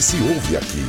Se 0.00 0.16
ouve 0.16 0.56
aqui. 0.56 0.82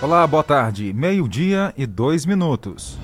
Olá, 0.00 0.26
boa 0.26 0.42
tarde. 0.42 0.90
Meio-dia 0.94 1.74
e 1.76 1.84
dois 1.84 2.24
minutos. 2.24 2.97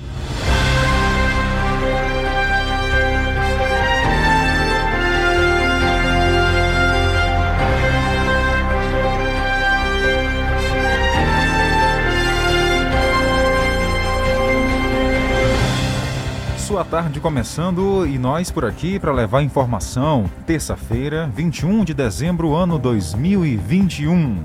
Sua 16.64 16.82
tarde 16.82 17.20
começando 17.20 18.06
e 18.06 18.18
nós 18.18 18.50
por 18.50 18.64
aqui 18.64 18.98
para 18.98 19.12
levar 19.12 19.42
informação. 19.42 20.24
Terça-feira, 20.46 21.30
21 21.36 21.84
de 21.84 21.92
dezembro, 21.92 22.54
ano 22.54 22.78
2021. 22.78 24.42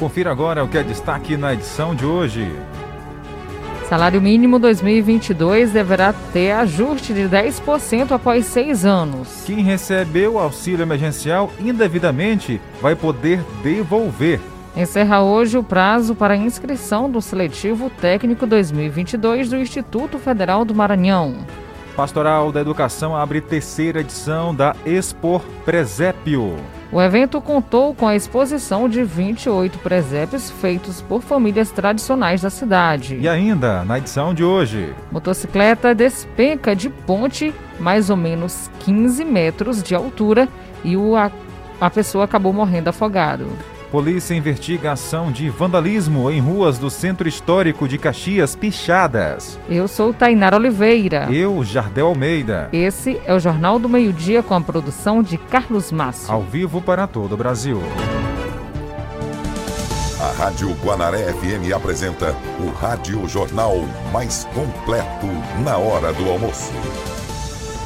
Confira 0.00 0.32
agora 0.32 0.64
o 0.64 0.68
que 0.68 0.78
é 0.78 0.82
destaque 0.82 1.36
na 1.36 1.54
edição 1.54 1.94
de 1.94 2.04
hoje. 2.04 2.50
Salário 3.88 4.20
mínimo 4.20 4.58
2022 4.58 5.70
deverá 5.70 6.12
ter 6.32 6.50
ajuste 6.50 7.14
de 7.14 7.28
10% 7.28 8.10
após 8.10 8.46
seis 8.46 8.84
anos. 8.84 9.44
Quem 9.46 9.62
recebeu 9.62 10.40
auxílio 10.40 10.82
emergencial 10.82 11.52
indevidamente 11.60 12.60
vai 12.80 12.96
poder 12.96 13.40
devolver. 13.62 14.40
Encerra 14.74 15.20
hoje 15.20 15.58
o 15.58 15.62
prazo 15.62 16.14
para 16.14 16.34
inscrição 16.34 17.10
do 17.10 17.20
seletivo 17.20 17.90
técnico 17.90 18.46
2022 18.46 19.50
do 19.50 19.56
Instituto 19.56 20.18
Federal 20.18 20.64
do 20.64 20.74
Maranhão. 20.74 21.36
Pastoral 21.94 22.50
da 22.50 22.62
Educação 22.62 23.14
abre 23.14 23.42
terceira 23.42 24.00
edição 24.00 24.54
da 24.54 24.74
Expor 24.86 25.42
Presépio. 25.66 26.56
O 26.90 27.02
evento 27.02 27.38
contou 27.38 27.94
com 27.94 28.08
a 28.08 28.16
exposição 28.16 28.88
de 28.88 29.04
28 29.04 29.78
presépios 29.78 30.50
feitos 30.50 31.02
por 31.02 31.20
famílias 31.20 31.70
tradicionais 31.70 32.40
da 32.40 32.48
cidade. 32.48 33.18
E 33.20 33.28
ainda, 33.28 33.84
na 33.84 33.98
edição 33.98 34.32
de 34.32 34.42
hoje, 34.42 34.94
motocicleta 35.10 35.94
despenca 35.94 36.74
de 36.74 36.88
ponte 36.88 37.54
mais 37.78 38.08
ou 38.08 38.16
menos 38.16 38.70
15 38.80 39.22
metros 39.22 39.82
de 39.82 39.94
altura 39.94 40.48
e 40.82 40.96
o, 40.96 41.14
a, 41.14 41.30
a 41.78 41.90
pessoa 41.90 42.24
acabou 42.24 42.54
morrendo 42.54 42.88
afogado. 42.88 43.46
Polícia 43.92 44.34
investiga 44.34 44.92
ação 44.92 45.30
de 45.30 45.50
vandalismo 45.50 46.30
em 46.30 46.40
ruas 46.40 46.78
do 46.78 46.88
Centro 46.88 47.28
Histórico 47.28 47.86
de 47.86 47.98
Caxias 47.98 48.56
Pichadas. 48.56 49.60
Eu 49.68 49.86
sou 49.86 50.14
Tainara 50.14 50.56
Oliveira. 50.56 51.28
Eu, 51.30 51.62
Jardel 51.62 52.06
Almeida. 52.06 52.70
Esse 52.72 53.20
é 53.26 53.34
o 53.34 53.38
Jornal 53.38 53.78
do 53.78 53.90
Meio-Dia 53.90 54.42
com 54.42 54.54
a 54.54 54.60
produção 54.62 55.22
de 55.22 55.36
Carlos 55.36 55.92
Márcio. 55.92 56.32
Ao 56.32 56.40
vivo 56.40 56.80
para 56.80 57.06
todo 57.06 57.32
o 57.34 57.36
Brasil. 57.36 57.82
A 60.18 60.42
Rádio 60.42 60.72
Guanaré 60.82 61.30
FM 61.30 61.70
apresenta 61.76 62.34
o 62.60 62.70
Rádio 62.70 63.28
Jornal 63.28 63.76
mais 64.10 64.48
completo 64.54 65.26
na 65.62 65.76
hora 65.76 66.14
do 66.14 66.30
almoço. 66.30 66.72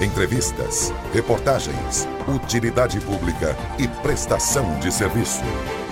Entrevistas, 0.00 0.94
reportagens, 1.12 2.06
utilidade 2.28 3.00
pública 3.00 3.56
e 3.76 3.88
prestação 3.88 4.78
de 4.78 4.92
serviço. 4.92 5.42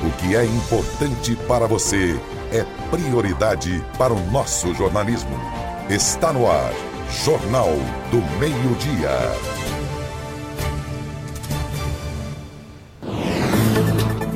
O 0.04 0.10
que 0.18 0.36
é 0.36 0.44
importante 0.44 1.34
para 1.48 1.66
você 1.66 2.20
é 2.52 2.62
prioridade 2.90 3.82
para 3.96 4.12
o 4.12 4.30
nosso 4.30 4.74
jornalismo. 4.74 5.34
Está 5.88 6.30
no 6.30 6.46
ar, 6.46 6.74
Jornal 7.24 7.70
do 8.10 8.18
Meio-Dia. 8.38 9.08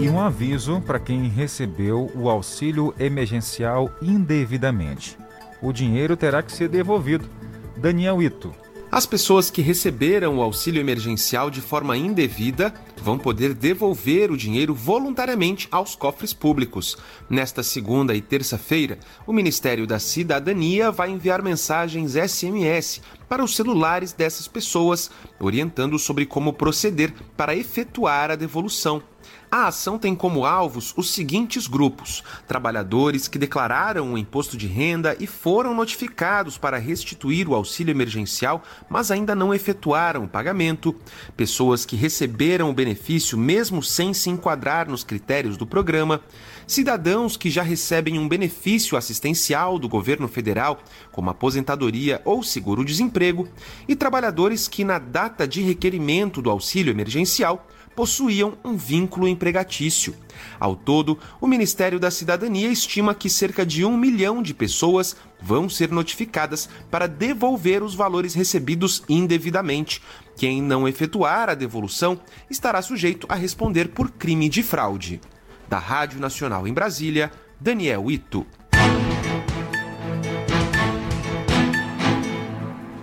E 0.01 0.09
um 0.09 0.19
aviso 0.19 0.81
para 0.81 0.99
quem 0.99 1.29
recebeu 1.29 2.11
o 2.15 2.31
auxílio 2.31 2.95
emergencial 2.99 3.91
indevidamente. 4.01 5.19
O 5.61 5.71
dinheiro 5.71 6.17
terá 6.17 6.43
que 6.43 6.51
ser 6.51 6.71
devolvido. 6.71 7.29
Daniel 7.77 8.23
Ito, 8.23 8.55
as 8.91 9.05
pessoas 9.05 9.51
que 9.51 9.61
receberam 9.61 10.39
o 10.39 10.43
auxílio 10.43 10.81
emergencial 10.81 11.51
de 11.51 11.61
forma 11.61 11.97
indevida 11.97 12.73
vão 12.97 13.19
poder 13.19 13.53
devolver 13.53 14.31
o 14.31 14.37
dinheiro 14.37 14.75
voluntariamente 14.75 15.69
aos 15.71 15.95
cofres 15.95 16.33
públicos. 16.33 16.97
Nesta 17.29 17.63
segunda 17.63 18.15
e 18.15 18.23
terça-feira, 18.23 18.99
o 19.27 19.33
Ministério 19.33 19.87
da 19.87 19.99
Cidadania 19.99 20.91
vai 20.91 21.11
enviar 21.11 21.43
mensagens 21.43 22.15
SMS 22.15 23.03
para 23.29 23.45
os 23.45 23.55
celulares 23.55 24.15
dessas 24.15 24.49
pessoas, 24.49 25.11
orientando 25.39 25.99
sobre 25.99 26.25
como 26.25 26.55
proceder 26.55 27.13
para 27.37 27.55
efetuar 27.55 28.31
a 28.31 28.37
devolução. 28.37 29.03
A 29.51 29.69
ação 29.69 29.99
tem 29.99 30.15
como 30.15 30.45
alvos 30.45 30.93
os 30.95 31.11
seguintes 31.11 31.67
grupos: 31.67 32.23
trabalhadores 32.47 33.29
que 33.29 33.39
declararam 33.39 34.13
o 34.13 34.19
imposto 34.19 34.59
de 34.59 34.67
renda 34.67 35.17
e 35.19 35.27
foram 35.27 35.75
notificados 35.75 36.59
para 36.59 36.77
restituir 36.77 37.49
o 37.49 37.55
auxílio 37.55 37.91
emergencial, 37.91 38.63
mas 38.91 39.11
ainda 39.11 39.35
não 39.35 39.55
efetuaram 39.55 40.25
o 40.25 40.29
pagamento, 40.29 40.95
pessoas 41.35 41.87
que 41.87 41.97
receberam 41.97 42.69
o 42.69 42.75
benefício 42.75 43.39
mesmo 43.39 43.83
sem 43.83 44.13
se 44.13 44.29
enquadrar 44.29 44.87
nos 44.87 45.03
critérios 45.03 45.57
do 45.57 45.67
programa, 45.67 46.21
cidadãos 46.67 47.35
que 47.35 47.51
já 47.51 47.63
recebem 47.63 48.19
um 48.19 48.29
benefício 48.29 48.99
assistencial 48.99 49.79
do 49.79 49.89
governo 49.89 50.29
federal, 50.29 50.79
como 51.11 51.31
aposentadoria 51.31 52.21
ou 52.23 52.43
seguro-desemprego, 52.43 53.49
e 53.89 53.97
trabalhadores 53.97 54.69
que, 54.69 54.85
na 54.85 54.99
data 54.99 55.49
de 55.49 55.63
requerimento 55.63 56.43
do 56.43 56.51
auxílio 56.51 56.91
emergencial, 56.91 57.67
possuíam 57.99 58.57
um 58.65 58.77
vínculo 58.77 59.27
empregatício. 59.27 60.15
Ao 60.61 60.77
todo, 60.77 61.19
o 61.41 61.49
Ministério 61.49 61.99
da 61.99 62.13
Cidadania 62.13 62.69
estima 62.69 63.13
que 63.13 63.29
cerca 63.29 63.67
de 63.67 63.85
um 63.85 63.97
milhão 63.97 64.41
de 64.41 64.55
pessoas 64.55 65.17
vão 65.43 65.69
ser 65.69 65.91
notificadas 65.91 66.69
para 66.93 67.09
devolver 67.09 67.83
os 67.83 67.97
valores 67.97 68.35
recebidos 68.35 69.03
indevidamente. 69.09 70.01
Quem 70.37 70.63
não 70.63 70.87
efetuar 70.87 71.49
a 71.49 71.55
devolução 71.55 72.21
estará 72.49 72.81
sujeito 72.83 73.27
a 73.29 73.35
responder 73.35 73.89
por 73.89 74.13
crime 74.13 74.49
de 74.49 74.63
fraude. 74.63 75.21
Da 75.69 75.81
Rádio 75.81 76.21
Nacional 76.21 76.69
em 76.69 76.73
Brasília, 76.73 77.33
Daniel 77.61 78.09
Ito. 78.09 78.47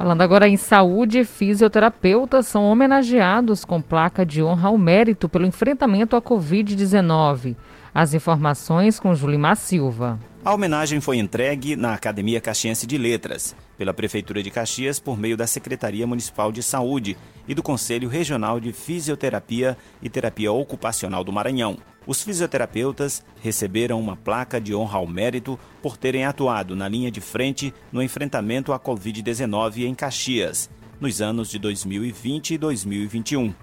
Falando 0.06 0.22
agora 0.22 0.48
em 0.48 0.56
saúde, 0.56 1.26
fisioterapeutas 1.26 2.46
são 2.46 2.64
homenageados 2.66 3.66
com 3.66 3.82
placa 3.82 4.24
de 4.24 4.44
honra 4.44 4.68
ao 4.68 4.78
mérito 4.78 5.28
pelo 5.28 5.48
enfrentamento 5.48 6.16
à 6.16 6.22
Covid-19. 6.22 7.56
As 7.92 8.14
informações 8.14 9.00
com 9.00 9.16
Julimar 9.16 9.56
Silva. 9.56 10.20
A 10.44 10.54
homenagem 10.54 11.02
foi 11.02 11.18
entregue 11.18 11.76
na 11.76 11.96
Academia 11.96 12.40
Caxiense 12.40 12.86
de 12.86 13.00
Letras, 13.00 13.56
pela 13.80 13.96
Prefeitura 13.96 14.44
de 14.44 14.52
Caxias 14.52 15.00
por 15.00 15.18
meio 15.18 15.36
da 15.36 15.48
Secretaria 15.48 16.06
Municipal 16.06 16.52
de 16.52 16.62
Saúde 16.62 17.18
e 17.48 17.56
do 17.56 17.64
Conselho 17.64 18.08
Regional 18.08 18.60
de 18.60 18.72
Fisioterapia 18.72 19.76
e 20.04 20.08
Terapia 20.08 20.52
Ocupacional 20.52 21.24
do 21.24 21.34
Maranhão. 21.34 21.80
Os 22.08 22.22
fisioterapeutas 22.22 23.24
receberam 23.42 24.00
uma 24.00 24.16
placa 24.16 24.62
de 24.62 24.76
honra 24.76 25.00
ao 25.00 25.08
mérito 25.08 25.60
por 25.82 25.98
terem 25.98 26.24
atuado 26.24 26.76
na 26.76 26.88
linha 26.88 27.10
de 27.10 27.20
frente 27.20 27.74
no 27.92 28.02
enfrentamento 28.02 28.72
à 28.72 28.80
Covid-19 28.80 29.86
em 29.86 29.96
Caxias, 29.96 30.70
nos 31.02 31.20
anos 31.20 31.50
de 31.50 31.58
2020 31.58 32.54
e 32.54 32.58
2021. 32.60 33.54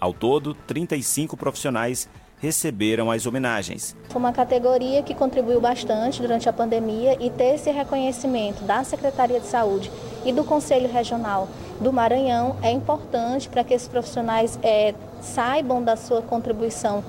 Ao 0.00 0.12
todo, 0.12 0.54
35 0.66 1.36
profissionais 1.36 2.08
receberam 2.40 3.12
as 3.12 3.26
homenagens. 3.26 3.96
Foi 4.08 4.20
uma 4.20 4.32
categoria 4.32 5.02
que 5.02 5.14
contribuiu 5.14 5.60
bastante 5.60 6.20
durante 6.20 6.48
a 6.48 6.52
pandemia 6.52 7.16
e 7.24 7.30
ter 7.30 7.54
esse 7.54 7.70
reconhecimento 7.70 8.64
da 8.64 8.82
Secretaria 8.82 9.38
de 9.38 9.46
Saúde 9.46 9.90
e 10.24 10.32
do 10.32 10.42
Conselho 10.42 10.92
Regional 10.92 11.48
do 11.80 11.92
Maranhão 11.92 12.56
é 12.62 12.70
importante 12.70 13.48
para 13.48 13.64
que 13.64 13.72
esses 13.72 13.88
profissionais 13.88 14.58
é, 14.62 14.94
saibam 15.20 15.82
da 15.82 15.96
sua 15.96 16.22
contribuição 16.22 17.02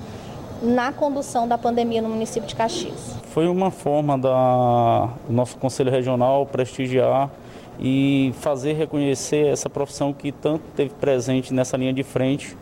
na 0.62 0.92
condução 0.92 1.46
da 1.46 1.58
pandemia 1.58 2.02
no 2.02 2.08
município 2.08 2.48
de 2.48 2.54
Caxias. 2.54 3.16
Foi 3.30 3.48
uma 3.48 3.70
forma 3.70 4.18
da 4.18 5.10
do 5.26 5.32
nosso 5.32 5.56
Conselho 5.58 5.90
Regional 5.90 6.46
prestigiar 6.46 7.30
e 7.78 8.32
fazer 8.40 8.72
reconhecer 8.72 9.46
essa 9.46 9.68
profissão 9.68 10.12
que 10.12 10.32
tanto 10.32 10.62
teve 10.74 10.94
presente 10.94 11.52
nessa 11.52 11.76
linha 11.76 11.92
de 11.92 12.02
frente 12.02 12.56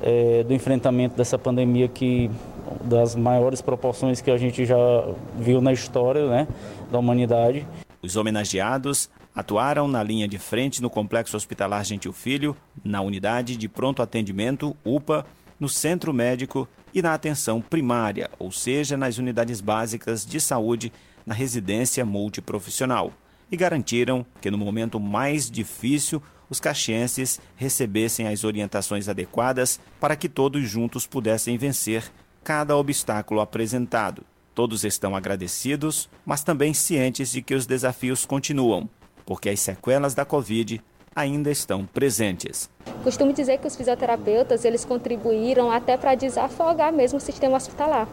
é, 0.00 0.42
do 0.44 0.54
enfrentamento 0.54 1.16
dessa 1.16 1.38
pandemia 1.38 1.88
que 1.88 2.30
das 2.84 3.16
maiores 3.16 3.60
proporções 3.60 4.20
que 4.20 4.30
a 4.30 4.36
gente 4.36 4.64
já 4.64 4.76
viu 5.36 5.60
na 5.60 5.72
história 5.72 6.28
né, 6.28 6.48
da 6.90 6.98
humanidade. 6.98 7.66
Os 8.02 8.16
homenageados 8.16 9.10
atuaram 9.34 9.86
na 9.88 10.02
linha 10.02 10.26
de 10.26 10.38
frente 10.38 10.80
no 10.80 10.88
Complexo 10.88 11.36
Hospitalar 11.36 11.84
Gentil 11.84 12.12
Filho, 12.12 12.56
na 12.84 13.00
unidade 13.00 13.56
de 13.56 13.68
pronto 13.68 14.02
atendimento 14.02 14.76
UPA, 14.84 15.26
no 15.58 15.68
Centro 15.68 16.12
Médico 16.12 16.66
e 16.94 17.02
na 17.02 17.14
atenção 17.14 17.60
primária, 17.60 18.30
ou 18.38 18.50
seja, 18.50 18.96
nas 18.96 19.18
unidades 19.18 19.60
básicas 19.60 20.24
de 20.24 20.40
saúde 20.40 20.92
na 21.24 21.34
residência 21.34 22.04
multiprofissional. 22.04 23.12
E 23.50 23.56
garantiram 23.56 24.24
que 24.40 24.50
no 24.50 24.58
momento 24.58 24.98
mais 25.00 25.50
difícil 25.50 26.22
os 26.48 26.58
caxienses 26.58 27.40
recebessem 27.56 28.26
as 28.26 28.42
orientações 28.42 29.08
adequadas 29.08 29.78
para 30.00 30.16
que 30.16 30.28
todos 30.28 30.68
juntos 30.68 31.06
pudessem 31.06 31.56
vencer 31.56 32.10
cada 32.42 32.76
obstáculo 32.76 33.40
apresentado. 33.40 34.24
Todos 34.54 34.84
estão 34.84 35.14
agradecidos, 35.14 36.08
mas 36.26 36.42
também 36.42 36.74
cientes 36.74 37.30
de 37.30 37.40
que 37.40 37.54
os 37.54 37.66
desafios 37.66 38.26
continuam, 38.26 38.90
porque 39.24 39.48
as 39.48 39.60
sequelas 39.60 40.12
da 40.12 40.24
Covid 40.24 40.82
ainda 41.14 41.50
estão 41.50 41.84
presentes. 41.86 42.68
Costumo 43.02 43.32
dizer 43.32 43.58
que 43.58 43.66
os 43.66 43.76
fisioterapeutas 43.76 44.64
eles 44.64 44.84
contribuíram 44.84 45.70
até 45.70 45.96
para 45.96 46.14
desafogar 46.14 46.92
mesmo 46.92 47.18
o 47.18 47.20
sistema 47.20 47.56
hospitalar. 47.56 48.08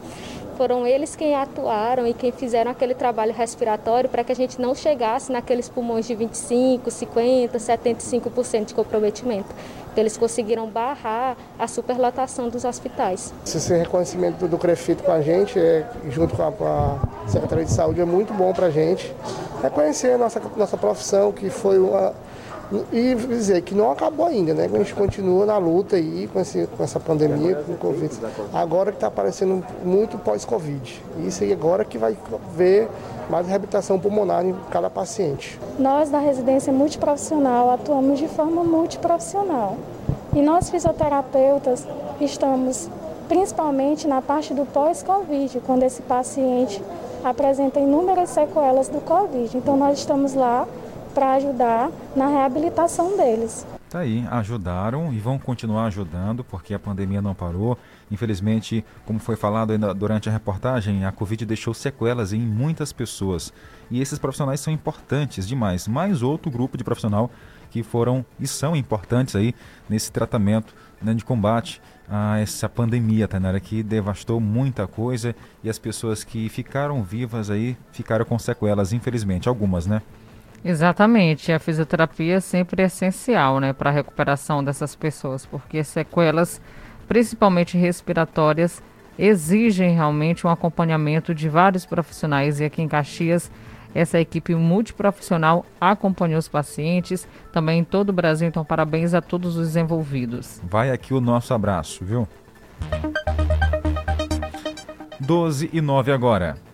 Foram 0.56 0.84
eles 0.84 1.14
quem 1.14 1.36
atuaram 1.36 2.04
e 2.04 2.12
quem 2.12 2.32
fizeram 2.32 2.72
aquele 2.72 2.92
trabalho 2.92 3.32
respiratório 3.32 4.10
para 4.10 4.24
que 4.24 4.32
a 4.32 4.34
gente 4.34 4.60
não 4.60 4.74
chegasse 4.74 5.30
naqueles 5.30 5.68
pulmões 5.68 6.04
de 6.04 6.16
25, 6.16 6.90
50, 6.90 7.58
75% 7.58 8.64
de 8.64 8.74
comprometimento. 8.74 9.48
Então, 9.92 10.02
eles 10.02 10.16
conseguiram 10.16 10.68
barrar 10.68 11.36
a 11.56 11.68
superlotação 11.68 12.48
dos 12.48 12.64
hospitais. 12.64 13.32
Esse 13.46 13.72
reconhecimento 13.72 14.48
do 14.48 14.58
CREFIT 14.58 15.02
com 15.02 15.12
a 15.12 15.22
gente, 15.22 15.58
é, 15.58 15.88
junto 16.10 16.34
com 16.34 16.42
a, 16.42 16.50
com 16.50 16.64
a 16.64 17.28
Secretaria 17.28 17.64
de 17.64 17.72
Saúde, 17.72 18.00
é 18.00 18.04
muito 18.04 18.34
bom 18.34 18.52
para 18.52 18.66
a 18.66 18.70
gente. 18.70 19.14
Reconhecer 19.62 20.12
a 20.12 20.18
nossa, 20.18 20.42
nossa 20.56 20.76
profissão, 20.76 21.30
que 21.30 21.50
foi 21.50 21.78
uma, 21.78 22.14
e 22.92 23.14
dizer 23.14 23.62
que 23.62 23.74
não 23.74 23.90
acabou 23.90 24.26
ainda, 24.26 24.52
né? 24.52 24.68
A 24.72 24.78
gente 24.78 24.94
continua 24.94 25.46
na 25.46 25.56
luta 25.56 25.96
aí 25.96 26.28
com, 26.32 26.38
esse, 26.38 26.66
com 26.66 26.84
essa 26.84 27.00
pandemia, 27.00 27.56
com 27.56 27.72
o 27.72 27.76
Covid. 27.76 28.14
Agora 28.52 28.90
que 28.90 28.98
está 28.98 29.06
aparecendo 29.06 29.64
muito 29.82 30.18
pós-Covid. 30.18 31.02
Isso 31.26 31.44
aí 31.44 31.52
agora 31.52 31.84
que 31.84 31.96
vai 31.96 32.16
ver 32.54 32.88
mais 33.30 33.46
reabilitação 33.46 33.98
pulmonar 33.98 34.44
em 34.44 34.54
cada 34.70 34.90
paciente. 34.90 35.58
Nós 35.78 36.10
da 36.10 36.18
residência 36.18 36.72
multiprofissional 36.72 37.70
atuamos 37.70 38.18
de 38.18 38.28
forma 38.28 38.62
multiprofissional. 38.62 39.76
E 40.34 40.42
nós 40.42 40.68
fisioterapeutas 40.68 41.86
estamos 42.20 42.88
principalmente 43.28 44.06
na 44.06 44.22
parte 44.22 44.54
do 44.54 44.64
pós-Covid, 44.64 45.60
quando 45.66 45.82
esse 45.82 46.00
paciente 46.02 46.82
apresenta 47.24 47.80
inúmeras 47.80 48.30
sequelas 48.30 48.88
do 48.88 49.00
Covid. 49.00 49.56
Então 49.56 49.76
nós 49.76 49.98
estamos 49.98 50.34
lá 50.34 50.66
para 51.18 51.32
ajudar 51.32 51.90
na 52.14 52.28
reabilitação 52.28 53.16
deles. 53.16 53.66
Tá 53.90 54.00
aí, 54.00 54.24
ajudaram 54.30 55.12
e 55.12 55.18
vão 55.18 55.36
continuar 55.36 55.86
ajudando 55.86 56.44
porque 56.44 56.72
a 56.72 56.78
pandemia 56.78 57.20
não 57.20 57.34
parou. 57.34 57.76
Infelizmente, 58.08 58.84
como 59.04 59.18
foi 59.18 59.34
falado 59.34 59.76
durante 59.96 60.28
a 60.28 60.32
reportagem, 60.32 61.04
a 61.04 61.10
Covid 61.10 61.44
deixou 61.44 61.74
sequelas 61.74 62.32
em 62.32 62.38
muitas 62.38 62.92
pessoas. 62.92 63.52
E 63.90 64.00
esses 64.00 64.16
profissionais 64.16 64.60
são 64.60 64.72
importantes 64.72 65.48
demais. 65.48 65.88
Mais 65.88 66.22
outro 66.22 66.52
grupo 66.52 66.78
de 66.78 66.84
profissional 66.84 67.32
que 67.68 67.82
foram 67.82 68.24
e 68.38 68.46
são 68.46 68.76
importantes 68.76 69.34
aí 69.34 69.56
nesse 69.88 70.12
tratamento 70.12 70.72
né, 71.02 71.14
de 71.14 71.24
combate 71.24 71.82
a 72.08 72.38
essa 72.38 72.68
pandemia, 72.68 73.26
Tainara, 73.26 73.58
que 73.58 73.82
devastou 73.82 74.38
muita 74.38 74.86
coisa 74.86 75.34
e 75.64 75.68
as 75.68 75.80
pessoas 75.80 76.22
que 76.22 76.48
ficaram 76.48 77.02
vivas 77.02 77.50
aí 77.50 77.76
ficaram 77.90 78.24
com 78.24 78.38
sequelas, 78.38 78.92
infelizmente, 78.92 79.48
algumas, 79.48 79.84
né? 79.84 80.00
Exatamente, 80.64 81.52
a 81.52 81.58
fisioterapia 81.58 82.40
sempre 82.40 82.82
é 82.82 82.86
essencial, 82.86 83.60
né, 83.60 83.72
para 83.72 83.90
a 83.90 83.92
recuperação 83.92 84.62
dessas 84.62 84.94
pessoas, 84.94 85.46
porque 85.46 85.84
sequelas, 85.84 86.60
principalmente 87.06 87.78
respiratórias, 87.78 88.82
exigem 89.18 89.94
realmente 89.94 90.46
um 90.46 90.50
acompanhamento 90.50 91.34
de 91.34 91.48
vários 91.48 91.86
profissionais 91.86 92.60
e 92.60 92.64
aqui 92.64 92.82
em 92.82 92.88
Caxias 92.88 93.50
essa 93.94 94.20
equipe 94.20 94.54
multiprofissional 94.54 95.64
acompanhou 95.80 96.38
os 96.38 96.48
pacientes, 96.48 97.26
também 97.52 97.80
em 97.80 97.84
todo 97.84 98.10
o 98.10 98.12
Brasil, 98.12 98.46
então 98.46 98.64
parabéns 98.64 99.14
a 99.14 99.20
todos 99.20 99.56
os 99.56 99.76
envolvidos. 99.76 100.60
Vai 100.62 100.90
aqui 100.90 101.14
o 101.14 101.20
nosso 101.20 101.54
abraço, 101.54 102.04
viu? 102.04 102.28
12 105.20 105.70
e 105.72 105.80
9 105.80 106.12
agora. 106.12 106.67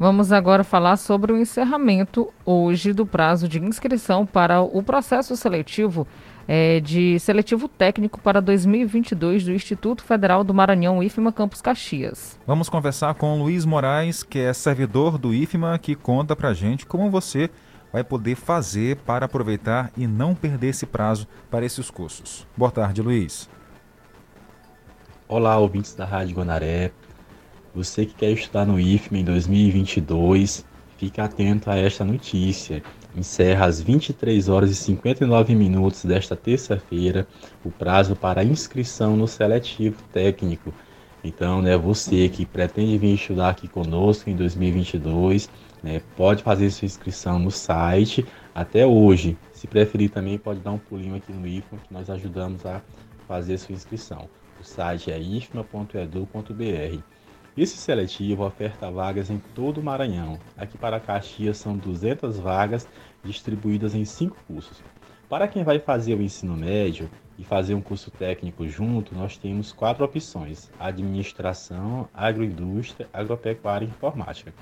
Vamos 0.00 0.32
agora 0.32 0.64
falar 0.64 0.96
sobre 0.96 1.30
o 1.30 1.36
encerramento 1.36 2.32
hoje 2.42 2.90
do 2.94 3.04
prazo 3.04 3.46
de 3.46 3.60
inscrição 3.60 4.24
para 4.24 4.62
o 4.62 4.82
processo 4.82 5.36
seletivo 5.36 6.08
é, 6.48 6.80
de 6.80 7.18
seletivo 7.20 7.68
técnico 7.68 8.18
para 8.18 8.40
2022 8.40 9.44
do 9.44 9.52
Instituto 9.52 10.02
Federal 10.02 10.42
do 10.42 10.54
Maranhão 10.54 11.02
IFMA 11.02 11.30
Campus 11.30 11.60
Caxias. 11.60 12.40
Vamos 12.46 12.70
conversar 12.70 13.12
com 13.12 13.38
Luiz 13.38 13.66
Moraes, 13.66 14.22
que 14.22 14.38
é 14.38 14.54
servidor 14.54 15.18
do 15.18 15.34
IFMA, 15.34 15.78
que 15.78 15.94
conta 15.94 16.34
para 16.34 16.54
gente 16.54 16.86
como 16.86 17.10
você 17.10 17.50
vai 17.92 18.02
poder 18.02 18.36
fazer 18.36 18.96
para 19.04 19.26
aproveitar 19.26 19.92
e 19.98 20.06
não 20.06 20.34
perder 20.34 20.68
esse 20.68 20.86
prazo 20.86 21.28
para 21.50 21.66
esses 21.66 21.90
cursos. 21.90 22.46
Boa 22.56 22.70
tarde, 22.70 23.02
Luiz. 23.02 23.50
Olá, 25.28 25.58
ouvintes 25.58 25.94
da 25.94 26.06
Rádio 26.06 26.36
Guanaré. 26.36 26.90
Você 27.72 28.04
que 28.04 28.14
quer 28.14 28.32
estudar 28.32 28.66
no 28.66 28.80
IFMA 28.80 29.18
em 29.18 29.24
2022, 29.24 30.66
fique 30.98 31.20
atento 31.20 31.70
a 31.70 31.76
esta 31.76 32.04
notícia. 32.04 32.82
Encerra 33.16 33.66
às 33.66 33.80
23 33.80 34.48
horas 34.48 34.70
e 34.70 34.74
59 34.74 35.54
minutos 35.54 36.04
desta 36.04 36.34
terça-feira 36.34 37.28
o 37.64 37.70
prazo 37.70 38.16
para 38.16 38.42
inscrição 38.42 39.16
no 39.16 39.28
seletivo 39.28 40.02
técnico. 40.12 40.74
Então, 41.22 41.62
né, 41.62 41.76
você 41.76 42.28
que 42.28 42.44
pretende 42.44 42.98
vir 42.98 43.14
estudar 43.14 43.50
aqui 43.50 43.68
conosco 43.68 44.28
em 44.28 44.34
2022, 44.34 45.48
né, 45.80 46.02
pode 46.16 46.42
fazer 46.42 46.70
sua 46.70 46.86
inscrição 46.86 47.38
no 47.38 47.52
site 47.52 48.26
até 48.52 48.84
hoje. 48.84 49.38
Se 49.52 49.68
preferir 49.68 50.10
também 50.10 50.38
pode 50.38 50.58
dar 50.58 50.72
um 50.72 50.78
pulinho 50.78 51.14
aqui 51.14 51.32
no 51.32 51.46
IFMA 51.46 51.78
que 51.86 51.94
nós 51.94 52.10
ajudamos 52.10 52.66
a 52.66 52.82
fazer 53.28 53.58
sua 53.58 53.76
inscrição. 53.76 54.28
O 54.60 54.64
site 54.64 55.12
é 55.12 55.20
ifma.edu.br. 55.20 57.19
Esse 57.60 57.76
seletivo 57.76 58.42
oferta 58.42 58.90
vagas 58.90 59.28
em 59.28 59.36
todo 59.54 59.82
o 59.82 59.84
Maranhão. 59.84 60.40
Aqui 60.56 60.78
para 60.78 60.98
Caxias 60.98 61.58
são 61.58 61.76
200 61.76 62.38
vagas 62.38 62.88
distribuídas 63.22 63.94
em 63.94 64.02
cinco 64.02 64.38
cursos. 64.46 64.82
Para 65.28 65.46
quem 65.46 65.62
vai 65.62 65.78
fazer 65.78 66.14
o 66.14 66.22
ensino 66.22 66.56
médio 66.56 67.10
e 67.38 67.44
fazer 67.44 67.74
um 67.74 67.82
curso 67.82 68.10
técnico 68.10 68.66
junto, 68.66 69.14
nós 69.14 69.36
temos 69.36 69.72
quatro 69.72 70.02
opções: 70.02 70.70
administração, 70.80 72.08
agroindústria, 72.14 73.06
agropecuária 73.12 73.84
e 73.84 73.88
informática. 73.90 74.54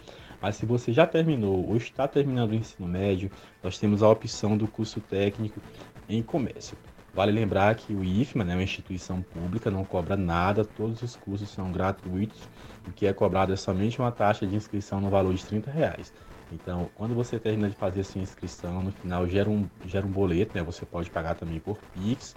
Mas 0.43 0.57
se 0.57 0.67
você 0.67 0.93
já 0.93 1.07
terminou 1.07 1.69
ou 1.69 1.77
está 1.77 2.09
terminando 2.09 2.51
o 2.51 2.57
ensino 2.57 2.89
médio, 2.89 3.31
nós 3.63 3.79
temos 3.79 4.03
a 4.03 4.09
opção 4.09 4.59
do 4.59 4.67
curso 4.67 5.01
técnico 5.01 5.61
em 6.09 6.21
comércio. 6.21 6.77
Vale 7.15 7.33
lembrar 7.33 7.75
que 7.75 7.93
o 7.93 8.05
IFMA 8.05 8.45
né, 8.45 8.53
é 8.53 8.57
uma 8.57 8.63
instituição 8.63 9.23
pública, 9.23 9.71
não 9.71 9.85
cobra 9.85 10.17
nada, 10.17 10.65
todos 10.65 11.03
os 11.03 11.17
cursos 11.17 11.49
são 11.49 11.73
gratuitos, 11.73 12.49
o 12.89 12.93
que 12.93 13.07
é 13.07 13.13
cobrado 13.13 13.53
é 13.53 13.57
somente 13.57 13.99
uma 13.99 14.11
taxa 14.11 14.47
de 14.47 14.57
inscrição 14.57 15.01
no 15.01 15.11
valor 15.11 15.35
de 15.35 15.45
30 15.45 15.71
reais. 15.71 16.13
Então, 16.51 16.89
quando 16.95 17.15
você 17.15 17.39
termina 17.39 17.69
de 17.69 17.77
fazer 17.77 18.03
sua 18.05 18.23
inscrição, 18.23 18.83
no 18.83 18.91
final 18.91 19.27
gera 19.29 19.51
um, 19.51 19.69
gera 19.85 20.07
um 20.07 20.11
boleto, 20.11 20.57
né? 20.57 20.63
Você 20.63 20.87
pode 20.87 21.11
pagar 21.11 21.35
também 21.35 21.61
por 21.61 21.79
Pix 21.93 22.35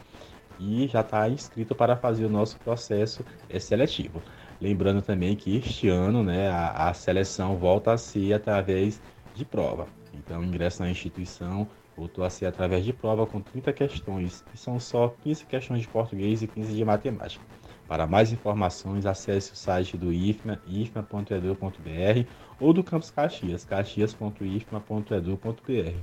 e 0.59 0.87
já 0.87 1.01
está 1.01 1.29
inscrito 1.29 1.73
para 1.73 1.95
fazer 1.95 2.25
o 2.25 2.29
nosso 2.29 2.59
processo 2.59 3.25
é, 3.49 3.59
seletivo. 3.59 4.21
Lembrando 4.59 5.01
também 5.01 5.35
que 5.35 5.57
este 5.57 5.87
ano 5.87 6.23
né, 6.23 6.49
a, 6.49 6.89
a 6.89 6.93
seleção 6.93 7.55
volta 7.57 7.93
a 7.93 7.97
ser 7.97 8.33
através 8.33 9.01
de 9.33 9.45
prova. 9.45 9.87
Então, 10.13 10.43
ingresso 10.43 10.83
na 10.83 10.91
instituição 10.91 11.67
voltou 11.95 12.23
a 12.23 12.29
ser 12.29 12.45
através 12.45 12.83
de 12.83 12.93
prova 12.93 13.25
com 13.25 13.41
30 13.41 13.71
questões, 13.73 14.43
e 14.53 14.57
são 14.57 14.79
só 14.79 15.13
15 15.23 15.45
questões 15.45 15.81
de 15.81 15.87
português 15.87 16.41
e 16.41 16.47
15 16.47 16.73
de 16.73 16.85
matemática. 16.85 17.43
Para 17.91 18.07
mais 18.07 18.31
informações, 18.31 19.05
acesse 19.05 19.51
o 19.51 19.55
site 19.57 19.97
do 19.97 20.13
IFMA, 20.13 20.61
ifma.edu.br 20.65 22.25
ou 22.57 22.71
do 22.71 22.85
Campus 22.85 23.11
Caxias, 23.11 23.65
caxias.ifma.edu.br. 23.65 25.97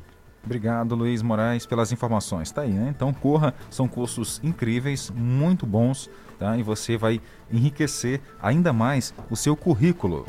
Obrigado, 0.45 0.95
Luiz 0.95 1.23
Moraes, 1.23 1.65
pelas 1.65 1.91
informações. 1.91 2.53
Tá 2.53 2.61
aí, 2.61 2.73
né? 2.73 2.93
Então 2.95 3.11
corra, 3.15 3.55
são 3.71 3.89
cursos 3.89 4.39
incríveis, 4.45 5.11
muito 5.17 5.65
bons, 5.65 6.11
tá? 6.39 6.59
E 6.59 6.63
você 6.63 6.99
vai 6.99 7.23
enriquecer 7.51 8.21
ainda 8.39 8.71
mais 8.71 9.15
o 9.31 9.37
seu 9.37 9.57
currículo. 9.57 10.27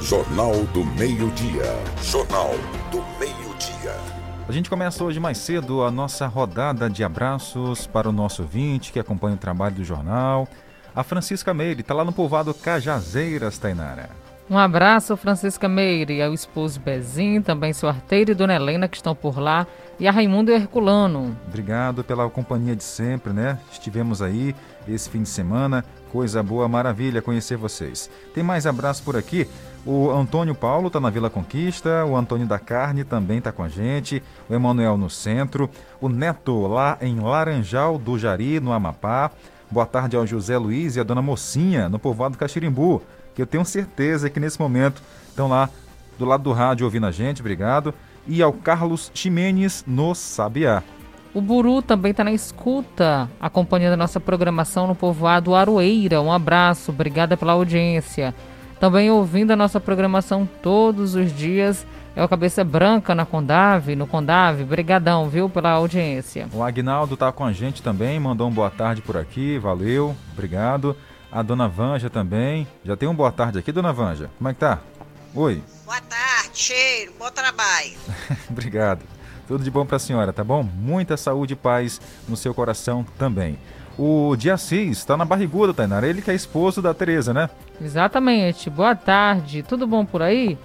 Jornal 0.00 0.54
do 0.66 0.84
Meio-Dia. 0.84 1.64
Jornal 2.00 2.50
do 2.92 2.98
Meio-Dia. 3.18 4.16
A 4.48 4.52
gente 4.52 4.70
começa 4.70 5.02
hoje 5.02 5.18
mais 5.18 5.38
cedo 5.38 5.82
a 5.82 5.90
nossa 5.90 6.28
rodada 6.28 6.88
de 6.88 7.02
abraços 7.02 7.88
para 7.88 8.08
o 8.08 8.12
nosso 8.12 8.42
ouvinte 8.42 8.92
que 8.92 9.00
acompanha 9.00 9.34
o 9.34 9.38
trabalho 9.38 9.74
do 9.74 9.82
jornal. 9.82 10.46
A 10.96 11.02
Francisca 11.04 11.52
Meire 11.52 11.82
está 11.82 11.92
lá 11.92 12.06
no 12.06 12.10
povoado 12.10 12.54
Cajazeiras, 12.54 13.58
Tainara. 13.58 14.08
Um 14.48 14.56
abraço, 14.56 15.14
Francisca 15.14 15.68
Meire, 15.68 16.22
ao 16.22 16.32
esposo 16.32 16.80
Bezinho, 16.80 17.42
também 17.42 17.74
seu 17.74 17.86
arteiro 17.86 18.30
e 18.30 18.34
Dona 18.34 18.54
Helena 18.54 18.88
que 18.88 18.96
estão 18.96 19.14
por 19.14 19.38
lá, 19.38 19.66
e 20.00 20.08
a 20.08 20.10
Raimundo 20.10 20.50
Herculano. 20.50 21.36
Obrigado 21.46 22.02
pela 22.02 22.30
companhia 22.30 22.74
de 22.74 22.82
sempre, 22.82 23.34
né? 23.34 23.58
Estivemos 23.70 24.22
aí 24.22 24.54
esse 24.88 25.10
fim 25.10 25.22
de 25.22 25.28
semana, 25.28 25.84
coisa 26.10 26.42
boa, 26.42 26.66
maravilha 26.66 27.20
conhecer 27.20 27.58
vocês. 27.58 28.08
Tem 28.32 28.42
mais 28.42 28.66
abraço 28.66 29.02
por 29.02 29.18
aqui. 29.18 29.46
O 29.84 30.10
Antônio 30.10 30.54
Paulo 30.54 30.86
está 30.86 30.98
na 30.98 31.10
Vila 31.10 31.28
Conquista, 31.28 32.06
o 32.06 32.16
Antônio 32.16 32.46
da 32.46 32.58
Carne 32.58 33.04
também 33.04 33.36
está 33.36 33.52
com 33.52 33.62
a 33.62 33.68
gente, 33.68 34.22
o 34.48 34.54
Emanuel 34.54 34.96
no 34.96 35.10
centro, 35.10 35.68
o 36.00 36.08
Neto 36.08 36.66
lá 36.66 36.96
em 37.02 37.20
Laranjal 37.20 37.98
do 37.98 38.18
Jari, 38.18 38.60
no 38.60 38.72
Amapá. 38.72 39.30
Boa 39.70 39.86
tarde 39.86 40.16
ao 40.16 40.26
José 40.26 40.56
Luiz 40.56 40.96
e 40.96 41.00
a 41.00 41.02
Dona 41.02 41.22
Mocinha, 41.22 41.88
no 41.88 41.98
povoado 41.98 42.38
Caxirimbu 42.38 43.02
que 43.36 43.42
eu 43.42 43.46
tenho 43.46 43.64
certeza 43.66 44.30
que 44.30 44.40
nesse 44.40 44.58
momento 44.58 45.02
estão 45.28 45.46
lá 45.46 45.68
do 46.18 46.24
lado 46.24 46.42
do 46.42 46.52
rádio 46.52 46.86
ouvindo 46.86 47.06
a 47.06 47.10
gente, 47.10 47.42
obrigado. 47.42 47.92
E 48.26 48.42
ao 48.42 48.50
Carlos 48.50 49.10
Ximenes 49.14 49.84
no 49.86 50.14
Sabiá. 50.14 50.82
O 51.34 51.40
Buru 51.40 51.82
também 51.82 52.12
está 52.12 52.24
na 52.24 52.32
escuta, 52.32 53.28
acompanhando 53.38 53.92
a 53.92 53.96
nossa 53.98 54.18
programação 54.18 54.86
no 54.86 54.94
povoado 54.94 55.54
Aroeira. 55.54 56.22
Um 56.22 56.32
abraço, 56.32 56.90
obrigada 56.90 57.36
pela 57.36 57.52
audiência. 57.52 58.34
Também 58.80 59.10
ouvindo 59.10 59.50
a 59.50 59.56
nossa 59.56 59.78
programação 59.78 60.48
todos 60.62 61.14
os 61.14 61.30
dias 61.30 61.86
é 62.16 62.24
o 62.24 62.28
Cabeça 62.28 62.64
Branca 62.64 63.14
na 63.14 63.26
Condave, 63.26 63.94
no 63.94 64.06
Condave. 64.06 64.64
Brigadão, 64.64 65.28
viu, 65.28 65.50
pela 65.50 65.72
audiência. 65.72 66.48
O 66.50 66.62
Agnaldo 66.62 67.12
está 67.12 67.30
com 67.30 67.44
a 67.44 67.52
gente 67.52 67.82
também, 67.82 68.18
mandou 68.18 68.48
um 68.48 68.50
boa 68.50 68.70
tarde 68.70 69.02
por 69.02 69.18
aqui, 69.18 69.58
valeu, 69.58 70.16
obrigado. 70.32 70.96
A 71.30 71.42
dona 71.42 71.68
Vanja 71.68 72.08
também. 72.08 72.66
Já 72.82 72.96
tem 72.96 73.06
um 73.06 73.14
boa 73.14 73.30
tarde 73.30 73.58
aqui, 73.58 73.70
dona 73.70 73.92
Vanja. 73.92 74.30
Como 74.38 74.48
é 74.48 74.54
que 74.54 74.60
tá? 74.60 74.78
Oi. 75.34 75.62
Boa 75.84 76.00
tarde, 76.00 76.50
cheiro, 76.54 77.12
bom 77.18 77.30
trabalho. 77.30 77.92
Obrigado. 78.48 79.02
Tudo 79.46 79.62
de 79.62 79.70
bom 79.70 79.84
para 79.84 79.96
a 79.96 80.00
senhora, 80.00 80.32
tá 80.32 80.42
bom? 80.42 80.62
Muita 80.62 81.18
saúde 81.18 81.52
e 81.52 81.56
paz 81.56 82.00
no 82.26 82.36
seu 82.36 82.54
coração 82.54 83.04
também. 83.18 83.58
O 83.98 84.34
Diacis 84.36 84.98
está 84.98 85.16
na 85.18 85.24
barriguda, 85.26 85.74
Tainara. 85.74 86.06
Ele 86.06 86.22
que 86.22 86.30
é 86.30 86.34
esposo 86.34 86.80
da 86.80 86.94
Tereza, 86.94 87.34
né? 87.34 87.50
Exatamente. 87.80 88.70
Boa 88.70 88.94
tarde. 88.94 89.62
Tudo 89.62 89.86
bom 89.86 90.04
por 90.04 90.22
aí? 90.22 90.58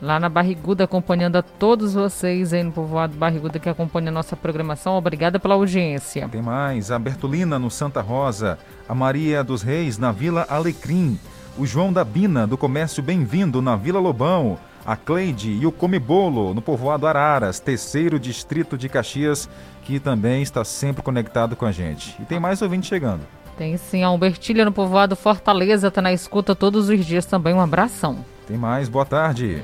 Lá 0.00 0.20
na 0.20 0.28
Barriguda, 0.28 0.84
acompanhando 0.84 1.36
a 1.36 1.42
todos 1.42 1.94
vocês 1.94 2.52
aí 2.52 2.62
no 2.62 2.72
povoado 2.72 3.16
Barriguda 3.16 3.58
que 3.58 3.68
acompanha 3.68 4.08
a 4.08 4.12
nossa 4.12 4.36
programação. 4.36 4.96
Obrigada 4.96 5.38
pela 5.38 5.54
audiência. 5.54 6.28
Tem 6.28 6.42
mais, 6.42 6.90
a 6.90 6.98
Bertolina 6.98 7.58
no 7.58 7.70
Santa 7.70 8.00
Rosa, 8.00 8.58
a 8.88 8.94
Maria 8.94 9.42
dos 9.42 9.62
Reis 9.62 9.98
na 9.98 10.12
Vila 10.12 10.46
Alecrim, 10.48 11.18
o 11.58 11.66
João 11.66 11.92
da 11.92 12.04
Bina 12.04 12.46
do 12.46 12.58
Comércio 12.58 13.02
Bem-vindo 13.02 13.62
na 13.62 13.76
Vila 13.76 13.98
Lobão, 13.98 14.58
a 14.84 14.94
Cleide 14.94 15.50
e 15.50 15.66
o 15.66 15.72
Come 15.72 15.98
Bolo 15.98 16.54
no 16.54 16.62
povoado 16.62 17.06
Araras, 17.06 17.58
terceiro 17.58 18.20
distrito 18.20 18.78
de 18.78 18.88
Caxias, 18.88 19.48
que 19.82 19.98
também 19.98 20.42
está 20.42 20.64
sempre 20.64 21.02
conectado 21.02 21.56
com 21.56 21.64
a 21.64 21.72
gente. 21.72 22.16
E 22.20 22.24
tem 22.24 22.38
mais 22.38 22.62
ouvinte 22.62 22.86
chegando. 22.86 23.22
Tem 23.56 23.76
sim, 23.78 24.04
a 24.04 24.10
Humbertilha 24.10 24.64
no 24.64 24.72
povoado 24.72 25.16
Fortaleza 25.16 25.88
está 25.88 26.02
na 26.02 26.12
escuta 26.12 26.54
todos 26.54 26.88
os 26.90 27.04
dias 27.04 27.24
também. 27.24 27.54
Um 27.54 27.60
abração. 27.60 28.18
Tem 28.46 28.56
mais, 28.56 28.88
boa 28.88 29.04
tarde. 29.04 29.60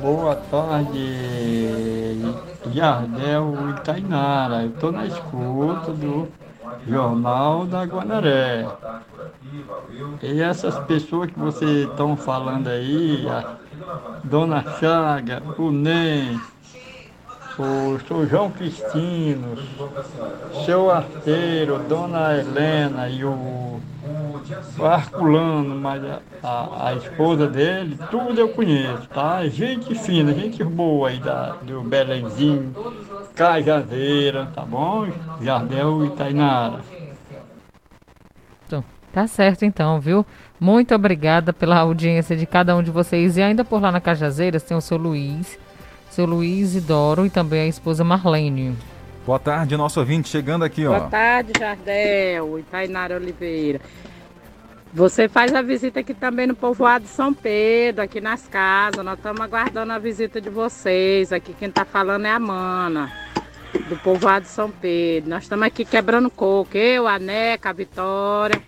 Boa 0.00 0.34
tarde, 0.34 2.18
Jardel 2.72 3.54
e 3.68 3.80
Tainara. 3.82 4.62
Eu 4.62 4.70
estou 4.70 4.90
na 4.90 5.04
escuta 5.04 5.92
do 5.92 6.28
Jornal 6.88 7.66
da 7.66 7.84
Guanaré. 7.84 8.66
E 10.22 10.40
essas 10.40 10.78
pessoas 10.80 11.30
que 11.30 11.38
vocês 11.38 11.86
estão 11.86 12.16
falando 12.16 12.68
aí, 12.68 13.28
a 13.28 13.56
Dona 14.24 14.64
Chaga, 14.80 15.42
o 15.58 15.70
NEM, 15.70 16.40
o 17.62 18.26
João 18.26 18.50
Cristino, 18.50 19.56
seu 20.64 20.90
arteiro, 20.90 21.78
Dona 21.88 22.38
Helena 22.38 23.08
e 23.08 23.24
o 23.24 23.80
Arculano, 24.80 25.74
mas 25.76 26.02
a, 26.04 26.20
a, 26.42 26.88
a, 26.88 26.94
esposa 26.94 27.46
dele, 27.46 27.98
tudo 28.10 28.40
eu 28.40 28.48
conheço, 28.48 29.08
tá? 29.08 29.46
Gente 29.46 29.94
fina, 29.94 30.32
gente 30.32 30.62
boa 30.64 31.08
aí 31.08 31.18
da, 31.18 31.52
do 31.62 31.82
Belenzinho, 31.82 32.74
Cajazeira, 33.34 34.48
tá 34.54 34.62
bom? 34.62 35.06
Jardel 35.40 36.06
e 36.06 36.10
Tainara. 36.10 36.80
Então, 38.66 38.84
tá 39.12 39.26
certo 39.26 39.64
então, 39.64 40.00
viu? 40.00 40.26
Muito 40.58 40.94
obrigada 40.94 41.52
pela 41.52 41.78
audiência 41.78 42.36
de 42.36 42.46
cada 42.46 42.76
um 42.76 42.82
de 42.82 42.90
vocês. 42.90 43.36
E 43.36 43.42
ainda 43.42 43.64
por 43.64 43.80
lá 43.80 43.90
na 43.90 44.00
Cajazeiras 44.00 44.62
tem 44.62 44.76
o 44.76 44.80
seu 44.80 44.96
Luiz, 44.96 45.58
seu 46.12 46.26
Luiz 46.26 46.74
Idoro 46.74 47.24
e 47.24 47.30
também 47.30 47.62
a 47.62 47.66
esposa 47.66 48.04
Marlene. 48.04 48.76
Boa 49.24 49.38
tarde, 49.38 49.78
nosso 49.78 49.98
ouvinte 49.98 50.28
chegando 50.28 50.62
aqui, 50.62 50.84
ó. 50.86 50.98
Boa 50.98 51.08
tarde, 51.08 51.52
Jardel 51.58 52.58
e 52.58 52.62
Tainara 52.64 53.16
Oliveira. 53.16 53.80
Você 54.92 55.26
faz 55.26 55.54
a 55.54 55.62
visita 55.62 56.00
aqui 56.00 56.12
também 56.12 56.46
no 56.46 56.54
povoado 56.54 57.04
de 57.04 57.10
São 57.10 57.32
Pedro, 57.32 58.02
aqui 58.02 58.20
nas 58.20 58.46
casas. 58.46 59.02
Nós 59.02 59.16
estamos 59.16 59.40
aguardando 59.40 59.90
a 59.90 59.98
visita 59.98 60.38
de 60.38 60.50
vocês. 60.50 61.32
Aqui 61.32 61.54
quem 61.54 61.70
está 61.70 61.82
falando 61.86 62.26
é 62.26 62.30
a 62.30 62.38
Mana, 62.38 63.10
do 63.88 63.96
povoado 63.96 64.44
de 64.44 64.50
São 64.50 64.70
Pedro. 64.70 65.30
Nós 65.30 65.44
estamos 65.44 65.66
aqui 65.66 65.82
quebrando 65.82 66.28
coco. 66.28 66.76
Eu, 66.76 67.08
a 67.08 67.18
Neca, 67.18 67.70
a 67.70 67.72
Vitória. 67.72 68.60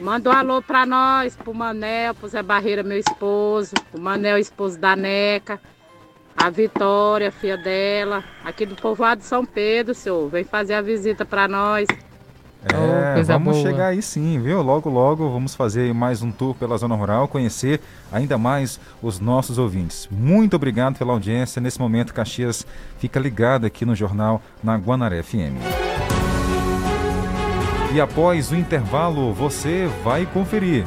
Manda 0.00 0.30
um 0.30 0.32
alô 0.32 0.62
para 0.62 0.86
nós, 0.86 1.34
pro 1.34 1.52
Manel, 1.52 2.14
pro 2.14 2.28
Zé 2.28 2.44
Barreira, 2.44 2.84
meu 2.84 2.98
esposo. 2.98 3.74
O 3.92 3.98
Manel, 3.98 4.38
esposo 4.38 4.78
da 4.78 4.94
Neca. 4.94 5.60
A 6.42 6.48
Vitória, 6.48 7.30
filha 7.30 7.58
dela. 7.58 8.24
Aqui 8.42 8.64
do 8.64 8.74
povoado 8.74 9.20
de 9.20 9.26
São 9.26 9.44
Pedro, 9.44 9.94
senhor. 9.94 10.26
Vem 10.30 10.42
fazer 10.42 10.72
a 10.72 10.80
visita 10.80 11.22
para 11.22 11.46
nós. 11.46 11.86
É, 12.62 13.20
oh, 13.20 13.24
vamos 13.24 13.56
boa. 13.56 13.70
chegar 13.70 13.88
aí 13.88 14.00
sim, 14.00 14.40
viu? 14.40 14.62
Logo, 14.62 14.88
logo 14.88 15.30
vamos 15.30 15.54
fazer 15.54 15.92
mais 15.92 16.22
um 16.22 16.32
tour 16.32 16.54
pela 16.54 16.78
zona 16.78 16.94
rural, 16.94 17.28
conhecer 17.28 17.80
ainda 18.10 18.38
mais 18.38 18.80
os 19.02 19.20
nossos 19.20 19.58
ouvintes. 19.58 20.08
Muito 20.10 20.56
obrigado 20.56 20.96
pela 20.96 21.12
audiência. 21.12 21.60
Nesse 21.60 21.78
momento, 21.78 22.14
Caxias 22.14 22.66
fica 22.98 23.20
ligado 23.20 23.66
aqui 23.66 23.84
no 23.84 23.94
jornal 23.94 24.40
na 24.62 24.76
Guanaré 24.76 25.22
FM. 25.22 25.60
E 27.92 28.00
após 28.00 28.50
o 28.50 28.56
intervalo, 28.56 29.34
você 29.34 29.90
vai 30.02 30.24
conferir. 30.24 30.86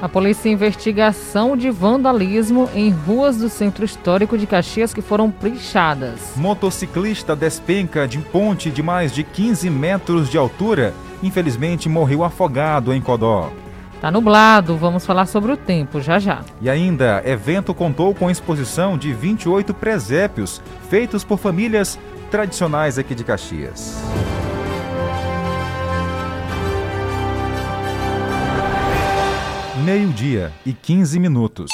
A 0.00 0.08
polícia 0.10 0.50
investiga 0.50 1.06
ação 1.06 1.56
de 1.56 1.70
vandalismo 1.70 2.68
em 2.74 2.90
ruas 2.90 3.38
do 3.38 3.48
centro 3.48 3.82
histórico 3.82 4.36
de 4.36 4.46
Caxias 4.46 4.92
que 4.92 5.00
foram 5.00 5.30
pichadas. 5.30 6.34
Motociclista 6.36 7.34
despenca 7.34 8.06
de 8.06 8.18
ponte 8.18 8.70
de 8.70 8.82
mais 8.82 9.10
de 9.10 9.24
15 9.24 9.70
metros 9.70 10.28
de 10.28 10.36
altura. 10.36 10.92
Infelizmente 11.22 11.88
morreu 11.88 12.22
afogado 12.22 12.92
em 12.92 13.00
Codó. 13.00 13.50
Tá 13.98 14.10
nublado, 14.10 14.76
vamos 14.76 15.06
falar 15.06 15.24
sobre 15.24 15.52
o 15.52 15.56
tempo 15.56 15.98
já 16.02 16.18
já. 16.18 16.42
E 16.60 16.68
ainda, 16.68 17.22
evento 17.24 17.72
contou 17.72 18.14
com 18.14 18.30
exposição 18.30 18.98
de 18.98 19.14
28 19.14 19.72
presépios 19.72 20.60
feitos 20.90 21.24
por 21.24 21.38
famílias 21.38 21.98
tradicionais 22.30 22.98
aqui 22.98 23.14
de 23.14 23.24
Caxias. 23.24 23.96
Meio-dia 29.86 30.52
e 30.66 30.72
15 30.72 31.20
minutos. 31.20 31.70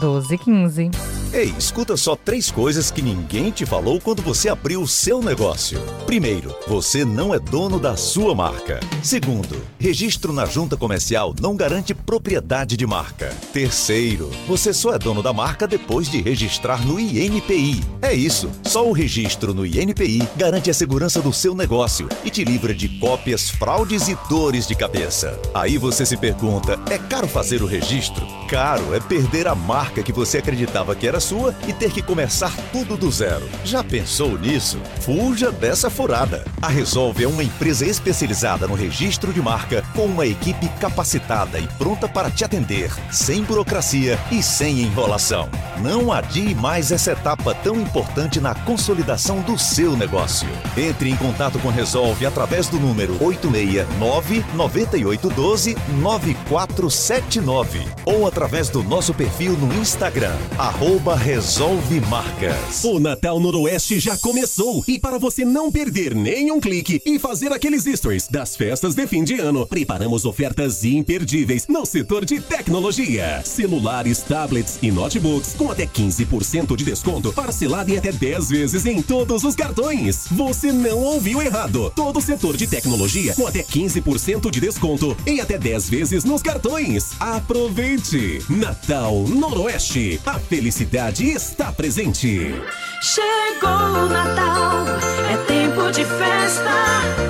12 0.00 0.32
e 0.32 0.38
15. 0.38 1.19
Ei, 1.32 1.54
escuta 1.56 1.96
só 1.96 2.16
três 2.16 2.50
coisas 2.50 2.90
que 2.90 3.00
ninguém 3.00 3.52
te 3.52 3.64
falou 3.64 4.00
quando 4.00 4.20
você 4.20 4.48
abriu 4.48 4.82
o 4.82 4.88
seu 4.88 5.22
negócio. 5.22 5.80
Primeiro, 6.04 6.52
você 6.66 7.04
não 7.04 7.32
é 7.32 7.38
dono 7.38 7.78
da 7.78 7.96
sua 7.96 8.34
marca. 8.34 8.80
Segundo, 9.00 9.64
registro 9.78 10.32
na 10.32 10.44
junta 10.44 10.76
comercial 10.76 11.32
não 11.40 11.54
garante 11.54 11.94
propriedade 11.94 12.76
de 12.76 12.84
marca. 12.84 13.32
Terceiro, 13.52 14.28
você 14.48 14.74
só 14.74 14.92
é 14.92 14.98
dono 14.98 15.22
da 15.22 15.32
marca 15.32 15.68
depois 15.68 16.10
de 16.10 16.20
registrar 16.20 16.84
no 16.84 16.98
INPI. 16.98 17.80
É 18.02 18.12
isso, 18.12 18.50
só 18.64 18.84
o 18.84 18.92
registro 18.92 19.54
no 19.54 19.64
INPI 19.64 20.28
garante 20.36 20.68
a 20.68 20.74
segurança 20.74 21.22
do 21.22 21.32
seu 21.32 21.54
negócio 21.54 22.08
e 22.24 22.30
te 22.30 22.42
livra 22.44 22.74
de 22.74 22.88
cópias, 22.98 23.48
fraudes 23.48 24.08
e 24.08 24.18
dores 24.28 24.66
de 24.66 24.74
cabeça. 24.74 25.38
Aí 25.54 25.78
você 25.78 26.04
se 26.04 26.16
pergunta: 26.16 26.76
é 26.90 26.98
caro 26.98 27.28
fazer 27.28 27.62
o 27.62 27.66
registro? 27.66 28.26
Caro 28.48 28.92
é 28.92 28.98
perder 28.98 29.46
a 29.46 29.54
marca 29.54 30.02
que 30.02 30.12
você 30.12 30.38
acreditava 30.38 30.96
que 30.96 31.06
era 31.06 31.19
a 31.20 31.22
sua 31.22 31.54
e 31.68 31.72
ter 31.72 31.92
que 31.92 32.00
começar 32.00 32.50
tudo 32.72 32.96
do 32.96 33.10
zero. 33.10 33.46
Já 33.62 33.84
pensou 33.84 34.38
nisso? 34.38 34.80
Fuja 35.00 35.52
dessa 35.52 35.90
furada. 35.90 36.44
A 36.62 36.68
Resolve 36.68 37.24
é 37.24 37.28
uma 37.28 37.44
empresa 37.44 37.84
especializada 37.84 38.66
no 38.66 38.74
registro 38.74 39.30
de 39.30 39.42
marca 39.42 39.84
com 39.94 40.06
uma 40.06 40.26
equipe 40.26 40.66
capacitada 40.80 41.58
e 41.58 41.68
pronta 41.76 42.08
para 42.08 42.30
te 42.30 42.42
atender, 42.42 42.90
sem 43.12 43.44
burocracia 43.44 44.18
e 44.32 44.42
sem 44.42 44.80
enrolação. 44.80 45.50
Não 45.82 46.10
adie 46.10 46.54
mais 46.54 46.90
essa 46.90 47.12
etapa 47.12 47.54
tão 47.54 47.78
importante 47.78 48.40
na 48.40 48.54
consolidação 48.54 49.42
do 49.42 49.58
seu 49.58 49.94
negócio. 49.94 50.48
Entre 50.74 51.10
em 51.10 51.16
contato 51.16 51.58
com 51.58 51.68
Resolve 51.68 52.24
através 52.24 52.66
do 52.68 52.80
número 52.80 53.12
869 53.22 54.42
9812 54.54 55.76
9479 56.00 57.86
ou 58.06 58.26
através 58.26 58.70
do 58.70 58.82
nosso 58.82 59.12
perfil 59.12 59.52
no 59.52 59.74
Instagram, 59.74 60.36
arroba 60.56 61.09
Resolve 61.16 62.00
Marcas. 62.02 62.84
O 62.84 63.00
Natal 63.00 63.40
Noroeste 63.40 63.98
já 63.98 64.16
começou 64.16 64.84
e 64.86 64.98
para 64.98 65.18
você 65.18 65.44
não 65.44 65.70
perder 65.72 66.14
nenhum 66.14 66.60
clique 66.60 67.02
e 67.04 67.18
fazer 67.18 67.52
aqueles 67.52 67.84
stories 67.84 68.28
das 68.28 68.54
festas 68.54 68.94
de 68.94 69.06
fim 69.06 69.24
de 69.24 69.40
ano, 69.40 69.66
preparamos 69.66 70.24
ofertas 70.24 70.84
imperdíveis 70.84 71.66
no 71.66 71.84
setor 71.84 72.24
de 72.24 72.40
tecnologia. 72.40 73.42
Celulares, 73.44 74.20
tablets 74.20 74.78
e 74.80 74.90
notebooks 74.92 75.54
com 75.54 75.70
até 75.70 75.86
15% 75.86 76.76
de 76.76 76.84
desconto, 76.84 77.32
parcelado 77.32 77.90
em 77.90 77.98
até 77.98 78.12
10 78.12 78.48
vezes 78.50 78.86
em 78.86 79.02
todos 79.02 79.42
os 79.42 79.56
cartões. 79.56 80.26
Você 80.30 80.72
não 80.72 80.98
ouviu 80.98 81.42
errado. 81.42 81.90
Todo 81.96 82.18
o 82.18 82.22
setor 82.22 82.56
de 82.56 82.66
tecnologia 82.66 83.34
com 83.34 83.46
até 83.46 83.62
15% 83.62 84.50
de 84.50 84.60
desconto 84.60 85.16
em 85.26 85.40
até 85.40 85.58
10 85.58 85.90
vezes 85.90 86.24
nos 86.24 86.42
cartões. 86.42 87.12
Aproveite! 87.18 88.42
Natal 88.48 89.24
Noroeste. 89.26 90.20
A 90.24 90.38
felicidade 90.38 90.99
está 91.08 91.72
presente. 91.72 92.54
Chegou 93.00 93.70
o 93.70 94.08
Natal, 94.08 94.84
é 95.30 95.36
tempo 95.46 95.90
de 95.90 96.04
festa, 96.04 96.70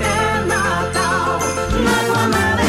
é 0.02 0.44
Natal. 0.44 1.38
Na 1.84 2.02
Guamaré 2.10 2.64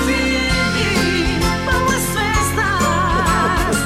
FM, 0.00 1.42
boas 1.66 2.04
festas, 2.16 3.76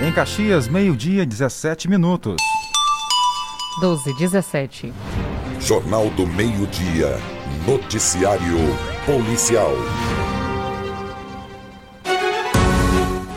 105,9. 0.00 0.08
Em 0.08 0.12
Caxias, 0.12 0.68
meio-dia, 0.68 1.26
17 1.26 1.86
minutos. 1.88 2.36
12, 3.80 4.14
17. 4.14 4.92
Jornal 5.60 6.08
do 6.10 6.26
Meio-Dia. 6.26 7.20
Noticiário 7.66 8.58
Policial. 9.04 9.74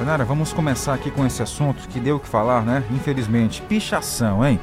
Tainara, 0.02 0.26
vamos 0.26 0.52
começar 0.52 0.96
aqui 0.96 1.12
com 1.12 1.24
esse 1.28 1.44
assunto 1.44 1.88
que 1.88 2.00
deu 2.00 2.16
o 2.16 2.20
que 2.20 2.28
falar, 2.28 2.64
né? 2.64 2.84
Infelizmente, 2.90 3.62
pichação, 3.62 4.44
hein? 4.44 4.60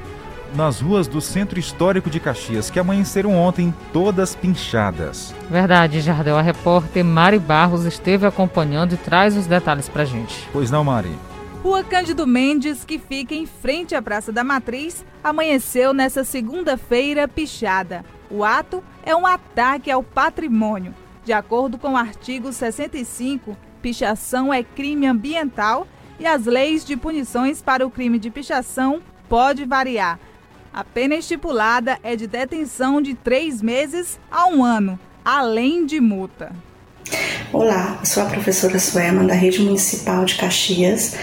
Nas 0.52 0.80
ruas 0.80 1.06
do 1.06 1.20
Centro 1.20 1.60
Histórico 1.60 2.10
de 2.10 2.18
Caxias, 2.18 2.70
que 2.70 2.80
amanheceram 2.80 3.36
ontem 3.36 3.72
todas 3.92 4.34
pinchadas. 4.34 5.32
Verdade, 5.48 6.00
Jardel. 6.00 6.36
A 6.36 6.42
repórter 6.42 7.04
Mari 7.04 7.38
Barros 7.38 7.84
esteve 7.84 8.26
acompanhando 8.26 8.94
e 8.94 8.96
traz 8.96 9.36
os 9.36 9.46
detalhes 9.46 9.88
pra 9.88 10.04
gente. 10.04 10.48
Pois 10.52 10.72
não, 10.72 10.82
Mari? 10.82 11.16
Rua 11.62 11.84
Cândido 11.84 12.26
Mendes, 12.26 12.84
que 12.84 12.98
fica 12.98 13.32
em 13.32 13.46
frente 13.46 13.94
à 13.94 14.02
Praça 14.02 14.32
da 14.32 14.42
Matriz, 14.42 15.04
amanheceu 15.22 15.94
nessa 15.94 16.24
segunda-feira 16.24 17.28
pichada. 17.28 18.04
O 18.28 18.42
ato 18.42 18.82
é 19.04 19.14
um 19.14 19.24
ataque 19.24 19.88
ao 19.88 20.02
patrimônio. 20.02 20.92
De 21.24 21.32
acordo 21.32 21.78
com 21.78 21.92
o 21.92 21.96
artigo 21.96 22.52
65, 22.52 23.56
pichação 23.78 24.52
é 24.52 24.62
crime 24.62 25.06
ambiental 25.06 25.86
e 26.18 26.26
as 26.26 26.44
leis 26.44 26.84
de 26.84 26.96
punições 26.96 27.62
para 27.62 27.86
o 27.86 27.90
crime 27.90 28.18
de 28.18 28.30
pichação 28.30 29.00
pode 29.28 29.64
variar. 29.64 30.18
A 30.72 30.84
pena 30.84 31.14
estipulada 31.14 31.98
é 32.02 32.14
de 32.14 32.26
detenção 32.26 33.00
de 33.00 33.14
três 33.14 33.62
meses 33.62 34.18
a 34.30 34.46
um 34.46 34.62
ano, 34.62 34.98
além 35.24 35.86
de 35.86 36.00
multa. 36.00 36.52
Olá, 37.52 38.00
sou 38.04 38.22
a 38.22 38.26
professora 38.26 38.78
Suema 38.78 39.24
da 39.24 39.34
Rede 39.34 39.62
Municipal 39.62 40.24
de 40.24 40.34
Caxias 40.34 41.16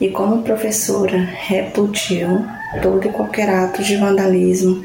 e 0.00 0.08
como 0.08 0.42
professora 0.42 1.18
repudio 1.18 2.46
todo 2.80 3.06
e 3.06 3.12
qualquer 3.12 3.48
ato 3.48 3.82
de 3.82 3.96
vandalismo 3.96 4.84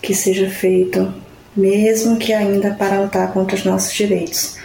que 0.00 0.14
seja 0.14 0.48
feito, 0.48 1.12
mesmo 1.56 2.16
que 2.16 2.32
ainda 2.32 2.74
para 2.74 3.00
lutar 3.00 3.32
contra 3.32 3.56
os 3.56 3.64
nossos 3.64 3.92
direitos. 3.92 4.56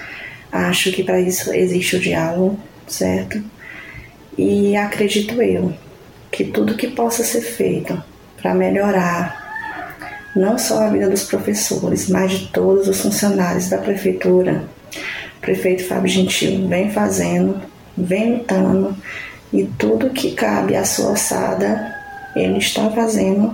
Acho 0.52 0.92
que 0.92 1.04
para 1.04 1.20
isso 1.20 1.54
existe 1.54 1.96
o 1.96 2.00
diálogo, 2.00 2.60
certo? 2.88 3.42
E 4.38 4.76
acredito 4.76 5.42
eu 5.42 5.74
que 6.32 6.46
tudo 6.46 6.76
que 6.76 6.88
possa 6.88 7.24
ser 7.24 7.42
feito 7.42 8.02
para 8.42 8.54
melhorar 8.54 9.42
não 10.36 10.58
só 10.58 10.84
a 10.84 10.90
vida 10.90 11.10
dos 11.10 11.24
professores, 11.24 12.10
mas 12.10 12.32
de 12.32 12.48
todos 12.48 12.88
os 12.88 13.02
funcionários 13.02 13.70
da 13.70 13.78
prefeitura, 13.78 14.64
o 15.38 15.42
prefeito 15.42 15.86
Fábio 15.86 16.08
Gentil 16.08 16.68
vem 16.68 16.90
fazendo, 16.90 17.62
vem 17.98 18.38
lutando 18.38 18.96
e 19.52 19.66
tudo 19.78 20.10
que 20.10 20.32
cabe 20.32 20.76
à 20.76 20.86
sua 20.86 21.10
alçada 21.10 21.94
ele 22.36 22.60
está 22.60 22.90
fazendo 22.92 23.54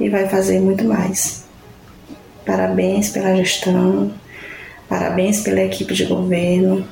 e 0.00 0.08
vai 0.08 0.28
fazer 0.28 0.60
muito 0.60 0.84
mais. 0.84 1.44
Parabéns 2.44 3.10
pela 3.10 3.36
gestão, 3.36 4.12
parabéns 4.88 5.40
pela 5.40 5.60
equipe 5.62 5.94
de 5.94 6.04
governo, 6.04 6.86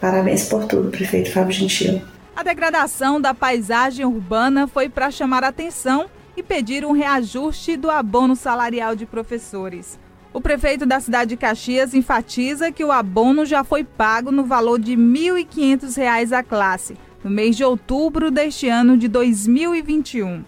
parabéns 0.00 0.48
por 0.48 0.64
tudo, 0.66 0.90
prefeito 0.90 1.32
Fábio 1.32 1.52
Gentil. 1.52 2.02
A 2.36 2.42
degradação 2.42 3.20
da 3.20 3.34
paisagem 3.34 4.06
urbana 4.06 4.68
foi 4.68 4.88
para 4.88 5.10
chamar 5.10 5.42
a 5.42 5.48
atenção 5.48 6.06
e 6.36 6.42
pedir 6.42 6.84
um 6.84 6.92
reajuste 6.92 7.76
do 7.76 7.90
abono 7.90 8.36
salarial 8.36 8.94
de 8.94 9.04
professores. 9.04 9.98
O 10.32 10.40
prefeito 10.40 10.86
da 10.86 11.00
cidade 11.00 11.30
de 11.30 11.36
Caxias 11.36 11.94
enfatiza 11.94 12.70
que 12.70 12.84
o 12.84 12.92
abono 12.92 13.44
já 13.44 13.64
foi 13.64 13.82
pago 13.82 14.30
no 14.30 14.44
valor 14.44 14.78
de 14.78 14.92
R$ 14.92 15.02
1.500 15.02 16.32
a 16.32 16.42
classe, 16.42 16.96
no 17.24 17.30
mês 17.30 17.56
de 17.56 17.64
outubro 17.64 18.30
deste 18.30 18.68
ano 18.68 18.96
de 18.96 19.08
2021. 19.08 20.44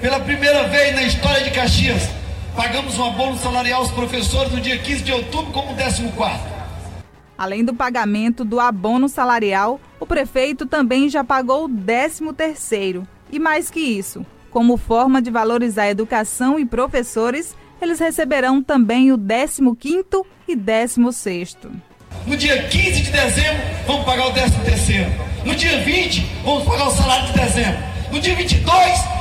Pela 0.00 0.20
primeira 0.20 0.66
vez 0.68 0.94
na 0.94 1.02
história 1.02 1.44
de 1.44 1.50
Caxias, 1.50 2.08
pagamos 2.54 2.98
um 2.98 3.04
abono 3.04 3.36
salarial 3.36 3.80
aos 3.80 3.90
professores 3.90 4.52
no 4.52 4.60
dia 4.60 4.78
15 4.78 5.02
de 5.02 5.12
outubro 5.12 5.52
como 5.52 5.74
14 5.74 6.10
Além 7.36 7.64
do 7.64 7.74
pagamento 7.74 8.44
do 8.44 8.60
abono 8.60 9.08
salarial, 9.08 9.80
o 9.98 10.06
prefeito 10.06 10.66
também 10.66 11.08
já 11.08 11.24
pagou 11.24 11.64
o 11.64 11.68
13º. 11.68 13.06
E 13.30 13.38
mais 13.40 13.70
que 13.70 13.80
isso, 13.80 14.24
como 14.50 14.76
forma 14.76 15.20
de 15.20 15.30
valorizar 15.30 15.82
a 15.84 15.90
educação 15.90 16.58
e 16.58 16.64
professores, 16.64 17.56
eles 17.82 17.98
receberão 17.98 18.62
também 18.62 19.10
o 19.10 19.18
15º 19.18 20.24
e 20.46 20.56
16º. 20.56 21.72
No 22.24 22.36
dia 22.36 22.62
15 22.68 23.02
de 23.02 23.10
dezembro, 23.10 23.62
vamos 23.86 24.04
pagar 24.04 24.28
o 24.28 24.32
13º. 24.32 25.08
No 25.44 25.54
dia 25.56 25.80
20, 25.82 26.24
vamos 26.44 26.64
pagar 26.64 26.86
o 26.86 26.90
salário 26.92 27.26
de 27.26 27.32
dezembro. 27.32 27.93
No 28.14 28.20
dia 28.20 28.36
22, 28.36 28.64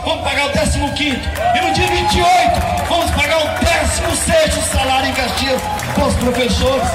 vamos 0.05 0.23
pagar 0.23 0.45
o 0.45 0.51
15º. 0.51 1.19
E 1.55 1.67
no 1.67 1.73
dia 1.73 1.87
28, 1.87 2.87
vamos 2.87 3.09
pagar 3.09 3.39
o 3.39 3.65
16º 3.65 4.61
salário 4.71 5.09
em 5.09 5.13
Caxias 5.13 5.59
para 5.95 6.05
os 6.05 6.13
professores. 6.13 6.87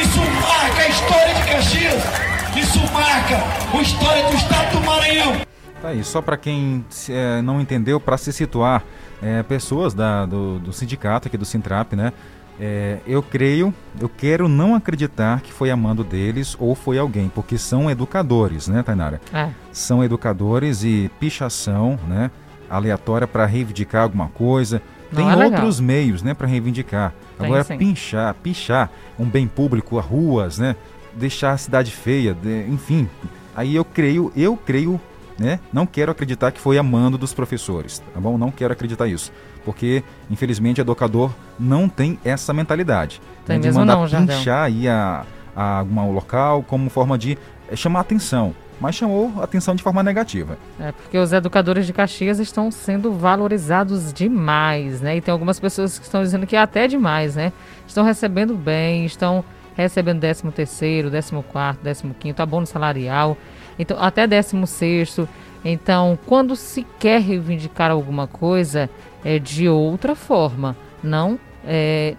Isso 0.00 0.18
marca 0.40 0.80
a 0.82 0.88
história 0.88 1.34
de 1.34 1.42
Caxias. 1.42 2.02
Isso 2.56 2.80
marca 2.90 3.36
a 3.70 3.82
história 3.82 4.22
do 4.24 4.34
estado 4.34 4.78
do 4.78 4.86
Maranhão. 4.86 5.42
Tá 5.82 5.88
aí, 5.88 6.02
só 6.02 6.22
para 6.22 6.38
quem 6.38 6.82
é, 7.10 7.42
não 7.42 7.60
entendeu, 7.60 8.00
para 8.00 8.16
se 8.16 8.32
situar, 8.32 8.82
é, 9.22 9.42
pessoas 9.42 9.92
da, 9.92 10.24
do, 10.24 10.58
do, 10.58 10.72
sindicato 10.72 11.28
aqui 11.28 11.36
do 11.36 11.44
Sintrap, 11.44 11.92
né? 11.92 12.14
É, 12.58 12.98
eu 13.06 13.22
creio, 13.22 13.72
eu 14.00 14.08
quero 14.08 14.48
não 14.48 14.74
acreditar 14.74 15.40
que 15.42 15.52
foi 15.52 15.70
a 15.70 15.76
mando 15.76 16.02
deles 16.02 16.56
ou 16.58 16.74
foi 16.74 16.98
alguém, 16.98 17.28
porque 17.28 17.58
são 17.58 17.90
educadores, 17.90 18.66
né, 18.66 18.82
Tainara? 18.82 19.20
É. 19.32 19.50
São 19.72 20.02
educadores 20.02 20.82
e 20.82 21.10
pichação, 21.20 21.98
né? 22.08 22.30
Aleatória 22.68 23.26
para 23.26 23.44
reivindicar 23.46 24.02
alguma 24.04 24.28
coisa. 24.28 24.80
Tem 25.14 25.30
é 25.30 25.36
outros 25.36 25.78
meios, 25.78 26.22
né, 26.22 26.34
para 26.34 26.46
reivindicar. 26.46 27.12
Tem, 27.38 27.46
Agora, 27.46 27.62
sim. 27.62 27.76
pinchar, 27.76 28.32
pichar 28.34 28.90
um 29.18 29.24
bem 29.26 29.46
público, 29.46 29.98
ruas, 30.00 30.58
né? 30.58 30.74
Deixar 31.14 31.52
a 31.52 31.56
cidade 31.58 31.90
feia, 31.92 32.34
de- 32.34 32.66
enfim. 32.68 33.08
Aí 33.54 33.74
eu 33.76 33.84
creio, 33.84 34.32
eu 34.34 34.56
creio 34.56 35.00
né? 35.38 35.60
Não 35.70 35.84
quero 35.84 36.10
acreditar 36.10 36.50
que 36.50 36.58
foi 36.58 36.78
a 36.78 36.82
mando 36.82 37.18
dos 37.18 37.34
professores, 37.34 38.02
tá 38.14 38.18
bom? 38.18 38.38
Não 38.38 38.50
quero 38.50 38.72
acreditar 38.72 39.06
isso, 39.06 39.30
porque 39.66 40.04
infelizmente 40.30 40.80
o 40.80 40.82
educador 40.82 41.32
não 41.58 41.88
tem 41.88 42.20
essa 42.24 42.54
mentalidade 42.54 43.20
Tem 43.44 43.56
né? 43.56 43.62
de 43.62 43.66
mesmo 43.66 43.80
mandar 43.80 43.96
não, 43.96 44.06
Jardel. 44.06 44.36
pinchar 44.38 44.64
aí 44.64 44.88
a, 44.88 45.26
a, 45.56 45.78
algum 45.80 46.12
local 46.12 46.62
como 46.62 46.88
forma 46.88 47.18
de 47.18 47.36
eh, 47.68 47.74
chamar 47.74 48.00
atenção, 48.00 48.54
mas 48.80 48.94
chamou 48.94 49.42
atenção 49.42 49.74
de 49.74 49.82
forma 49.82 50.04
negativa. 50.04 50.56
É 50.78 50.92
porque 50.92 51.18
os 51.18 51.32
educadores 51.32 51.84
de 51.84 51.92
Caxias 51.92 52.38
estão 52.38 52.70
sendo 52.70 53.12
valorizados 53.12 54.12
demais, 54.12 55.00
né? 55.00 55.16
E 55.16 55.20
tem 55.20 55.32
algumas 55.32 55.58
pessoas 55.58 55.98
que 55.98 56.04
estão 56.04 56.22
dizendo 56.22 56.46
que 56.46 56.54
é 56.54 56.60
até 56.60 56.86
demais, 56.86 57.34
né? 57.34 57.52
Estão 57.88 58.04
recebendo 58.04 58.54
bem, 58.54 59.04
estão 59.04 59.44
recebendo 59.76 60.20
13 60.20 60.44
terceiro, 60.52 61.10
14 61.10 61.42
quarto, 61.50 61.80
15 61.82 62.04
quinto, 62.20 62.40
abono 62.40 62.66
salarial, 62.66 63.36
então 63.78 64.00
até 64.00 64.26
16 64.28 64.70
sexto. 64.70 65.28
Então, 65.68 66.16
quando 66.26 66.54
se 66.54 66.86
quer 67.00 67.20
reivindicar 67.20 67.90
alguma 67.90 68.28
coisa, 68.28 68.88
é 69.26 69.40
de 69.40 69.68
outra 69.68 70.14
forma, 70.14 70.76
não 71.02 71.36
é, 71.66 72.14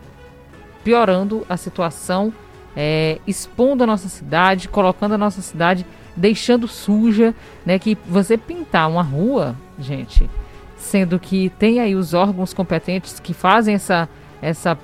piorando 0.84 1.46
a 1.48 1.56
situação, 1.56 2.34
é, 2.76 3.20
expondo 3.26 3.82
a 3.82 3.88
nossa 3.88 4.10
cidade, 4.10 4.68
colocando 4.68 5.14
a 5.14 5.18
nossa 5.18 5.42
cidade, 5.42 5.86
deixando 6.18 6.68
suja, 6.68 7.34
né? 7.66 7.80
Que 7.80 7.98
você 8.06 8.38
pintar 8.38 8.90
uma 8.90 9.02
rua, 9.02 9.56
gente, 9.80 10.30
sendo 10.76 11.18
que 11.18 11.50
tem 11.58 11.80
aí 11.80 11.96
os 11.96 12.14
órgãos 12.14 12.54
competentes 12.54 13.22
que 13.22 13.34
fazem 13.34 13.76
essa 13.76 14.10
essa 14.42 14.78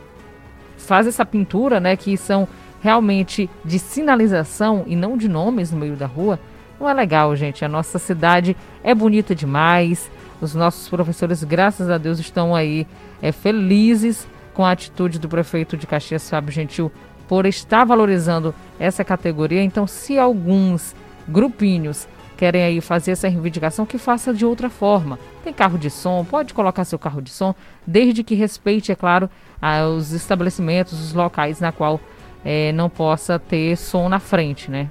faz 0.77 1.05
essa 1.05 1.25
pintura, 1.25 1.79
né, 1.79 1.95
que 1.95 2.17
são 2.17 2.47
realmente 2.81 3.49
de 3.63 3.79
sinalização 3.79 4.83
e 4.88 4.95
não 4.95 5.17
de 5.17 5.27
nomes 5.27 5.71
no 5.71 5.77
meio 5.77 5.95
da 5.95 6.05
rua, 6.05 6.39
não 6.79 6.89
é 6.89 6.93
legal, 6.93 7.36
gente. 7.36 7.63
A 7.63 7.69
nossa 7.69 7.97
cidade 7.97 8.57
é 8.83 8.93
bonita 8.93 9.33
demais. 9.33 10.12
Os 10.41 10.53
nossos 10.53 10.89
professores, 10.89 11.43
graças 11.43 11.89
a 11.89 11.97
Deus, 11.97 12.19
estão 12.19 12.55
aí 12.55 12.85
é, 13.21 13.31
felizes 13.31 14.27
com 14.53 14.65
a 14.65 14.71
atitude 14.71 15.19
do 15.19 15.29
prefeito 15.29 15.75
de 15.77 15.87
Caxias, 15.87 16.29
Fábio 16.29 16.51
Gentil, 16.51 16.91
por 17.27 17.45
estar 17.45 17.85
valorizando 17.85 18.53
essa 18.79 19.03
categoria. 19.03 19.63
Então, 19.63 19.87
se 19.87 20.19
alguns 20.19 20.95
grupinhos 21.27 22.07
querem 22.37 22.63
aí 22.63 22.81
fazer 22.81 23.11
essa 23.11 23.27
reivindicação, 23.27 23.85
que 23.85 23.97
faça 23.97 24.33
de 24.33 24.45
outra 24.45 24.69
forma. 24.69 25.17
Tem 25.43 25.53
carro 25.53 25.77
de 25.77 25.89
som, 25.89 26.25
pode 26.25 26.53
colocar 26.53 26.83
seu 26.83 26.99
carro 26.99 27.21
de 27.21 27.29
som, 27.29 27.55
desde 27.85 28.23
que 28.23 28.35
respeite, 28.35 28.91
é 28.91 28.95
claro, 28.95 29.29
os 29.95 30.11
estabelecimentos, 30.11 30.99
os 30.99 31.13
locais 31.13 31.59
na 31.61 31.71
qual 31.71 32.01
é, 32.43 32.71
não 32.73 32.89
possa 32.89 33.39
ter 33.39 33.77
som 33.77 34.09
na 34.09 34.19
frente, 34.19 34.69
né? 34.69 34.89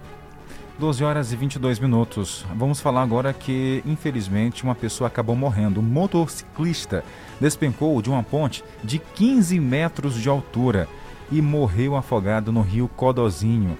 12 0.82 1.04
horas 1.04 1.32
e 1.32 1.36
22 1.36 1.78
minutos. 1.78 2.44
Vamos 2.56 2.80
falar 2.80 3.02
agora 3.02 3.32
que, 3.32 3.84
infelizmente, 3.86 4.64
uma 4.64 4.74
pessoa 4.74 5.06
acabou 5.06 5.36
morrendo. 5.36 5.78
Um 5.78 5.84
motociclista 5.84 7.04
despencou 7.40 8.02
de 8.02 8.10
uma 8.10 8.24
ponte 8.24 8.64
de 8.82 8.98
15 8.98 9.60
metros 9.60 10.20
de 10.20 10.28
altura 10.28 10.88
e 11.30 11.40
morreu 11.40 11.94
afogado 11.94 12.50
no 12.50 12.62
rio 12.62 12.88
Codozinho. 12.96 13.78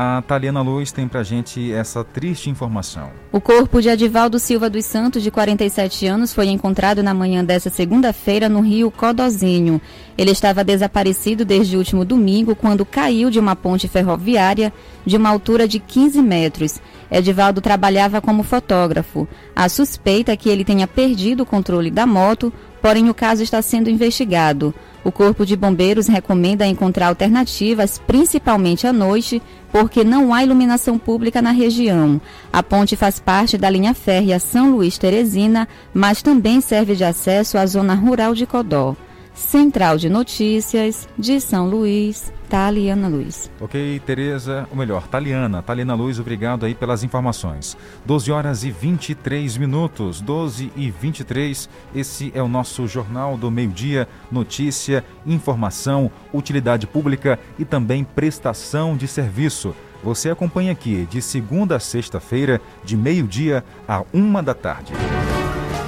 A 0.00 0.22
Taliana 0.22 0.62
Luz 0.62 0.92
tem 0.92 1.08
pra 1.08 1.24
gente 1.24 1.72
essa 1.72 2.04
triste 2.04 2.48
informação. 2.48 3.10
O 3.32 3.40
corpo 3.40 3.82
de 3.82 3.90
Adivaldo 3.90 4.38
Silva 4.38 4.70
dos 4.70 4.84
Santos, 4.84 5.24
de 5.24 5.28
47 5.28 6.06
anos, 6.06 6.32
foi 6.32 6.46
encontrado 6.46 7.02
na 7.02 7.12
manhã 7.12 7.44
desta 7.44 7.68
segunda-feira 7.68 8.48
no 8.48 8.60
rio 8.60 8.92
Codozinho. 8.92 9.80
Ele 10.16 10.30
estava 10.30 10.62
desaparecido 10.62 11.44
desde 11.44 11.74
o 11.74 11.80
último 11.80 12.04
domingo, 12.04 12.54
quando 12.54 12.86
caiu 12.86 13.28
de 13.28 13.40
uma 13.40 13.56
ponte 13.56 13.88
ferroviária 13.88 14.72
de 15.04 15.16
uma 15.16 15.30
altura 15.30 15.66
de 15.66 15.80
15 15.80 16.22
metros. 16.22 16.80
Edivaldo 17.10 17.60
trabalhava 17.60 18.20
como 18.20 18.44
fotógrafo. 18.44 19.26
A 19.56 19.68
suspeita 19.68 20.30
é 20.30 20.36
que 20.36 20.48
ele 20.48 20.64
tenha 20.64 20.86
perdido 20.86 21.42
o 21.42 21.46
controle 21.46 21.90
da 21.90 22.06
moto, 22.06 22.52
porém 22.80 23.10
o 23.10 23.14
caso 23.14 23.42
está 23.42 23.60
sendo 23.60 23.90
investigado. 23.90 24.72
O 25.04 25.12
Corpo 25.12 25.46
de 25.46 25.56
Bombeiros 25.56 26.06
recomenda 26.06 26.66
encontrar 26.66 27.06
alternativas, 27.08 28.00
principalmente 28.06 28.86
à 28.86 28.92
noite, 28.92 29.40
porque 29.70 30.02
não 30.04 30.34
há 30.34 30.42
iluminação 30.42 30.98
pública 30.98 31.40
na 31.40 31.50
região. 31.50 32.20
A 32.52 32.62
ponte 32.62 32.96
faz 32.96 33.18
parte 33.20 33.56
da 33.56 33.70
linha 33.70 33.94
férrea 33.94 34.38
São 34.38 34.72
Luís 34.72 34.98
Teresina, 34.98 35.68
mas 35.94 36.22
também 36.22 36.60
serve 36.60 36.96
de 36.96 37.04
acesso 37.04 37.56
à 37.56 37.66
zona 37.66 37.94
rural 37.94 38.34
de 38.34 38.46
Codó. 38.46 38.96
Central 39.34 39.96
de 39.98 40.08
Notícias 40.08 41.08
de 41.16 41.40
São 41.40 41.68
Luís, 41.68 42.32
Taliana 42.48 43.08
Luz. 43.08 43.50
Ok, 43.60 44.00
Tereza, 44.06 44.66
ou 44.70 44.76
melhor, 44.76 45.06
Taliana. 45.06 45.62
Taliana 45.62 45.94
Luz, 45.94 46.18
obrigado 46.18 46.64
aí 46.64 46.74
pelas 46.74 47.04
informações. 47.04 47.76
12 48.06 48.32
horas 48.32 48.64
e 48.64 48.70
23 48.70 49.56
minutos, 49.58 50.20
12 50.20 50.72
e 50.74 50.90
23. 50.90 51.68
Esse 51.94 52.32
é 52.34 52.42
o 52.42 52.48
nosso 52.48 52.86
Jornal 52.86 53.36
do 53.36 53.50
Meio-Dia. 53.50 54.08
Notícia, 54.32 55.04
informação, 55.26 56.10
utilidade 56.32 56.86
pública 56.86 57.38
e 57.58 57.64
também 57.64 58.02
prestação 58.02 58.96
de 58.96 59.06
serviço. 59.06 59.74
Você 60.02 60.30
acompanha 60.30 60.72
aqui 60.72 61.06
de 61.10 61.20
segunda 61.20 61.76
a 61.76 61.80
sexta-feira, 61.80 62.60
de 62.84 62.96
meio-dia 62.96 63.64
a 63.86 64.04
uma 64.12 64.42
da 64.42 64.54
tarde. 64.54 64.92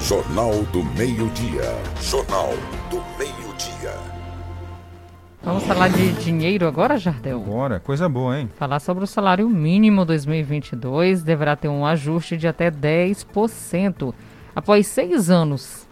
Jornal 0.00 0.62
do 0.72 0.82
Meio-Dia. 0.82 1.74
Jornal 2.02 2.52
do 2.90 2.96
Meio-Dia. 2.96 3.09
Vamos 5.42 5.64
falar 5.64 5.88
de 5.88 6.12
dinheiro 6.22 6.68
agora, 6.68 6.98
Jardel? 6.98 7.42
Agora, 7.42 7.80
coisa 7.80 8.06
boa, 8.10 8.38
hein? 8.38 8.50
Falar 8.56 8.78
sobre 8.78 9.04
o 9.04 9.06
salário 9.06 9.48
mínimo 9.48 10.04
2022 10.04 11.22
deverá 11.22 11.56
ter 11.56 11.68
um 11.68 11.86
ajuste 11.86 12.36
de 12.36 12.46
até 12.46 12.70
10% 12.70 14.12
após 14.54 14.86
seis 14.86 15.30
anos. 15.30 15.88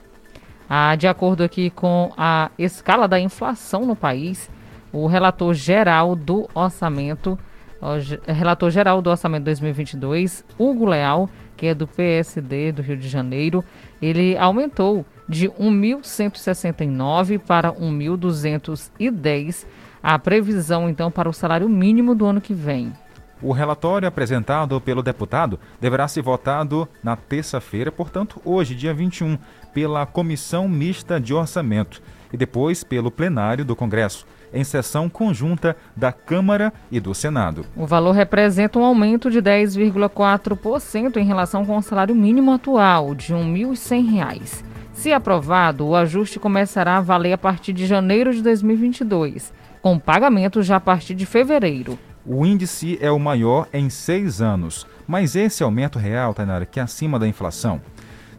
Ah, 0.68 0.94
de 0.96 1.08
acordo 1.08 1.42
aqui 1.42 1.70
com 1.70 2.12
a 2.14 2.50
escala 2.58 3.08
da 3.08 3.18
inflação 3.18 3.86
no 3.86 3.96
país, 3.96 4.50
o 4.92 5.06
relator 5.06 5.54
geral 5.54 6.14
do 6.14 6.46
orçamento, 6.54 7.38
o 7.80 8.32
relator 8.32 8.70
geral 8.70 9.00
do 9.00 9.10
orçamento 9.10 9.44
2022, 9.44 10.44
Hugo 10.58 10.86
Leal, 10.86 11.30
que 11.56 11.66
é 11.66 11.74
do 11.74 11.86
PSD 11.86 12.72
do 12.72 12.82
Rio 12.82 12.96
de 12.96 13.08
Janeiro, 13.08 13.64
ele 14.00 14.36
aumentou 14.36 15.04
de 15.28 15.48
1.169 15.48 17.38
para 17.38 17.72
1.210 17.72 19.66
a 20.02 20.18
previsão 20.18 20.88
então 20.88 21.10
para 21.10 21.28
o 21.28 21.32
salário 21.32 21.68
mínimo 21.68 22.14
do 22.14 22.24
ano 22.26 22.40
que 22.40 22.54
vem. 22.54 22.92
O 23.40 23.52
relatório 23.52 24.08
apresentado 24.08 24.80
pelo 24.80 25.02
deputado 25.02 25.60
deverá 25.80 26.08
ser 26.08 26.22
votado 26.22 26.88
na 27.04 27.14
terça-feira, 27.14 27.92
portanto, 27.92 28.40
hoje, 28.44 28.74
dia 28.74 28.92
21, 28.92 29.38
pela 29.72 30.04
Comissão 30.04 30.68
Mista 30.68 31.20
de 31.20 31.32
Orçamento 31.32 32.02
e 32.32 32.36
depois 32.36 32.82
pelo 32.82 33.12
plenário 33.12 33.64
do 33.64 33.76
Congresso, 33.76 34.26
em 34.52 34.64
sessão 34.64 35.08
conjunta 35.08 35.76
da 35.96 36.12
Câmara 36.12 36.72
e 36.90 37.00
do 37.00 37.14
Senado. 37.14 37.64
O 37.76 37.86
valor 37.86 38.12
representa 38.12 38.78
um 38.78 38.84
aumento 38.84 39.30
de 39.30 39.40
10,4% 39.40 41.16
em 41.16 41.24
relação 41.24 41.64
com 41.64 41.76
o 41.76 41.82
salário 41.82 42.14
mínimo 42.14 42.52
atual, 42.52 43.14
de 43.14 43.32
R$ 43.32 43.40
1.100. 43.40 44.64
Se 44.92 45.12
aprovado, 45.12 45.86
o 45.86 45.94
ajuste 45.94 46.40
começará 46.40 46.96
a 46.96 47.00
valer 47.00 47.32
a 47.32 47.38
partir 47.38 47.72
de 47.72 47.86
janeiro 47.86 48.34
de 48.34 48.42
2022, 48.42 49.52
com 49.80 49.98
pagamento 49.98 50.62
já 50.62 50.76
a 50.76 50.80
partir 50.80 51.14
de 51.14 51.24
fevereiro. 51.24 51.98
O 52.26 52.44
índice 52.44 52.98
é 53.00 53.10
o 53.10 53.18
maior 53.18 53.68
em 53.72 53.88
seis 53.88 54.42
anos, 54.42 54.86
mas 55.06 55.36
esse 55.36 55.62
aumento 55.62 55.98
real, 55.98 56.34
Tainara, 56.34 56.66
que 56.66 56.80
é 56.80 56.82
acima 56.82 57.18
da 57.18 57.28
inflação. 57.28 57.80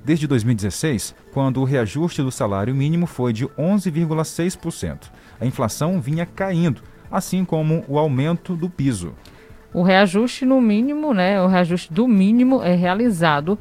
Desde 0.04 0.28
2016, 0.28 1.15
quando 1.34 1.62
o 1.62 1.63
reajuste 1.63 2.22
do 2.22 2.32
salário 2.32 2.76
mínimo 2.76 3.06
foi 3.06 3.34
de 3.34 3.48
11,6%. 3.48 5.10
A 5.39 5.45
inflação 5.45 5.99
vinha 6.02 6.25
caindo, 6.25 6.82
assim 7.12 7.45
como 7.45 7.84
o 7.88 7.97
aumento 7.97 8.56
do 8.56 8.69
piso. 8.69 9.13
O 9.73 9.84
reajuste 9.84 10.45
no 10.45 10.60
mínimo, 10.60 11.13
né, 11.13 11.41
o 11.41 11.47
reajuste 11.47 11.93
do 11.93 12.08
mínimo 12.08 12.62
é 12.63 12.75
realizado 12.75 13.58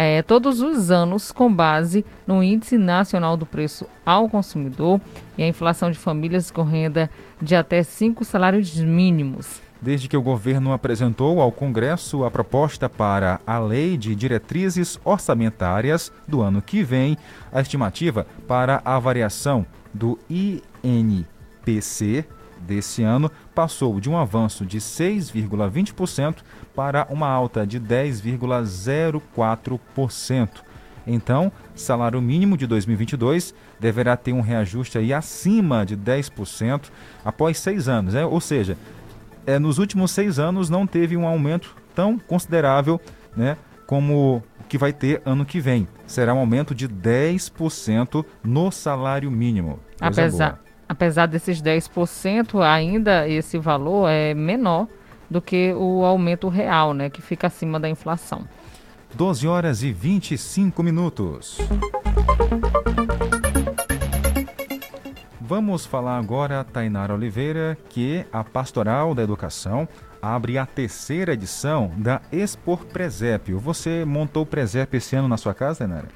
é, 0.00 0.22
todos 0.22 0.60
os 0.60 0.92
anos 0.92 1.32
com 1.32 1.52
base 1.52 2.04
no 2.24 2.40
Índice 2.40 2.78
Nacional 2.78 3.36
do 3.36 3.44
Preço 3.44 3.84
ao 4.06 4.28
Consumidor 4.28 5.00
e 5.36 5.42
a 5.42 5.48
inflação 5.48 5.90
de 5.90 5.98
famílias 5.98 6.52
com 6.52 6.62
renda 6.62 7.10
de 7.42 7.56
até 7.56 7.82
cinco 7.82 8.24
salários 8.24 8.76
mínimos. 8.76 9.60
Desde 9.82 10.08
que 10.08 10.16
o 10.16 10.22
governo 10.22 10.72
apresentou 10.72 11.40
ao 11.40 11.50
Congresso 11.50 12.24
a 12.24 12.30
proposta 12.30 12.88
para 12.88 13.40
a 13.44 13.58
Lei 13.58 13.96
de 13.96 14.14
Diretrizes 14.14 15.00
Orçamentárias 15.04 16.12
do 16.26 16.42
ano 16.42 16.62
que 16.62 16.84
vem, 16.84 17.18
a 17.52 17.60
estimativa 17.60 18.24
para 18.46 18.80
a 18.84 19.00
variação 19.00 19.66
do 19.92 20.18
INPC 20.28 22.24
desse 22.60 23.02
ano 23.02 23.30
passou 23.54 24.00
de 24.00 24.08
um 24.10 24.16
avanço 24.16 24.66
de 24.66 24.78
6,20% 24.78 26.36
para 26.74 27.06
uma 27.10 27.28
alta 27.28 27.66
de 27.66 27.78
10,04%. 27.80 30.48
Então, 31.06 31.52
salário 31.74 32.20
mínimo 32.20 32.56
de 32.56 32.66
2022 32.66 33.54
deverá 33.80 34.16
ter 34.16 34.32
um 34.32 34.42
reajuste 34.42 34.98
aí 34.98 35.12
acima 35.12 35.86
de 35.86 35.96
10% 35.96 36.90
após 37.24 37.58
seis 37.58 37.88
anos, 37.88 38.14
né? 38.14 38.26
ou 38.26 38.40
seja, 38.40 38.76
é, 39.46 39.58
nos 39.58 39.78
últimos 39.78 40.10
seis 40.10 40.38
anos 40.38 40.68
não 40.68 40.86
teve 40.86 41.16
um 41.16 41.26
aumento 41.26 41.74
tão 41.94 42.18
considerável 42.18 43.00
né, 43.34 43.56
como 43.88 44.42
o 44.60 44.64
que 44.68 44.76
vai 44.76 44.92
ter 44.92 45.22
ano 45.24 45.46
que 45.46 45.58
vem. 45.58 45.88
Será 46.06 46.34
um 46.34 46.40
aumento 46.40 46.74
de 46.74 46.86
10% 46.86 48.22
no 48.44 48.70
salário 48.70 49.30
mínimo. 49.30 49.80
Apesar, 49.98 50.60
apesar 50.86 51.24
desses 51.24 51.62
10%, 51.62 52.62
ainda 52.62 53.26
esse 53.26 53.56
valor 53.56 54.10
é 54.10 54.34
menor 54.34 54.86
do 55.30 55.40
que 55.40 55.72
o 55.72 56.04
aumento 56.04 56.48
real, 56.48 56.92
né, 56.92 57.08
que 57.08 57.22
fica 57.22 57.46
acima 57.46 57.80
da 57.80 57.88
inflação. 57.88 58.46
12 59.14 59.48
horas 59.48 59.82
e 59.82 59.90
25 59.90 60.82
minutos. 60.82 61.56
Vamos 65.40 65.86
falar 65.86 66.18
agora, 66.18 66.62
Tainara 66.62 67.14
Oliveira, 67.14 67.78
que 67.88 68.26
a 68.30 68.44
Pastoral 68.44 69.14
da 69.14 69.22
Educação 69.22 69.88
abre 70.20 70.58
a 70.58 70.66
terceira 70.66 71.32
edição 71.32 71.92
da 71.96 72.20
Expor 72.32 72.84
Presépio. 72.86 73.58
Você 73.58 74.04
montou 74.04 74.42
o 74.42 74.46
presépio 74.46 74.98
esse 74.98 75.16
ano 75.16 75.28
na 75.28 75.36
sua 75.36 75.54
casa, 75.54 75.80
Tainara? 75.80 76.08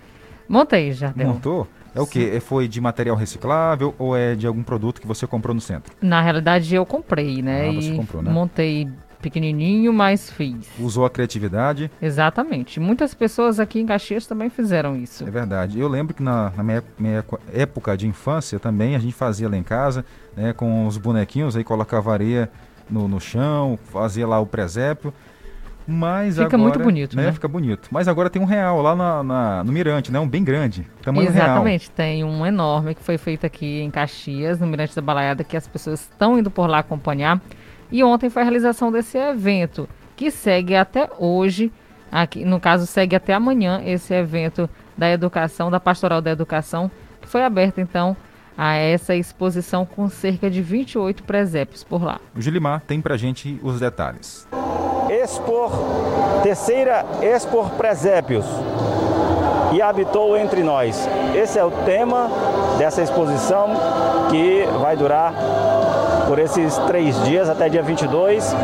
Montei, 0.48 0.92
já. 0.92 1.12
Montou? 1.16 1.66
É 1.94 2.00
o 2.00 2.06
quê? 2.06 2.40
Foi 2.40 2.66
de 2.66 2.80
material 2.80 3.16
reciclável 3.16 3.94
ou 3.98 4.16
é 4.16 4.34
de 4.34 4.46
algum 4.46 4.62
produto 4.62 5.00
que 5.00 5.06
você 5.06 5.26
comprou 5.26 5.54
no 5.54 5.60
centro? 5.60 5.94
Na 6.00 6.22
realidade, 6.22 6.74
eu 6.74 6.86
comprei, 6.86 7.42
né? 7.42 7.68
Ah, 7.68 7.72
você 7.72 7.94
comprou, 7.94 8.22
né? 8.22 8.30
Montei 8.30 8.88
pequenininho, 9.20 9.92
mas 9.92 10.30
fiz. 10.30 10.68
Usou 10.80 11.06
a 11.06 11.10
criatividade? 11.10 11.90
Exatamente. 12.02 12.80
Muitas 12.80 13.14
pessoas 13.14 13.60
aqui 13.60 13.78
em 13.78 13.86
Caxias 13.86 14.26
também 14.26 14.50
fizeram 14.50 14.96
isso. 14.96 15.26
É 15.26 15.30
verdade. 15.30 15.78
Eu 15.78 15.86
lembro 15.86 16.12
que 16.12 16.22
na, 16.22 16.52
na 16.56 16.62
minha, 16.62 16.84
minha, 16.98 17.24
época 17.52 17.96
de 17.96 18.06
infância 18.08 18.58
também 18.58 18.96
a 18.96 18.98
gente 18.98 19.14
fazia 19.14 19.48
lá 19.48 19.56
em 19.56 19.62
casa, 19.62 20.04
né, 20.36 20.52
com 20.52 20.86
os 20.86 20.98
bonequinhos, 20.98 21.56
aí 21.56 21.62
colocava 21.62 22.12
areia 22.12 22.50
no, 22.90 23.08
no 23.08 23.20
chão, 23.20 23.78
fazia 23.90 24.26
lá 24.26 24.38
o 24.40 24.46
presépio. 24.46 25.12
Mas 25.86 26.36
Fica 26.36 26.46
agora, 26.46 26.62
muito 26.62 26.78
bonito, 26.78 27.16
né? 27.16 27.32
Fica 27.32 27.48
bonito. 27.48 27.88
Mas 27.90 28.06
agora 28.06 28.30
tem 28.30 28.40
um 28.40 28.44
real 28.44 28.80
lá 28.80 28.94
na, 28.94 29.22
na, 29.22 29.64
no 29.64 29.72
Mirante, 29.72 30.12
né? 30.12 30.20
Um 30.20 30.28
bem 30.28 30.44
grande. 30.44 30.86
Tamanho 31.02 31.28
Exatamente. 31.28 31.86
Real. 31.86 31.96
Tem 31.96 32.24
um 32.24 32.46
enorme 32.46 32.94
que 32.94 33.02
foi 33.02 33.18
feito 33.18 33.44
aqui 33.44 33.80
em 33.80 33.90
Caxias, 33.90 34.60
no 34.60 34.66
Mirante 34.66 34.94
da 34.94 35.02
Balaiada, 35.02 35.42
que 35.42 35.56
as 35.56 35.66
pessoas 35.66 36.02
estão 36.02 36.38
indo 36.38 36.50
por 36.50 36.68
lá 36.68 36.78
acompanhar. 36.78 37.40
E 37.90 38.02
ontem 38.04 38.30
foi 38.30 38.42
a 38.42 38.44
realização 38.44 38.92
desse 38.92 39.18
evento, 39.18 39.88
que 40.16 40.30
segue 40.30 40.74
até 40.74 41.10
hoje, 41.18 41.70
aqui, 42.10 42.44
no 42.44 42.60
caso, 42.60 42.86
segue 42.86 43.16
até 43.16 43.34
amanhã, 43.34 43.82
esse 43.84 44.14
evento 44.14 44.70
da 44.96 45.10
educação, 45.10 45.70
da 45.70 45.80
Pastoral 45.80 46.22
da 46.22 46.30
Educação, 46.30 46.90
que 47.20 47.28
foi 47.28 47.44
aberto 47.44 47.80
então 47.80 48.16
a 48.56 48.74
essa 48.74 49.14
exposição 49.14 49.84
com 49.84 50.08
cerca 50.08 50.50
de 50.50 50.62
28 50.62 51.22
presépios 51.22 51.82
por 51.82 52.02
lá. 52.02 52.20
O 52.34 52.40
Gilimar 52.40 52.82
tem 52.86 53.00
pra 53.00 53.16
gente 53.16 53.58
os 53.62 53.80
detalhes. 53.80 54.46
Expor, 55.10 55.70
terceira 56.42 57.04
Expor 57.22 57.70
Presépios 57.70 58.46
e 59.72 59.80
habitou 59.80 60.36
entre 60.36 60.62
nós. 60.62 61.08
Esse 61.34 61.58
é 61.58 61.64
o 61.64 61.70
tema 61.70 62.30
dessa 62.78 63.02
exposição 63.02 63.70
que 64.30 64.66
vai 64.80 64.96
durar 64.96 65.34
por 66.26 66.38
esses 66.38 66.76
três 66.86 67.22
dias 67.24 67.48
até 67.48 67.68
dia 67.68 67.82
22, 67.82 68.54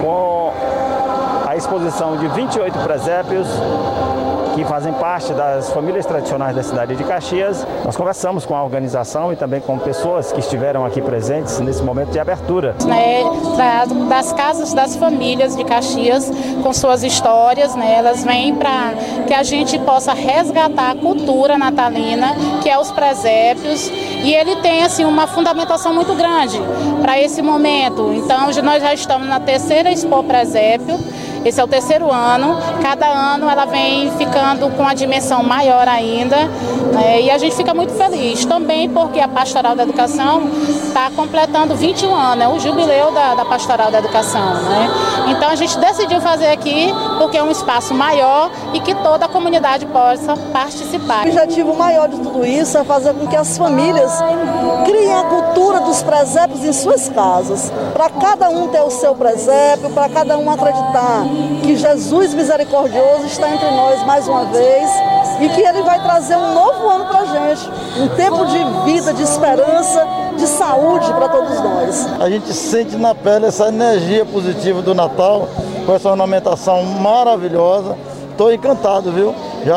com 0.00 0.52
a 1.46 1.56
exposição 1.56 2.16
de 2.16 2.28
28 2.28 2.78
presépios 2.80 3.48
que 4.54 4.64
fazem 4.64 4.92
parte 4.94 5.32
das 5.32 5.70
famílias 5.70 6.06
tradicionais 6.06 6.56
da 6.56 6.62
cidade 6.62 6.96
de 6.96 7.04
Caxias. 7.04 7.66
Nós 7.84 7.96
conversamos 7.96 8.44
com 8.44 8.54
a 8.54 8.62
organização 8.62 9.32
e 9.32 9.36
também 9.36 9.60
com 9.60 9.78
pessoas 9.78 10.32
que 10.32 10.40
estiveram 10.40 10.84
aqui 10.84 11.00
presentes 11.00 11.58
nesse 11.60 11.82
momento 11.82 12.10
de 12.10 12.18
abertura. 12.18 12.74
Né, 12.86 13.22
das 14.08 14.32
casas 14.32 14.72
das 14.72 14.96
famílias 14.96 15.56
de 15.56 15.64
Caxias, 15.64 16.30
com 16.62 16.72
suas 16.72 17.02
histórias, 17.02 17.74
né, 17.74 17.94
elas 17.96 18.24
vêm 18.24 18.54
para 18.54 18.92
que 19.26 19.34
a 19.34 19.42
gente 19.42 19.78
possa 19.80 20.12
resgatar 20.12 20.90
a 20.90 20.94
cultura 20.94 21.56
natalina, 21.56 22.34
que 22.62 22.68
é 22.68 22.78
os 22.78 22.90
presépios, 22.90 23.88
e 23.88 24.32
ele 24.34 24.56
tem 24.56 24.82
assim 24.82 25.04
uma 25.04 25.26
fundamentação 25.26 25.94
muito 25.94 26.14
grande 26.14 26.60
para 27.00 27.20
esse 27.20 27.40
momento. 27.42 28.12
Então, 28.12 28.50
nós 28.62 28.82
já 28.82 28.92
estamos 28.92 29.28
na 29.28 29.40
terceira 29.40 29.90
Expo 29.90 30.22
Presépio. 30.24 30.98
Esse 31.44 31.60
é 31.60 31.64
o 31.64 31.68
terceiro 31.68 32.10
ano. 32.10 32.56
Cada 32.82 33.06
ano 33.06 33.48
ela 33.48 33.64
vem 33.64 34.10
ficando 34.12 34.68
com 34.76 34.86
a 34.86 34.94
dimensão 34.94 35.42
maior 35.42 35.88
ainda. 35.88 36.36
Né? 36.92 37.22
E 37.22 37.30
a 37.30 37.38
gente 37.38 37.56
fica 37.56 37.72
muito 37.72 37.92
feliz. 37.94 38.44
Também 38.44 38.88
porque 38.90 39.20
a 39.20 39.28
Pastoral 39.28 39.74
da 39.74 39.84
Educação 39.84 40.42
está 40.86 41.10
completando 41.10 41.74
21 41.74 42.14
anos, 42.14 42.44
é 42.44 42.48
o 42.48 42.58
jubileu 42.58 43.12
da, 43.12 43.34
da 43.34 43.44
Pastoral 43.44 43.90
da 43.90 43.98
Educação. 43.98 44.54
Né? 44.54 44.88
Então 45.30 45.48
a 45.48 45.54
gente 45.54 45.78
decidiu 45.78 46.20
fazer 46.20 46.48
aqui 46.48 46.92
porque 47.18 47.36
é 47.36 47.42
um 47.42 47.50
espaço 47.50 47.94
maior 47.94 48.50
e 48.74 48.80
que 48.80 48.94
toda 48.96 49.26
a 49.26 49.28
comunidade 49.28 49.86
possa 49.86 50.36
participar. 50.52 51.24
O 51.24 51.28
objetivo 51.28 51.74
maior 51.74 52.08
de 52.08 52.18
tudo 52.18 52.44
isso 52.44 52.76
é 52.76 52.84
fazer 52.84 53.14
com 53.14 53.26
que 53.28 53.36
as 53.36 53.56
famílias 53.56 54.12
criem 54.84 55.14
a 55.14 55.22
cultura 55.24 55.80
dos 55.80 56.02
presépios 56.02 56.64
em 56.64 56.72
suas 56.72 57.08
casas. 57.08 57.72
Para 57.92 58.10
cada 58.10 58.50
um 58.50 58.68
ter 58.68 58.80
o 58.80 58.90
seu 58.90 59.14
presépio, 59.14 59.90
para 59.90 60.08
cada 60.08 60.36
um 60.36 60.50
acreditar 60.50 61.24
que 61.62 61.76
Jesus 61.76 62.34
misericordioso 62.34 63.26
está 63.26 63.48
entre 63.48 63.70
nós 63.70 64.04
mais 64.04 64.26
uma 64.26 64.44
vez 64.46 64.90
e 65.40 65.48
que 65.48 65.60
ele 65.62 65.82
vai 65.82 66.00
trazer 66.02 66.36
um 66.36 66.54
novo 66.54 66.88
ano 66.88 67.06
para 67.06 67.20
a 67.20 67.24
gente, 67.24 67.70
um 67.98 68.08
tempo 68.08 68.46
de 68.46 68.58
vida, 68.84 69.12
de 69.12 69.22
esperança, 69.22 70.06
de 70.36 70.46
saúde 70.46 71.06
para 71.12 71.28
todos 71.28 71.60
nós. 71.60 72.08
A 72.20 72.28
gente 72.28 72.52
sente 72.52 72.96
na 72.96 73.14
pele 73.14 73.46
essa 73.46 73.68
energia 73.68 74.24
positiva 74.24 74.82
do 74.82 74.94
Natal, 74.94 75.48
com 75.86 75.94
essa 75.94 76.10
ornamentação 76.10 76.82
maravilhosa. 76.84 77.96
Estou 78.30 78.52
encantado, 78.52 79.12
viu? 79.12 79.34
Já 79.64 79.76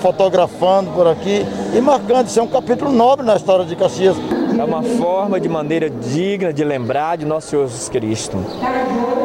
fotografando 0.00 0.90
por 0.90 1.06
aqui 1.06 1.44
e 1.74 1.80
marcando. 1.80 2.28
Isso 2.28 2.38
é 2.38 2.42
um 2.42 2.46
capítulo 2.46 2.92
nobre 2.92 3.24
na 3.24 3.36
história 3.36 3.64
de 3.64 3.74
Caxias. 3.74 4.16
É 4.58 4.64
uma 4.64 4.82
forma 4.82 5.40
de 5.40 5.48
maneira 5.48 5.90
digna 5.90 6.52
de 6.52 6.64
lembrar 6.64 7.16
de 7.16 7.24
nosso 7.26 7.48
Senhor 7.48 7.66
Jesus 7.66 7.88
Cristo. 7.88 8.38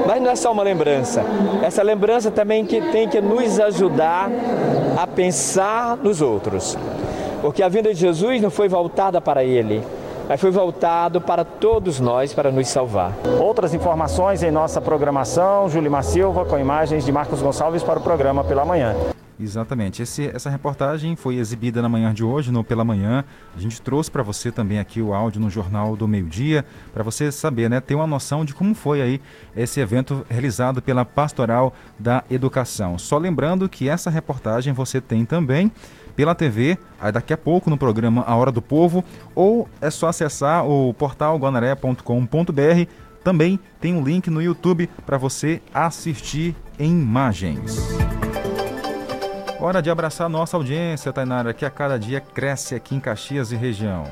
Mas 0.06 0.22
não 0.22 0.32
é 0.32 0.36
só 0.36 0.52
uma 0.52 0.64
lembrança. 0.64 1.24
Essa 1.64 1.84
lembrança 1.84 2.32
também 2.32 2.66
que 2.66 2.82
tem 2.92 3.08
que 3.08 3.22
nos 3.22 3.60
ajudar 3.60 4.30
a 4.98 5.06
pensar 5.06 5.98
nos 5.98 6.22
outros. 6.22 6.78
Porque 7.42 7.62
a 7.62 7.70
vinda 7.70 7.94
de 7.94 8.00
Jesus 8.00 8.42
não 8.42 8.50
foi 8.50 8.68
voltada 8.68 9.22
para 9.22 9.44
ele, 9.44 9.84
mas 10.28 10.42
foi 10.42 10.52
voltado 10.52 11.22
para 11.22 11.46
todos 11.46 12.00
nós 12.00 12.34
para 12.34 12.52
nos 12.52 12.68
salvar. 12.68 13.14
Outras 13.40 13.74
informações 13.74 14.44
em 14.44 14.52
nossa 14.52 14.82
programação, 14.82 15.70
Julimar 15.70 16.04
Silva 16.04 16.44
com 16.44 16.58
imagens 16.58 17.06
de 17.06 17.12
Marcos 17.12 17.42
Gonçalves 17.42 17.84
para 17.84 18.00
o 18.00 18.02
programa 18.04 18.44
Pela 18.44 18.66
Manhã. 18.66 18.96
Exatamente. 19.40 20.02
Esse, 20.02 20.28
essa 20.28 20.50
reportagem 20.50 21.16
foi 21.16 21.36
exibida 21.36 21.82
na 21.82 21.88
manhã 21.88 22.14
de 22.14 22.24
hoje, 22.24 22.52
no 22.52 22.62
Pela 22.62 22.84
Manhã. 22.84 23.24
A 23.56 23.60
gente 23.60 23.82
trouxe 23.82 24.12
para 24.12 24.22
você 24.22 24.52
também 24.52 24.80
aqui 24.80 25.02
o 25.02 25.14
áudio 25.14 25.40
no 25.40 25.50
Jornal 25.50 25.96
do 25.96 26.08
Meio 26.08 26.26
Dia, 26.26 26.66
para 26.94 27.04
você 27.04 27.32
saber, 27.32 27.70
né, 27.70 27.80
ter 27.80 27.96
uma 27.96 28.06
noção 28.06 28.44
de 28.44 28.54
como 28.54 28.76
foi 28.76 29.02
aí 29.02 29.22
esse 29.56 29.80
evento 29.80 30.26
realizado 30.30 30.82
pela 30.82 31.06
Pastoral 31.06 31.74
da 31.98 32.24
Educação. 32.30 32.98
Só 32.98 33.18
lembrando 33.18 33.70
que 33.70 33.88
essa 33.88 34.10
reportagem 34.10 34.74
você 34.74 35.00
tem 35.00 35.24
também 35.24 35.72
pela 36.18 36.36
TV, 36.36 36.78
daqui 37.14 37.32
a 37.32 37.38
pouco 37.38 37.70
no 37.70 37.78
programa 37.78 38.26
A 38.28 38.36
Hora 38.36 38.52
do 38.52 38.62
Povo, 38.62 39.06
ou 39.34 39.70
é 39.80 39.90
só 39.90 40.10
acessar 40.10 40.68
o 40.68 40.94
portal 40.94 41.38
guanaré.com.br. 41.38 42.92
Também 43.24 43.58
tem 43.80 43.96
um 43.96 44.04
link 44.04 44.30
no 44.30 44.42
YouTube 44.42 44.90
para 45.06 45.18
você 45.18 45.62
assistir 45.74 46.54
em 46.78 46.92
imagens. 46.92 47.78
Hora 49.62 49.82
de 49.82 49.90
abraçar 49.90 50.30
nossa 50.30 50.56
audiência, 50.56 51.12
Tainara, 51.12 51.54
que 51.54 51.66
a 51.66 51.70
cada 51.70 52.00
dia 52.00 52.22
cresce 52.22 52.76
aqui 52.76 52.96
em 52.96 53.00
Caxias 53.00 53.52
e 53.52 53.58
região. 53.58 54.06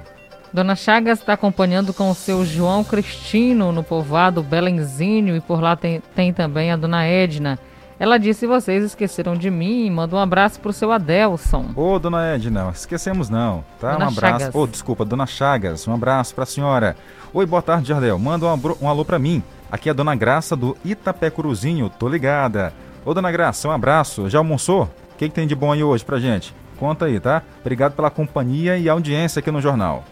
Dona 0.52 0.76
Chagas 0.76 1.20
está 1.20 1.34
acompanhando 1.34 1.94
com 1.94 2.12
o 2.12 2.16
seu 2.16 2.46
João 2.46 2.84
Cristino 2.84 3.72
no 3.72 3.82
povoado 3.82 4.44
Belenzinho 4.44 5.38
e 5.38 5.42
por 5.42 5.62
lá 5.62 5.78
tem, 5.78 6.02
tem 6.14 6.34
também 6.34 6.70
a 6.70 6.76
Dona 6.76 7.06
Edna. 7.06 7.58
Ela 7.98 8.18
disse: 8.18 8.46
vocês 8.46 8.84
esqueceram 8.84 9.36
de 9.36 9.50
mim 9.50 9.86
e 9.86 9.90
manda 9.90 10.18
um 10.18 10.20
abraço 10.20 10.60
pro 10.60 10.74
seu 10.74 10.92
Adelson. 10.92 11.72
Ô, 11.78 11.98
dona 11.98 12.36
Edna, 12.36 12.70
esquecemos 12.74 13.30
não, 13.30 13.64
tá? 13.80 13.94
Dona 13.94 14.06
um 14.06 14.10
abraço. 14.10 14.50
Ô, 14.54 14.62
oh, 14.62 14.68
desculpa, 14.68 15.06
dona 15.06 15.26
Chagas, 15.26 15.88
um 15.88 15.94
abraço 15.94 16.36
pra 16.36 16.46
senhora. 16.46 16.96
Oi, 17.34 17.46
boa 17.46 17.62
tarde, 17.62 17.88
Jardel. 17.88 18.20
Manda 18.20 18.46
um, 18.46 18.60
um 18.82 18.90
alô 18.90 19.06
pra 19.06 19.18
mim. 19.18 19.42
Aqui 19.72 19.88
é 19.88 19.92
a 19.92 19.96
dona 19.96 20.14
Graça 20.14 20.58
do 20.58 20.78
Itapé 20.84 21.30
Curuzinho, 21.30 21.90
tô 21.90 22.10
ligada. 22.10 22.74
Ô, 23.06 23.14
dona 23.14 23.32
Graça, 23.32 23.70
um 23.70 23.72
abraço. 23.72 24.30
Já 24.30 24.40
almoçou? 24.40 24.90
O 25.18 25.20
que, 25.20 25.30
que 25.30 25.34
tem 25.34 25.48
de 25.48 25.56
bom 25.56 25.72
aí 25.72 25.84
hoje 25.84 26.06
pra 26.06 26.20
gente? 26.20 26.54
Conta 26.78 27.06
aí, 27.06 27.20
tá? 27.20 27.42
Obrigado 27.62 27.94
pela 27.94 28.12
companhia 28.12 28.78
e 28.78 28.88
audiência 28.88 29.40
aqui 29.40 29.50
no 29.50 29.60
jornal. 29.60 30.04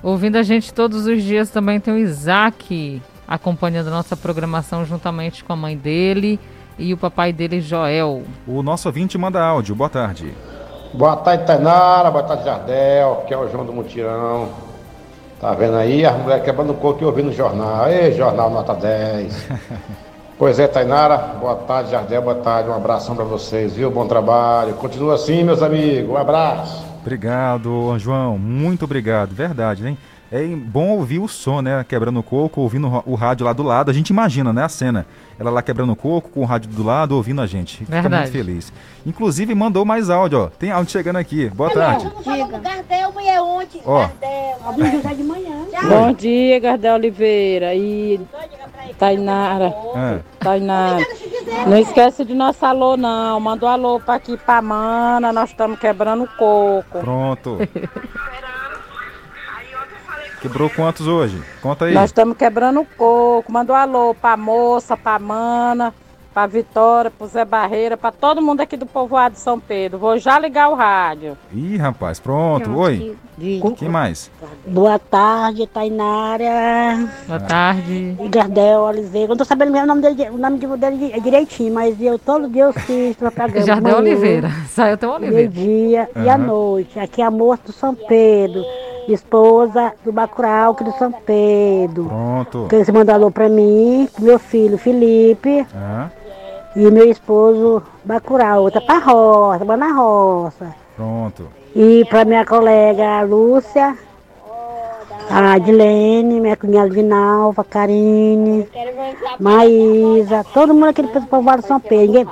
Ouvindo 0.00 0.36
a 0.36 0.44
gente 0.44 0.72
todos 0.72 1.04
os 1.04 1.20
dias 1.20 1.50
também 1.50 1.80
tem 1.80 1.92
o 1.92 1.98
Isaac 1.98 3.02
acompanhando 3.26 3.88
a 3.88 3.90
nossa 3.90 4.16
programação 4.16 4.84
juntamente 4.84 5.42
com 5.42 5.52
a 5.52 5.56
mãe 5.56 5.76
dele 5.76 6.38
e 6.78 6.94
o 6.94 6.96
papai 6.96 7.32
dele, 7.32 7.60
Joel. 7.60 8.22
O 8.46 8.62
nosso 8.62 8.86
ouvinte 8.86 9.18
manda 9.18 9.42
áudio. 9.42 9.74
Boa 9.74 9.90
tarde. 9.90 10.32
Boa 10.94 11.16
tarde, 11.16 11.44
Tainara. 11.44 12.08
Boa 12.08 12.22
tarde, 12.22 12.44
Jardel. 12.44 13.24
Que 13.26 13.34
é 13.34 13.36
o 13.36 13.50
João 13.50 13.66
do 13.66 13.72
Mutirão. 13.72 14.48
Tá 15.40 15.54
vendo 15.54 15.76
aí? 15.76 16.06
As 16.06 16.16
mulheres 16.16 16.44
quebrando 16.44 16.70
o 16.70 16.76
coco 16.76 17.02
e 17.02 17.04
ouvindo 17.04 17.30
o 17.30 17.34
jornal. 17.34 17.88
Ei, 17.88 18.12
jornal 18.12 18.48
nota 18.48 18.74
10. 18.74 19.48
pois 20.38 20.58
é, 20.58 20.66
Tainara. 20.66 21.16
Boa 21.16 21.56
tarde, 21.56 21.90
Jardel. 21.90 22.22
Boa 22.22 22.36
tarde. 22.36 22.68
Um 22.68 22.74
abração 22.74 23.14
para 23.14 23.24
vocês, 23.24 23.74
viu? 23.74 23.90
Bom 23.90 24.06
trabalho. 24.06 24.74
Continua 24.74 25.14
assim, 25.14 25.42
meus 25.44 25.62
amigos. 25.62 26.10
Um 26.10 26.16
abraço. 26.16 26.84
Obrigado, 27.00 27.96
João. 27.98 28.36
Muito 28.36 28.84
obrigado. 28.84 29.32
Verdade, 29.34 29.86
hein? 29.86 29.96
É 30.30 30.44
bom 30.44 30.88
ouvir 30.88 31.20
o 31.20 31.28
som, 31.28 31.62
né? 31.62 31.84
Quebrando 31.88 32.18
o 32.18 32.22
coco, 32.22 32.60
ouvindo 32.60 32.88
o 33.06 33.14
rádio 33.14 33.46
lá 33.46 33.52
do 33.52 33.62
lado. 33.62 33.92
A 33.92 33.94
gente 33.94 34.10
imagina, 34.10 34.52
né? 34.52 34.64
A 34.64 34.68
cena. 34.68 35.06
Ela 35.38 35.50
lá 35.50 35.62
quebrando 35.62 35.92
o 35.92 35.96
coco, 35.96 36.30
com 36.30 36.40
o 36.40 36.44
rádio 36.44 36.68
do 36.68 36.82
lado, 36.82 37.14
ouvindo 37.14 37.40
a 37.40 37.46
gente. 37.46 37.78
Fica 37.78 37.92
Verdade. 37.92 38.22
muito 38.22 38.32
feliz. 38.32 38.72
Inclusive, 39.06 39.54
mandou 39.54 39.84
mais 39.84 40.10
áudio, 40.10 40.40
ó. 40.40 40.46
Tem 40.46 40.72
áudio 40.72 40.90
chegando 40.90 41.16
aqui. 41.16 41.48
Boa 41.50 41.70
tarde. 41.70 42.10
Gardel, 42.60 43.12
mulher 43.12 43.40
ontem. 43.40 43.80
Ó. 43.84 44.00
Gardel. 44.00 44.56
Abriu 44.66 45.00
já 45.02 45.12
de 45.12 45.22
manhã. 45.22 45.56
Bom 45.88 46.12
dia, 46.12 46.58
Gardel 46.58 46.94
Oliveira 46.94 47.72
e 47.72 48.20
Tainara. 48.94 49.74
É. 49.94 50.20
Tainara. 50.38 51.04
Não 51.66 51.78
esquece 51.78 52.24
de 52.24 52.34
nosso 52.34 52.64
alô, 52.64 52.96
não. 52.96 53.38
Manda 53.40 53.66
um 53.66 53.68
alô 53.68 54.00
pra 54.00 54.14
aqui 54.14 54.36
pra 54.36 54.62
Mana, 54.62 55.32
nós 55.32 55.50
estamos 55.50 55.78
quebrando 55.78 56.24
o 56.24 56.28
coco. 56.28 57.00
Pronto. 57.00 57.58
Quebrou 60.40 60.70
quantos 60.70 61.06
hoje? 61.06 61.42
Conta 61.60 61.86
aí. 61.86 61.94
Nós 61.94 62.10
estamos 62.10 62.36
quebrando 62.36 62.80
o 62.80 62.84
coco. 62.84 63.50
Manda 63.50 63.72
um 63.72 63.76
alô 63.76 64.14
pra 64.14 64.36
moça, 64.36 64.96
pra 64.96 65.18
Mana, 65.18 65.92
pra 66.36 66.46
Vitória, 66.46 67.10
pro 67.10 67.26
Zé 67.26 67.46
Barreira, 67.46 67.96
pra 67.96 68.12
todo 68.12 68.42
mundo 68.42 68.60
aqui 68.60 68.76
do 68.76 68.84
povoado 68.84 69.36
de 69.36 69.40
São 69.40 69.58
Pedro. 69.58 69.98
Vou 69.98 70.18
já 70.18 70.38
ligar 70.38 70.68
o 70.68 70.74
rádio. 70.74 71.34
Ih, 71.50 71.78
rapaz, 71.78 72.20
pronto. 72.20 72.76
Oi. 72.76 73.16
Quem 73.78 73.88
mais? 73.88 74.30
Boa 74.66 74.98
tarde, 74.98 75.66
Tainara. 75.66 77.08
Boa 77.26 77.40
tarde. 77.40 78.18
Jardel 78.34 78.80
Oliveira. 78.80 79.24
Eu 79.24 79.28
não 79.30 79.36
tô 79.38 79.46
sabendo 79.46 79.72
mesmo 79.72 79.84
o 79.84 79.88
nome 79.88 80.02
dele, 80.02 80.28
o 80.28 80.36
nome 80.36 80.58
dele 80.58 81.18
direitinho, 81.22 81.72
mas 81.72 81.98
eu 81.98 82.18
todo 82.18 82.50
dia 82.50 82.64
eu 82.64 82.70
o 82.70 83.14
programa. 83.32 83.60
Jardel 83.62 83.82
Manhã, 83.82 83.96
Oliveira. 83.96 84.50
Saiu 84.68 84.98
teu 84.98 85.12
Oliveira. 85.12 85.36
Meio-dia 85.36 86.10
e 86.22 86.28
à 86.28 86.36
noite. 86.36 86.98
Aqui 86.98 87.22
é 87.22 87.24
a 87.24 87.30
moça 87.30 87.62
do 87.64 87.72
São 87.72 87.94
Pedro. 87.94 88.62
Esposa 89.08 89.92
do 90.04 90.12
Bacurau, 90.12 90.72
aqui 90.72 90.84
do 90.84 90.92
São 90.98 91.12
Pedro. 91.12 92.04
Pronto. 92.04 92.66
Que 92.68 92.84
você 92.84 92.92
mandou 92.92 93.14
alô 93.14 93.30
pra 93.30 93.48
mim, 93.48 94.06
meu 94.18 94.38
filho 94.38 94.76
Felipe 94.76 95.64
Ah, 95.74 96.08
e 96.76 96.90
meu 96.90 97.10
esposo 97.10 97.82
Bacurau. 98.04 98.62
Outra 98.62 98.80
pra 98.80 98.98
roça, 98.98 99.64
na 99.76 99.92
roça. 99.92 100.74
pronto. 100.94 101.48
E 101.74 102.04
para 102.08 102.24
minha 102.24 102.44
colega 102.46 103.22
Lúcia, 103.22 103.96
a 105.28 105.52
Adilene, 105.54 106.40
minha 106.40 106.56
cunhada 106.56 106.88
Vinalva, 106.90 107.64
Karine, 107.64 108.66
Maísa, 109.40 110.44
todo 110.54 110.72
mundo 110.72 110.88
aqui 110.88 111.02
do 111.02 111.22
povoado 111.26 111.62
São 111.66 111.80
Pedro. 111.80 112.06
Ninguém- 112.06 112.26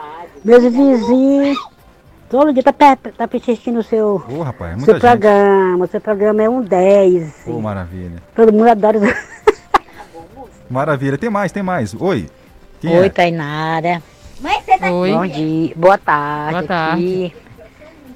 Meus 0.45 0.63
vizinhos, 0.63 1.59
todo 2.29 2.53
dia 2.53 2.63
tá, 2.63 2.73
tá 2.97 3.29
assistindo 3.35 3.79
o 3.79 3.83
seu, 3.83 4.23
Ô, 4.31 4.43
rapaz, 4.43 4.73
é 4.73 4.77
muita 4.77 4.85
seu 4.85 4.95
gente. 4.95 5.01
programa. 5.01 5.85
O 5.85 5.89
seu 5.89 6.01
programa 6.01 6.43
é 6.43 6.49
um 6.51 6.61
10. 6.61 7.47
Ô, 7.47 7.61
maravilha. 7.61 8.23
Todo 8.37 8.53
mundo 8.53 8.69
adora. 8.69 8.99
Maravilha. 10.69 11.19
Tem 11.19 11.31
mais, 11.31 11.53
tem 11.53 11.63
mais. 11.63 11.95
Oi. 11.99 12.29
Quem 12.81 12.99
Oi, 12.99 13.07
é? 13.07 13.09
Tainara. 13.11 14.03
Oi. 14.93 15.13
Bom 15.13 15.27
dia, 15.27 15.73
boa 15.77 15.99
tarde. 15.99 16.53
Boa 16.53 16.63
tarde. 16.63 17.27
Aqui 17.27 17.45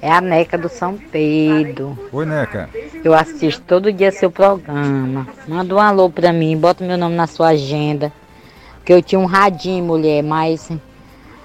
é 0.01 0.11
a 0.11 0.21
Neca 0.21 0.57
do 0.57 0.69
São 0.69 0.97
Pedro. 0.97 1.97
Oi, 2.11 2.25
Neca. 2.25 2.69
Eu 3.03 3.13
assisto 3.13 3.61
todo 3.67 3.91
dia 3.91 4.11
seu 4.11 4.31
programa. 4.31 5.27
Manda 5.47 5.75
um 5.75 5.79
alô 5.79 6.09
pra 6.09 6.31
mim, 6.33 6.57
bota 6.57 6.85
meu 6.85 6.97
nome 6.97 7.15
na 7.15 7.27
sua 7.27 7.49
agenda. 7.49 8.11
Que 8.85 8.93
eu 8.93 9.01
tinha 9.01 9.19
um 9.19 9.25
radinho, 9.25 9.83
mulher, 9.83 10.23
mas 10.23 10.69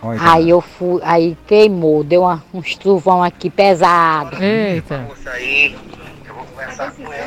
Oi, 0.03 0.17
aí 0.21 0.51
eu 0.51 0.61
fui, 0.61 1.01
aí 1.03 1.37
queimou, 1.47 2.05
deu 2.05 2.23
uma, 2.23 2.43
uns 2.53 2.77
trovão 2.77 3.23
aqui 3.23 3.51
pesado. 3.51 4.43
Eita. 4.43 5.07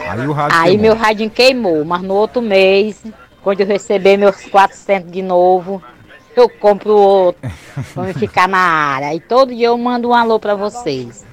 Aí 0.10 0.28
o 0.28 0.32
rádio 0.32 0.58
Aí 0.58 0.78
meu 0.78 0.96
radinho 0.96 1.30
queimou, 1.30 1.84
mas 1.86 2.02
no 2.02 2.14
outro 2.14 2.42
mês, 2.42 3.04
quando 3.44 3.62
eu 3.62 3.68
receber 3.68 4.18
meus 4.18 4.46
400 4.46 5.12
de 5.12 5.22
novo, 5.22 5.82
eu 6.40 6.50
compro 6.50 6.96
outro 6.96 7.50
pra 7.94 8.14
ficar 8.14 8.48
na 8.48 8.58
área. 8.58 9.14
E 9.14 9.20
todo 9.20 9.54
dia 9.54 9.68
eu 9.68 9.78
mando 9.78 10.10
um 10.10 10.14
alô 10.14 10.40
pra 10.40 10.56
vocês. 10.56 11.26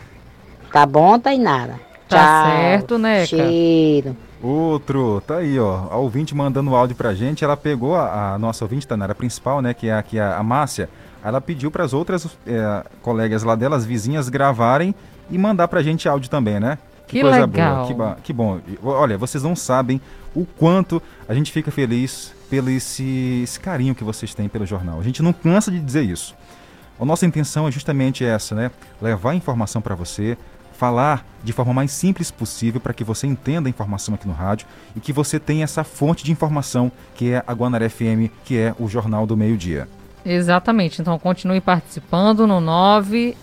Tá 0.72 0.84
bom, 0.84 1.18
Tainara? 1.18 1.78
Tá 2.08 2.16
Tchau. 2.16 2.50
certo, 2.50 2.98
Neca. 2.98 3.26
Cheiro. 3.26 4.16
Outro, 4.42 5.22
tá 5.26 5.36
aí, 5.36 5.58
ó. 5.58 5.88
A 5.90 5.96
ouvinte 5.96 6.34
mandando 6.34 6.74
áudio 6.74 6.94
pra 6.94 7.14
gente. 7.14 7.44
Ela 7.44 7.56
pegou 7.56 7.94
a, 7.96 8.34
a 8.34 8.38
nossa 8.38 8.64
ouvinte, 8.64 8.86
tá 8.86 8.96
na 8.96 9.06
área 9.06 9.14
principal, 9.14 9.62
né? 9.62 9.72
Que 9.72 9.88
é 9.88 9.94
aqui 9.94 10.18
a, 10.18 10.36
a 10.36 10.42
Márcia. 10.42 10.88
Ela 11.24 11.40
pediu 11.40 11.70
para 11.70 11.84
as 11.84 11.94
outras 11.94 12.36
é, 12.46 12.84
colegas 13.00 13.42
lá 13.42 13.54
dela, 13.54 13.76
as 13.76 13.86
vizinhas, 13.86 14.28
gravarem 14.28 14.94
e 15.30 15.38
mandar 15.38 15.68
pra 15.68 15.82
gente 15.82 16.06
áudio 16.06 16.28
também, 16.28 16.60
né? 16.60 16.76
Que 17.06 17.22
legal. 17.22 17.46
boa. 17.94 18.16
Que, 18.16 18.22
que 18.22 18.32
bom. 18.32 18.60
Olha, 18.82 19.16
vocês 19.16 19.42
não 19.42 19.56
sabem 19.56 20.00
o 20.34 20.44
quanto 20.44 21.00
a 21.28 21.32
gente 21.32 21.50
fica 21.52 21.70
feliz 21.70 22.34
pelo 22.50 22.70
esse, 22.70 23.40
esse 23.42 23.58
carinho 23.58 23.94
que 23.94 24.04
vocês 24.04 24.34
têm 24.34 24.48
pelo 24.48 24.66
jornal. 24.66 25.00
A 25.00 25.02
gente 25.02 25.22
não 25.22 25.32
cansa 25.32 25.70
de 25.70 25.80
dizer 25.80 26.02
isso. 26.02 26.34
A 27.00 27.04
nossa 27.04 27.26
intenção 27.26 27.66
é 27.66 27.70
justamente 27.70 28.24
essa, 28.24 28.54
né? 28.54 28.70
Levar 29.02 29.34
informação 29.34 29.82
para 29.82 29.94
você, 29.94 30.36
falar 30.74 31.26
de 31.42 31.52
forma 31.52 31.72
mais 31.72 31.90
simples 31.90 32.30
possível 32.30 32.80
para 32.80 32.92
que 32.92 33.02
você 33.02 33.26
entenda 33.26 33.68
a 33.68 33.70
informação 33.70 34.14
aqui 34.14 34.28
no 34.28 34.34
rádio 34.34 34.66
e 34.94 35.00
que 35.00 35.12
você 35.12 35.40
tenha 35.40 35.64
essa 35.64 35.82
fonte 35.82 36.24
de 36.24 36.32
informação 36.32 36.92
que 37.14 37.32
é 37.32 37.42
a 37.46 37.52
Guanaré 37.52 37.88
FM, 37.88 38.28
que 38.44 38.58
é 38.58 38.74
o 38.78 38.88
Jornal 38.88 39.26
do 39.26 39.36
Meio 39.36 39.56
Dia. 39.56 39.88
Exatamente. 40.24 41.02
Então 41.02 41.18
continue 41.18 41.60
participando 41.60 42.46
no 42.46 42.60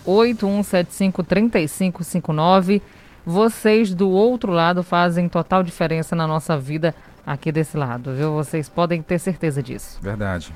981753559. 0.06 2.80
Vocês 3.24 3.94
do 3.94 4.10
outro 4.10 4.50
lado 4.50 4.82
fazem 4.82 5.28
total 5.28 5.62
diferença 5.62 6.16
na 6.16 6.26
nossa 6.26 6.58
vida 6.58 6.92
aqui 7.26 7.52
desse 7.52 7.76
lado, 7.76 8.14
viu? 8.14 8.32
Vocês 8.32 8.68
podem 8.68 9.02
ter 9.02 9.18
certeza 9.18 9.62
disso. 9.62 9.98
Verdade. 10.00 10.52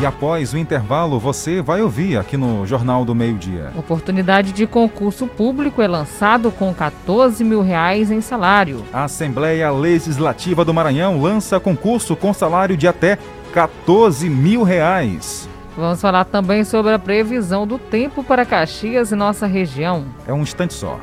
E 0.00 0.06
após 0.06 0.52
o 0.52 0.58
intervalo, 0.58 1.18
você 1.18 1.62
vai 1.62 1.80
ouvir 1.80 2.18
aqui 2.18 2.36
no 2.36 2.66
Jornal 2.66 3.04
do 3.04 3.14
Meio 3.14 3.38
Dia. 3.38 3.72
Oportunidade 3.76 4.52
de 4.52 4.66
concurso 4.66 5.26
público 5.26 5.80
é 5.80 5.88
lançado 5.88 6.50
com 6.50 6.74
14 6.74 7.42
mil 7.42 7.62
reais 7.62 8.10
em 8.10 8.20
salário. 8.20 8.84
A 8.92 9.04
Assembleia 9.04 9.70
Legislativa 9.70 10.64
do 10.64 10.74
Maranhão 10.74 11.22
lança 11.22 11.58
concurso 11.60 12.16
com 12.16 12.34
salário 12.34 12.76
de 12.76 12.86
até 12.86 13.18
14 13.54 14.28
mil 14.28 14.62
reais. 14.62 15.48
Vamos 15.76 16.00
falar 16.00 16.24
também 16.24 16.64
sobre 16.64 16.92
a 16.92 16.98
previsão 16.98 17.66
do 17.66 17.78
tempo 17.78 18.22
para 18.22 18.44
Caxias 18.44 19.10
e 19.10 19.14
nossa 19.14 19.46
região. 19.46 20.04
É 20.26 20.32
um 20.32 20.42
instante 20.42 20.74
só. 20.74 21.00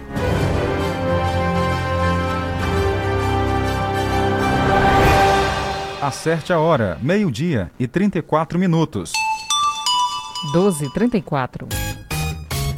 Acerte 6.01 6.51
a 6.51 6.57
hora, 6.57 6.97
meio-dia 6.99 7.69
e 7.79 7.87
34 7.87 8.57
minutos. 8.57 9.11
12h34. 10.51 11.67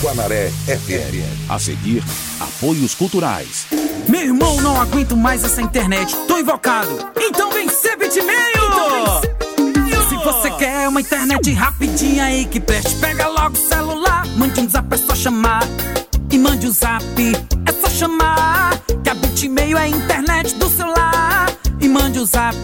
Guanaré 0.01 0.49
FM. 0.49 1.49
A 1.49 1.57
seguir, 1.57 2.03
apoios 2.38 2.93
culturais. 2.93 3.67
Meu 4.09 4.19
irmão, 4.19 4.59
não 4.59 4.79
aguento 4.81 5.15
mais 5.15 5.41
essa 5.45 5.62
internet. 5.62 6.13
Tô 6.27 6.38
invocado. 6.38 6.89
Então 7.17 7.49
vem 7.49 7.69
ser 7.69 7.95
bitmail! 7.95 8.33
Se 10.09 10.15
você 10.17 10.51
quer 10.51 10.89
uma 10.89 10.99
internet 10.99 11.49
rapidinha 11.53 12.25
aí 12.25 12.43
que 12.43 12.59
preste, 12.59 12.93
pega 12.97 13.29
logo 13.29 13.55
o 13.55 13.69
celular. 13.69 14.25
Mande 14.36 14.59
um 14.59 14.69
zap, 14.69 14.93
é 14.93 14.97
só 14.97 15.15
chamar. 15.15 15.63
E 16.29 16.38
mande 16.38 16.67
um 16.67 16.73
zap, 16.73 17.05
é 17.65 17.71
só 17.71 17.89
chamar. 17.89 18.77
Que 19.01 19.09
a 19.09 19.13
Bitmail 19.13 19.77
é 19.77 19.83
a 19.83 19.88
internet 19.88 20.55
do 20.55 20.69
celular. 20.69 21.49
E 21.79 21.88
mande 21.88 22.19
um 22.19 22.25
zap, 22.25 22.55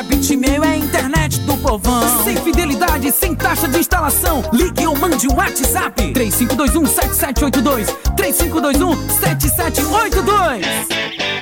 a 0.00 0.02
Bitmail 0.02 0.64
é 0.64 0.76
internet 0.78 1.38
do 1.40 1.58
povão. 1.58 2.24
Sem 2.24 2.34
fidelidade, 2.36 3.12
sem 3.12 3.34
taxa 3.34 3.68
de 3.68 3.78
instalação. 3.78 4.42
Ligue 4.50 4.86
ou 4.86 4.96
mande 4.96 5.28
um 5.28 5.34
WhatsApp. 5.34 6.14
3521-7782. 6.14 7.94
3521-7782. 8.16 10.64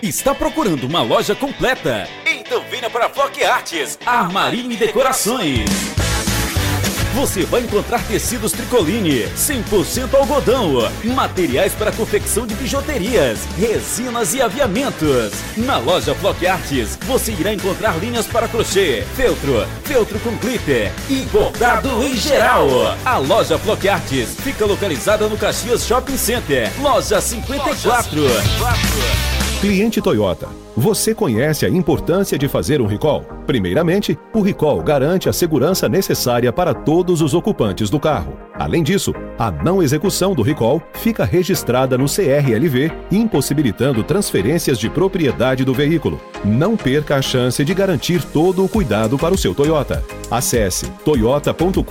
Está 0.02 0.34
procurando 0.34 0.88
uma 0.88 1.02
loja 1.02 1.36
completa? 1.36 2.08
Então 2.26 2.60
venha 2.68 2.90
para 2.90 3.06
a 3.06 3.08
Flock 3.08 3.44
Artes, 3.44 3.96
Armarinho 4.04 4.72
e 4.72 4.76
Decorações. 4.76 5.70
Você 7.18 7.44
vai 7.44 7.62
encontrar 7.62 8.00
tecidos 8.06 8.52
tricoline, 8.52 9.24
100% 9.36 10.14
algodão, 10.14 10.88
materiais 11.02 11.74
para 11.74 11.90
confecção 11.90 12.46
de 12.46 12.54
bijuterias, 12.54 13.40
resinas 13.58 14.34
e 14.34 14.40
aviamentos. 14.40 15.32
Na 15.56 15.78
loja 15.78 16.14
Flock 16.14 16.46
Artes, 16.46 16.96
você 17.02 17.32
irá 17.32 17.52
encontrar 17.52 17.98
linhas 17.98 18.24
para 18.28 18.46
crochê, 18.46 19.02
feltro, 19.16 19.66
feltro 19.82 20.20
com 20.20 20.36
glitter 20.36 20.92
e 21.10 21.22
bordado 21.32 22.04
em 22.04 22.14
geral. 22.14 22.68
A 23.04 23.16
loja 23.16 23.58
Flock 23.58 23.88
Artes 23.88 24.36
fica 24.36 24.64
localizada 24.64 25.28
no 25.28 25.36
Caxias 25.36 25.84
Shopping 25.84 26.16
Center, 26.16 26.70
loja 26.80 27.20
54. 27.20 28.22
Cliente 29.60 30.00
Toyota, 30.00 30.48
você 30.78 31.14
conhece 31.14 31.66
a 31.66 31.68
importância 31.68 32.38
de 32.38 32.46
fazer 32.46 32.80
um 32.80 32.86
recall? 32.86 33.22
Primeiramente, 33.46 34.16
o 34.32 34.40
recall 34.40 34.80
garante 34.80 35.28
a 35.28 35.32
segurança 35.32 35.88
necessária 35.88 36.52
para 36.52 36.72
todos 36.72 37.20
os 37.20 37.34
ocupantes 37.34 37.90
do 37.90 37.98
carro. 37.98 38.38
Além 38.54 38.82
disso, 38.82 39.12
a 39.38 39.50
não 39.50 39.82
execução 39.82 40.34
do 40.34 40.42
recall 40.42 40.80
fica 40.94 41.24
registrada 41.24 41.98
no 41.98 42.06
CRLV, 42.06 42.92
impossibilitando 43.10 44.04
transferências 44.04 44.78
de 44.78 44.88
propriedade 44.88 45.64
do 45.64 45.74
veículo. 45.74 46.20
Não 46.44 46.76
perca 46.76 47.16
a 47.16 47.22
chance 47.22 47.64
de 47.64 47.74
garantir 47.74 48.22
todo 48.22 48.64
o 48.64 48.68
cuidado 48.68 49.18
para 49.18 49.34
o 49.34 49.38
seu 49.38 49.54
Toyota. 49.54 50.04
Acesse 50.30 50.86
toyota.com.br 51.04 51.82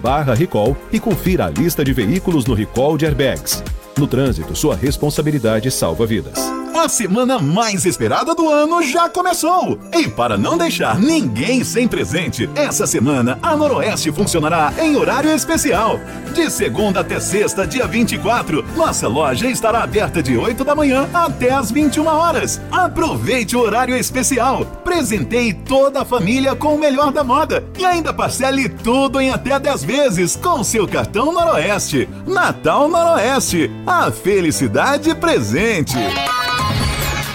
barra 0.00 0.34
recall 0.34 0.76
e 0.92 1.00
confira 1.00 1.46
a 1.46 1.50
lista 1.50 1.84
de 1.84 1.92
veículos 1.92 2.44
no 2.46 2.54
recall 2.54 2.96
de 2.96 3.06
airbags. 3.06 3.64
No 3.98 4.06
trânsito, 4.06 4.54
sua 4.54 4.76
responsabilidade 4.76 5.70
salva 5.70 6.06
vidas. 6.06 6.38
A 6.74 6.88
semana 6.88 7.38
mais 7.38 7.79
esperada 7.88 8.34
do 8.34 8.48
ano 8.48 8.82
já 8.82 9.08
começou! 9.08 9.78
E 9.92 10.08
para 10.08 10.36
não 10.36 10.56
deixar 10.56 10.98
ninguém 10.98 11.64
sem 11.64 11.86
presente, 11.86 12.48
essa 12.54 12.86
semana 12.86 13.38
a 13.42 13.56
Noroeste 13.56 14.12
funcionará 14.12 14.72
em 14.78 14.96
horário 14.96 15.30
especial. 15.30 15.98
De 16.34 16.50
segunda 16.50 17.00
até 17.00 17.18
sexta, 17.18 17.66
dia 17.66 17.86
24, 17.86 18.64
nossa 18.76 19.08
loja 19.08 19.48
estará 19.48 19.82
aberta 19.82 20.22
de 20.22 20.36
8 20.36 20.64
da 20.64 20.74
manhã 20.74 21.08
até 21.12 21.52
as 21.52 21.70
21 21.70 22.06
horas. 22.06 22.60
Aproveite 22.70 23.56
o 23.56 23.60
horário 23.60 23.96
especial, 23.96 24.64
presenteie 24.84 25.52
toda 25.52 26.02
a 26.02 26.04
família 26.04 26.54
com 26.54 26.74
o 26.74 26.78
melhor 26.78 27.12
da 27.12 27.24
moda 27.24 27.64
e 27.78 27.84
ainda 27.84 28.12
parcele 28.12 28.68
tudo 28.68 29.20
em 29.20 29.30
até 29.30 29.58
10 29.58 29.84
vezes 29.84 30.36
com 30.36 30.62
seu 30.62 30.86
cartão 30.86 31.32
Noroeste. 31.32 32.08
Natal 32.26 32.88
Noroeste, 32.88 33.70
a 33.86 34.10
felicidade 34.10 35.14
presente. 35.14 35.96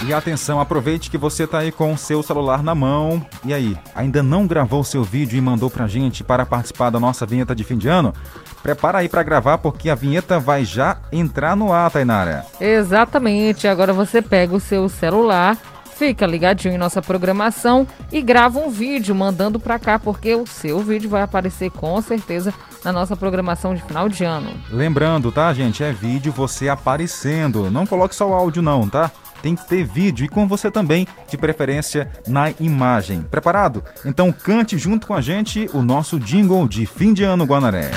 E 0.06 0.14
atenção, 0.14 0.60
aproveite 0.60 1.10
que 1.10 1.18
você 1.18 1.48
tá 1.48 1.58
aí 1.58 1.72
com 1.72 1.92
o 1.92 1.98
seu 1.98 2.22
celular 2.22 2.62
na 2.62 2.76
mão. 2.76 3.26
E 3.44 3.52
aí, 3.52 3.76
ainda 3.92 4.22
não 4.22 4.46
gravou 4.46 4.84
seu 4.84 5.02
vídeo 5.02 5.36
e 5.36 5.40
mandou 5.40 5.68
pra 5.68 5.88
gente 5.88 6.22
para 6.22 6.46
participar 6.46 6.90
da 6.90 7.00
nossa 7.00 7.26
vinheta 7.26 7.56
de 7.56 7.64
fim 7.64 7.76
de 7.76 7.88
ano? 7.88 8.14
Prepara 8.62 8.98
aí 8.98 9.08
para 9.08 9.24
gravar 9.24 9.58
porque 9.58 9.90
a 9.90 9.96
vinheta 9.96 10.38
vai 10.38 10.64
já 10.64 10.98
entrar 11.10 11.56
no 11.56 11.72
ar, 11.72 11.90
Tainara. 11.90 12.46
Exatamente. 12.60 13.66
Agora 13.66 13.92
você 13.92 14.22
pega 14.22 14.54
o 14.54 14.60
seu 14.60 14.88
celular, 14.88 15.58
fica 15.96 16.24
ligadinho 16.24 16.74
em 16.74 16.78
nossa 16.78 17.02
programação 17.02 17.84
e 18.12 18.22
grava 18.22 18.60
um 18.60 18.70
vídeo 18.70 19.12
mandando 19.12 19.58
para 19.58 19.76
cá, 19.76 19.98
porque 19.98 20.36
o 20.36 20.46
seu 20.46 20.78
vídeo 20.78 21.10
vai 21.10 21.22
aparecer 21.22 21.68
com 21.72 22.00
certeza 22.00 22.54
na 22.84 22.92
nossa 22.92 23.16
programação 23.16 23.74
de 23.74 23.82
final 23.82 24.08
de 24.08 24.22
ano. 24.22 24.50
Lembrando, 24.70 25.32
tá, 25.32 25.52
gente? 25.52 25.82
É 25.82 25.90
vídeo 25.90 26.32
você 26.32 26.68
aparecendo. 26.68 27.72
Não 27.72 27.84
coloque 27.84 28.14
só 28.14 28.28
o 28.28 28.34
áudio, 28.34 28.62
não, 28.62 28.88
tá? 28.88 29.10
Tem 29.42 29.54
que 29.54 29.66
ter 29.68 29.84
vídeo 29.84 30.24
e 30.24 30.28
com 30.28 30.46
você 30.46 30.70
também, 30.70 31.06
de 31.28 31.36
preferência 31.36 32.10
na 32.26 32.52
imagem. 32.60 33.22
Preparado? 33.22 33.82
Então 34.04 34.32
cante 34.32 34.78
junto 34.78 35.06
com 35.06 35.14
a 35.14 35.20
gente 35.20 35.68
o 35.72 35.82
nosso 35.82 36.18
jingle 36.18 36.66
de 36.68 36.86
fim 36.86 37.12
de 37.12 37.24
ano 37.24 37.44
Guanaré. 37.44 37.90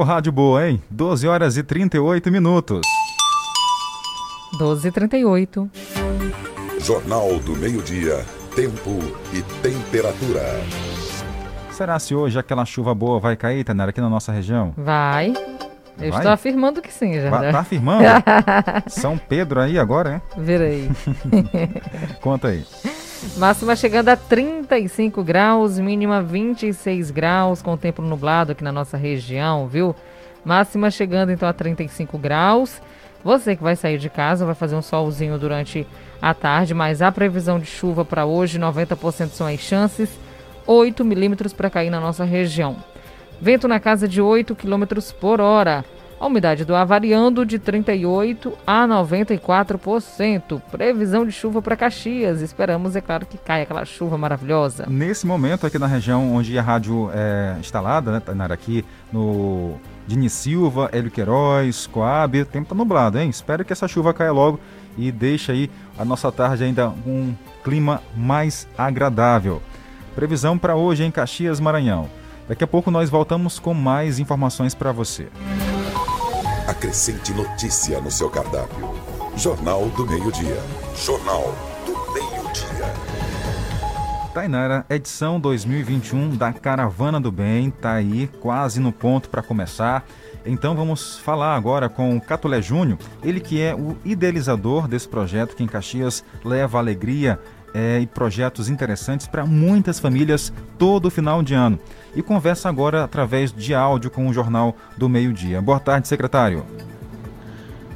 Ô, 0.00 0.02
rádio 0.02 0.32
boa, 0.32 0.66
hein? 0.66 0.82
12 0.88 1.28
horas 1.28 1.58
e 1.58 1.62
38 1.62 2.30
minutos. 2.30 2.80
12h38. 4.58 5.68
Jornal 6.80 7.38
do 7.40 7.54
Meio-Dia, 7.54 8.24
Tempo 8.56 8.98
e 9.30 9.42
Temperatura. 9.60 10.58
Será 11.70 11.98
se 11.98 12.14
hoje 12.14 12.38
aquela 12.38 12.64
chuva 12.64 12.94
boa 12.94 13.20
vai 13.20 13.36
cair, 13.36 13.62
Tainara, 13.62 13.90
aqui 13.90 14.00
na 14.00 14.08
nossa 14.08 14.32
região? 14.32 14.72
Vai. 14.74 15.34
Eu 16.00 16.08
Vai? 16.12 16.20
estou 16.20 16.32
afirmando 16.32 16.80
que 16.80 16.90
sim, 16.90 17.20
já. 17.20 17.28
Vai- 17.28 17.52
tá 17.52 17.58
afirmando? 17.60 18.04
São 18.88 19.18
Pedro 19.18 19.60
aí 19.60 19.78
agora, 19.78 20.14
hein? 20.14 20.22
Vira 20.38 20.64
aí. 20.64 20.88
Conta 22.22 22.48
aí. 22.48 22.64
Máxima 23.36 23.76
chegando 23.76 24.08
a 24.08 24.16
35 24.16 25.22
graus, 25.22 25.78
mínima 25.78 26.22
26 26.22 27.10
graus, 27.10 27.60
com 27.60 27.76
tempo 27.76 28.00
nublado 28.00 28.52
aqui 28.52 28.64
na 28.64 28.72
nossa 28.72 28.96
região, 28.96 29.66
viu? 29.66 29.94
Máxima 30.42 30.90
chegando 30.90 31.30
então 31.30 31.48
a 31.48 31.52
35 31.52 32.16
graus. 32.16 32.80
Você 33.22 33.54
que 33.54 33.62
vai 33.62 33.76
sair 33.76 33.98
de 33.98 34.08
casa 34.08 34.46
vai 34.46 34.54
fazer 34.54 34.74
um 34.74 34.80
solzinho 34.82 35.38
durante 35.38 35.86
a 36.20 36.32
tarde, 36.32 36.72
mas 36.72 37.02
a 37.02 37.12
previsão 37.12 37.58
de 37.58 37.66
chuva 37.66 38.04
para 38.04 38.24
hoje, 38.24 38.58
90% 38.58 39.28
são 39.28 39.46
as 39.46 39.60
chances, 39.60 40.08
8 40.66 41.04
milímetros 41.04 41.52
para 41.52 41.68
cair 41.68 41.90
na 41.90 42.00
nossa 42.00 42.24
região. 42.24 42.76
Vento 43.38 43.68
na 43.68 43.78
casa 43.78 44.08
de 44.08 44.22
8 44.22 44.54
quilômetros 44.54 45.12
por 45.12 45.40
hora. 45.40 45.84
A 46.20 46.26
umidade 46.26 46.66
do 46.66 46.74
ar 46.74 46.84
variando 46.84 47.46
de 47.46 47.58
38% 47.58 48.52
a 48.66 48.86
94%. 48.86 50.60
Previsão 50.70 51.24
de 51.24 51.32
chuva 51.32 51.62
para 51.62 51.74
Caxias. 51.74 52.42
Esperamos, 52.42 52.94
é 52.94 53.00
claro, 53.00 53.24
que 53.24 53.38
caia 53.38 53.62
aquela 53.62 53.86
chuva 53.86 54.18
maravilhosa. 54.18 54.84
Nesse 54.86 55.26
momento, 55.26 55.66
aqui 55.66 55.78
na 55.78 55.86
região 55.86 56.34
onde 56.34 56.58
a 56.58 56.62
rádio 56.62 57.10
é 57.14 57.56
instalada, 57.58 58.12
né, 58.12 58.20
Tainara, 58.20 58.52
aqui 58.52 58.84
no 59.10 59.76
Dini 60.06 60.28
Silva, 60.28 60.90
Hélio 60.92 61.10
Queiroz, 61.10 61.86
Coab, 61.86 62.42
o 62.42 62.44
tempo 62.44 62.68
tá 62.68 62.74
nublado, 62.74 63.18
hein? 63.18 63.30
Espero 63.30 63.64
que 63.64 63.72
essa 63.72 63.88
chuva 63.88 64.12
caia 64.12 64.30
logo 64.30 64.60
e 64.98 65.10
deixe 65.10 65.50
aí 65.50 65.70
a 65.98 66.04
nossa 66.04 66.30
tarde 66.30 66.64
ainda 66.64 66.90
um 67.06 67.34
clima 67.64 68.02
mais 68.14 68.68
agradável. 68.76 69.62
Previsão 70.14 70.58
para 70.58 70.76
hoje 70.76 71.02
em 71.02 71.10
Caxias, 71.10 71.58
Maranhão. 71.60 72.10
Daqui 72.46 72.62
a 72.62 72.66
pouco 72.66 72.90
nós 72.90 73.08
voltamos 73.08 73.58
com 73.58 73.72
mais 73.72 74.18
informações 74.18 74.74
para 74.74 74.92
você. 74.92 75.28
Acrescente 76.70 77.34
notícia 77.34 78.00
no 78.00 78.12
seu 78.12 78.30
cardápio. 78.30 78.94
Jornal 79.36 79.88
do 79.88 80.06
Meio-Dia. 80.06 80.62
Jornal 80.94 81.52
do 81.84 82.12
Meio-Dia. 82.12 82.94
Tainara, 84.32 84.86
edição 84.88 85.40
2021 85.40 86.36
da 86.36 86.52
Caravana 86.52 87.20
do 87.20 87.32
Bem, 87.32 87.72
tá 87.72 87.94
aí 87.94 88.30
quase 88.40 88.78
no 88.78 88.92
ponto 88.92 89.28
para 89.28 89.42
começar. 89.42 90.06
Então 90.46 90.76
vamos 90.76 91.18
falar 91.18 91.56
agora 91.56 91.88
com 91.88 92.16
o 92.16 92.20
Catulé 92.20 92.62
Júnior, 92.62 93.00
ele 93.24 93.40
que 93.40 93.60
é 93.60 93.74
o 93.74 93.96
idealizador 94.04 94.86
desse 94.86 95.08
projeto 95.08 95.56
que 95.56 95.64
em 95.64 95.66
Caxias 95.66 96.24
leva 96.44 96.78
alegria 96.78 97.40
é, 97.74 98.00
e 98.00 98.06
projetos 98.06 98.68
interessantes 98.68 99.26
para 99.26 99.46
muitas 99.46 99.98
famílias 99.98 100.52
todo 100.78 101.10
final 101.10 101.42
de 101.42 101.54
ano. 101.54 101.78
E 102.14 102.22
conversa 102.22 102.68
agora 102.68 103.04
através 103.04 103.52
de 103.52 103.74
áudio 103.74 104.10
com 104.10 104.28
o 104.28 104.32
Jornal 104.32 104.74
do 104.96 105.08
Meio 105.08 105.32
Dia. 105.32 105.60
Boa 105.60 105.78
tarde, 105.78 106.08
secretário. 106.08 106.64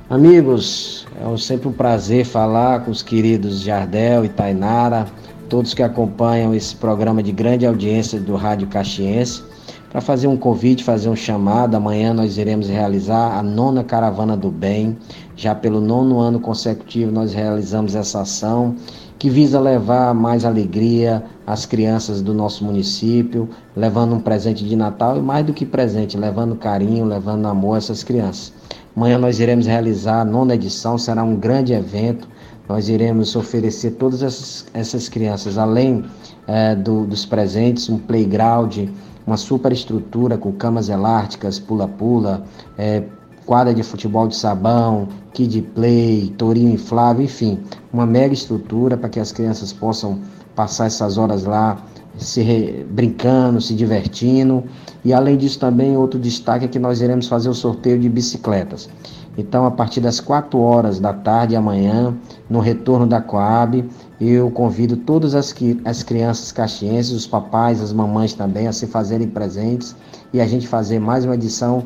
Amigos, 0.08 1.06
é 1.18 1.36
sempre 1.38 1.66
um 1.66 1.72
prazer 1.72 2.24
falar 2.24 2.84
com 2.84 2.90
os 2.90 3.02
queridos 3.02 3.60
Jardel 3.60 4.24
e 4.24 4.28
Tainara, 4.28 5.06
todos 5.48 5.72
que 5.72 5.82
acompanham 5.82 6.54
esse 6.54 6.76
programa 6.76 7.22
de 7.22 7.32
grande 7.32 7.66
audiência 7.66 8.20
do 8.20 8.36
Rádio 8.36 8.68
Caxiense, 8.68 9.42
para 9.90 10.00
fazer 10.00 10.26
um 10.26 10.36
convite, 10.36 10.84
fazer 10.84 11.08
um 11.08 11.16
chamado. 11.16 11.74
Amanhã 11.74 12.12
nós 12.12 12.36
iremos 12.36 12.68
realizar 12.68 13.38
a 13.38 13.42
nona 13.42 13.82
Caravana 13.82 14.36
do 14.36 14.50
Bem. 14.50 14.98
Já 15.36 15.54
pelo 15.54 15.80
nono 15.80 16.18
ano 16.18 16.38
consecutivo 16.38 17.10
nós 17.10 17.32
realizamos 17.32 17.94
essa 17.94 18.20
ação 18.20 18.76
que 19.18 19.30
visa 19.30 19.58
levar 19.60 20.12
mais 20.14 20.44
alegria 20.44 21.22
às 21.46 21.64
crianças 21.66 22.20
do 22.20 22.34
nosso 22.34 22.64
município, 22.64 23.48
levando 23.76 24.14
um 24.14 24.20
presente 24.20 24.64
de 24.64 24.76
Natal 24.76 25.16
e 25.16 25.20
mais 25.22 25.46
do 25.46 25.52
que 25.52 25.64
presente, 25.64 26.16
levando 26.16 26.56
carinho, 26.56 27.04
levando 27.04 27.46
amor 27.46 27.74
a 27.74 27.78
essas 27.78 28.02
crianças. 28.02 28.52
Amanhã 28.96 29.18
nós 29.18 29.40
iremos 29.40 29.66
realizar 29.66 30.20
a 30.20 30.24
nona 30.24 30.54
edição, 30.54 30.98
será 30.98 31.22
um 31.24 31.36
grande 31.36 31.72
evento. 31.72 32.28
Nós 32.68 32.88
iremos 32.88 33.34
oferecer 33.36 33.92
todas 33.92 34.22
essas, 34.22 34.66
essas 34.72 35.08
crianças, 35.08 35.58
além 35.58 36.04
eh, 36.46 36.74
do- 36.76 37.04
dos 37.04 37.24
presentes, 37.26 37.88
um 37.90 37.98
playground, 37.98 38.88
uma 39.26 39.36
super 39.36 39.72
estrutura 39.72 40.36
com 40.38 40.52
camas 40.52 40.88
elásticas, 40.88 41.58
pula-pula, 41.58 42.44
eh, 42.78 43.02
quadra 43.46 43.74
de 43.74 43.82
futebol 43.82 44.26
de 44.26 44.36
sabão, 44.36 45.08
kid 45.32 45.62
play, 45.74 46.32
tourinho 46.38 46.72
inflável, 46.72 47.24
enfim, 47.24 47.58
uma 47.92 48.06
mega 48.06 48.32
estrutura 48.32 48.96
para 48.96 49.08
que 49.08 49.20
as 49.20 49.32
crianças 49.32 49.72
possam 49.72 50.20
passar 50.54 50.86
essas 50.86 51.18
horas 51.18 51.44
lá 51.44 51.82
se 52.16 52.42
re- 52.42 52.86
brincando, 52.90 53.60
se 53.60 53.74
divertindo. 53.74 54.64
E 55.04 55.12
além 55.12 55.36
disso 55.36 55.58
também 55.58 55.96
outro 55.96 56.18
destaque 56.18 56.64
é 56.64 56.68
que 56.68 56.78
nós 56.78 57.00
iremos 57.00 57.26
fazer 57.26 57.48
o 57.48 57.54
sorteio 57.54 57.98
de 57.98 58.08
bicicletas. 58.08 58.88
Então, 59.36 59.66
a 59.66 59.70
partir 59.70 60.00
das 60.00 60.20
4 60.20 60.56
horas 60.60 61.00
da 61.00 61.12
tarde 61.12 61.56
amanhã, 61.56 62.14
no 62.48 62.60
retorno 62.60 63.04
da 63.04 63.20
Coab, 63.20 63.84
eu 64.20 64.48
convido 64.52 64.96
todas 64.96 65.34
as, 65.34 65.52
as 65.84 66.02
crianças 66.04 66.52
caxienses, 66.52 67.10
os 67.10 67.26
papais, 67.26 67.80
as 67.80 67.92
mamães 67.92 68.32
também, 68.32 68.68
a 68.68 68.72
se 68.72 68.86
fazerem 68.86 69.26
presentes 69.26 69.96
e 70.32 70.40
a 70.40 70.46
gente 70.46 70.68
fazer 70.68 71.00
mais 71.00 71.24
uma 71.24 71.34
edição 71.34 71.84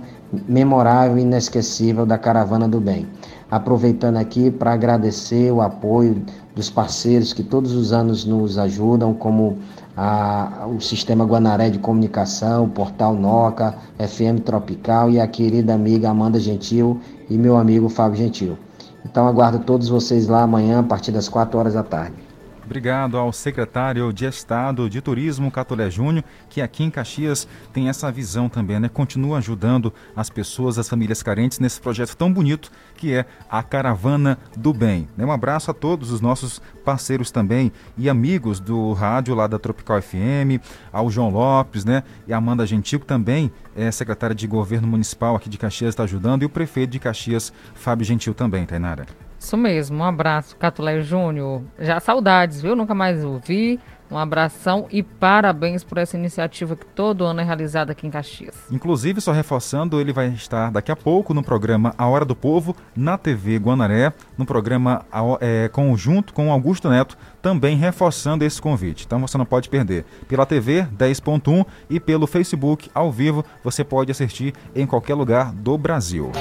memorável 0.48 1.18
e 1.18 1.22
inesquecível 1.22 2.04
da 2.04 2.18
Caravana 2.18 2.68
do 2.68 2.80
Bem. 2.80 3.06
Aproveitando 3.50 4.16
aqui 4.16 4.50
para 4.50 4.72
agradecer 4.72 5.50
o 5.50 5.62
apoio 5.62 6.22
dos 6.54 6.68
parceiros 6.68 7.32
que 7.32 7.42
todos 7.42 7.72
os 7.72 7.92
anos 7.92 8.24
nos 8.24 8.58
ajudam, 8.58 9.14
como 9.14 9.58
a- 9.96 10.66
o 10.66 10.80
Sistema 10.80 11.24
Guanaré 11.24 11.70
de 11.70 11.78
Comunicação, 11.78 12.64
o 12.64 12.68
Portal 12.68 13.14
Noca, 13.14 13.74
FM 13.98 14.40
Tropical 14.44 15.10
e 15.10 15.18
a 15.18 15.26
querida 15.26 15.74
amiga 15.74 16.10
Amanda 16.10 16.38
Gentil 16.38 17.00
e 17.30 17.38
meu 17.38 17.56
amigo 17.56 17.88
Fábio 17.88 18.18
Gentil. 18.18 18.58
Então 19.04 19.26
aguardo 19.26 19.60
todos 19.60 19.88
vocês 19.88 20.28
lá 20.28 20.42
amanhã 20.42 20.80
a 20.80 20.82
partir 20.82 21.10
das 21.10 21.28
4 21.28 21.58
horas 21.58 21.72
da 21.72 21.82
tarde. 21.82 22.27
Obrigado 22.68 23.16
ao 23.16 23.32
secretário 23.32 24.12
de 24.12 24.26
Estado 24.26 24.90
de 24.90 25.00
Turismo, 25.00 25.50
Catolé 25.50 25.88
Júnior, 25.88 26.22
que 26.50 26.60
aqui 26.60 26.84
em 26.84 26.90
Caxias 26.90 27.48
tem 27.72 27.88
essa 27.88 28.12
visão 28.12 28.46
também, 28.46 28.78
né? 28.78 28.90
Continua 28.90 29.38
ajudando 29.38 29.90
as 30.14 30.28
pessoas, 30.28 30.78
as 30.78 30.86
famílias 30.86 31.22
carentes 31.22 31.58
nesse 31.60 31.80
projeto 31.80 32.14
tão 32.14 32.30
bonito 32.30 32.70
que 32.94 33.14
é 33.14 33.24
a 33.48 33.62
Caravana 33.62 34.36
do 34.54 34.74
Bem. 34.74 35.08
né? 35.16 35.24
Um 35.24 35.32
abraço 35.32 35.70
a 35.70 35.74
todos 35.74 36.12
os 36.12 36.20
nossos 36.20 36.60
parceiros 36.84 37.30
também 37.30 37.72
e 37.96 38.06
amigos 38.06 38.60
do 38.60 38.92
rádio 38.92 39.34
lá 39.34 39.46
da 39.46 39.58
Tropical 39.58 40.02
FM, 40.02 40.60
ao 40.92 41.10
João 41.10 41.30
Lopes, 41.30 41.86
né? 41.86 42.02
E 42.26 42.34
a 42.34 42.36
Amanda 42.36 42.66
Gentil, 42.66 43.00
que 43.00 43.06
também 43.06 43.50
é 43.74 43.90
secretária 43.90 44.36
de 44.36 44.46
Governo 44.46 44.86
Municipal 44.86 45.34
aqui 45.34 45.48
de 45.48 45.56
Caxias, 45.56 45.88
está 45.88 46.02
ajudando, 46.02 46.42
e 46.42 46.44
o 46.44 46.50
prefeito 46.50 46.90
de 46.90 46.98
Caxias, 46.98 47.50
Fábio 47.74 48.04
Gentil 48.04 48.34
também, 48.34 48.66
Tainara. 48.66 49.06
Isso 49.38 49.56
mesmo, 49.56 49.98
um 49.98 50.04
abraço, 50.04 50.56
Catulé 50.56 51.00
Júnior. 51.00 51.62
Já 51.78 52.00
saudades, 52.00 52.60
viu? 52.60 52.74
Nunca 52.74 52.94
mais 52.94 53.24
ouvi. 53.24 53.78
Um 54.10 54.16
abração 54.16 54.86
e 54.90 55.02
parabéns 55.02 55.84
por 55.84 55.98
essa 55.98 56.16
iniciativa 56.16 56.74
que 56.74 56.86
todo 56.86 57.24
ano 57.24 57.40
é 57.40 57.44
realizada 57.44 57.92
aqui 57.92 58.06
em 58.06 58.10
Caxias. 58.10 58.54
Inclusive, 58.70 59.20
só 59.20 59.32
reforçando, 59.32 60.00
ele 60.00 60.14
vai 60.14 60.28
estar 60.28 60.70
daqui 60.70 60.90
a 60.90 60.96
pouco 60.96 61.34
no 61.34 61.42
programa 61.42 61.94
A 61.98 62.06
Hora 62.06 62.24
do 62.24 62.34
Povo, 62.34 62.74
na 62.96 63.18
TV 63.18 63.58
Guanaré, 63.58 64.12
no 64.36 64.46
programa 64.46 65.04
é, 65.40 65.68
conjunto 65.68 66.32
com 66.32 66.50
Augusto 66.50 66.88
Neto, 66.88 67.18
também 67.42 67.76
reforçando 67.76 68.44
esse 68.44 68.60
convite. 68.62 69.04
Então 69.04 69.20
você 69.20 69.36
não 69.36 69.44
pode 69.44 69.68
perder. 69.68 70.06
Pela 70.26 70.46
TV 70.46 70.86
10.1 70.96 71.66
e 71.90 72.00
pelo 72.00 72.26
Facebook 72.26 72.90
ao 72.94 73.12
vivo, 73.12 73.44
você 73.62 73.84
pode 73.84 74.10
assistir 74.10 74.54
em 74.74 74.86
qualquer 74.86 75.14
lugar 75.14 75.52
do 75.52 75.76
Brasil. 75.76 76.32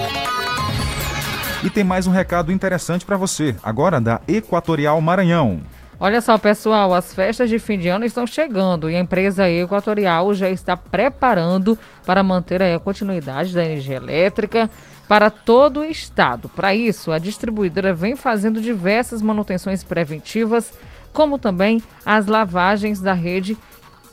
E 1.64 1.72
tem 1.72 1.84
mais 1.84 2.05
um 2.05 2.12
recado 2.12 2.51
interessante 2.51 3.03
para 3.03 3.18
você, 3.18 3.55
agora 3.64 3.99
da 3.99 4.22
Equatorial 4.28 5.01
Maranhão. 5.01 5.60
Olha 5.99 6.22
só, 6.22 6.38
pessoal, 6.38 6.93
as 6.93 7.12
festas 7.16 7.49
de 7.49 7.58
fim 7.58 7.80
de 7.80 7.88
ano 7.88 8.05
estão 8.05 8.28
chegando 8.28 8.88
e 8.88 8.95
a 8.95 8.99
empresa 8.99 9.49
Equatorial 9.49 10.36
já 10.36 10.47
está 10.51 10.78
preparando 10.78 11.78
para 12.05 12.22
manter 12.22 12.62
a 12.62 12.80
continuidade 12.80 13.55
da 13.55 13.66
energia 13.66 13.95
elétrica 13.95 14.70
para 15.08 15.32
todo 15.32 15.80
o 15.80 15.86
estado. 15.86 16.47
Para 16.47 16.76
isso, 16.76 17.12
a 17.12 17.18
distribuidora 17.18 17.91
vem 17.91 18.16
fazendo 18.16 18.62
diversas 18.62 19.20
manutenções 19.20 19.84
preventivas, 19.84 20.72
como 21.12 21.39
também 21.39 21.82
as 22.05 22.28
lavagens 22.28 23.01
da 23.01 23.14
rede 23.14 23.58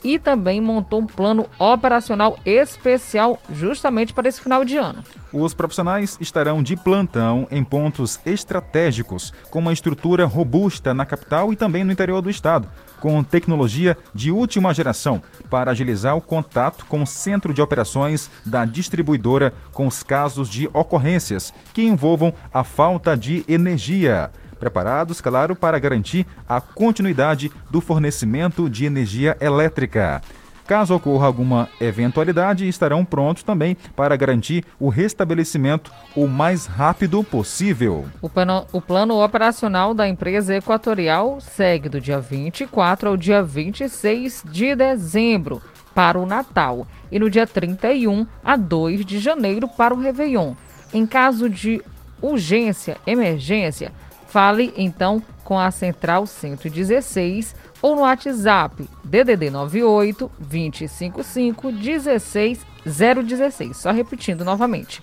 e 0.04 0.18
também 0.18 0.60
montou 0.60 1.00
um 1.00 1.06
plano 1.06 1.46
operacional 1.58 2.38
especial 2.44 3.40
justamente 3.50 4.12
para 4.12 4.28
esse 4.28 4.40
final 4.40 4.64
de 4.64 4.76
ano. 4.76 5.02
Os 5.32 5.52
profissionais 5.54 6.16
estarão 6.20 6.62
de 6.62 6.76
plantão 6.76 7.48
em 7.50 7.64
pontos 7.64 8.20
estratégicos, 8.24 9.32
com 9.50 9.58
uma 9.58 9.72
estrutura 9.72 10.26
robusta 10.26 10.94
na 10.94 11.04
capital 11.04 11.52
e 11.52 11.56
também 11.56 11.82
no 11.82 11.90
interior 11.90 12.22
do 12.22 12.30
estado, 12.30 12.68
com 13.00 13.24
tecnologia 13.24 13.98
de 14.14 14.30
última 14.30 14.72
geração 14.72 15.20
para 15.50 15.72
agilizar 15.72 16.16
o 16.16 16.20
contato 16.20 16.86
com 16.86 17.02
o 17.02 17.06
centro 17.06 17.52
de 17.52 17.60
operações 17.60 18.30
da 18.46 18.64
distribuidora 18.64 19.52
com 19.72 19.86
os 19.86 20.02
casos 20.02 20.48
de 20.48 20.68
ocorrências 20.72 21.52
que 21.72 21.82
envolvam 21.82 22.32
a 22.52 22.62
falta 22.62 23.16
de 23.16 23.44
energia. 23.48 24.30
Preparados, 24.64 25.20
claro, 25.20 25.54
para 25.54 25.78
garantir 25.78 26.26
a 26.48 26.58
continuidade 26.58 27.52
do 27.70 27.82
fornecimento 27.82 28.70
de 28.70 28.86
energia 28.86 29.36
elétrica. 29.38 30.22
Caso 30.66 30.94
ocorra 30.94 31.26
alguma 31.26 31.68
eventualidade, 31.78 32.66
estarão 32.66 33.04
prontos 33.04 33.42
também 33.42 33.76
para 33.94 34.16
garantir 34.16 34.64
o 34.80 34.88
restabelecimento 34.88 35.92
o 36.16 36.26
mais 36.26 36.64
rápido 36.64 37.22
possível. 37.22 38.06
O 38.22 38.30
plano, 38.30 38.66
o 38.72 38.80
plano 38.80 39.22
operacional 39.22 39.92
da 39.92 40.08
empresa 40.08 40.56
Equatorial 40.56 41.42
segue 41.42 41.90
do 41.90 42.00
dia 42.00 42.18
24 42.18 43.10
ao 43.10 43.18
dia 43.18 43.42
26 43.42 44.44
de 44.50 44.74
dezembro 44.74 45.60
para 45.94 46.18
o 46.18 46.24
Natal 46.24 46.86
e 47.12 47.18
no 47.18 47.28
dia 47.28 47.46
31 47.46 48.26
a 48.42 48.56
2 48.56 49.04
de 49.04 49.18
janeiro 49.18 49.68
para 49.68 49.92
o 49.92 50.00
Réveillon. 50.00 50.54
Em 50.90 51.06
caso 51.06 51.50
de 51.50 51.82
urgência, 52.22 52.96
emergência, 53.06 53.92
fale 54.34 54.74
então 54.76 55.22
com 55.44 55.56
a 55.56 55.70
Central 55.70 56.26
116 56.26 57.54
ou 57.80 57.94
no 57.94 58.02
WhatsApp 58.02 58.84
DDD 59.04 59.48
98 59.48 60.28
255 60.40 61.70
16 61.70 62.66
016. 62.84 63.76
Só 63.76 63.92
repetindo 63.92 64.44
novamente. 64.44 65.00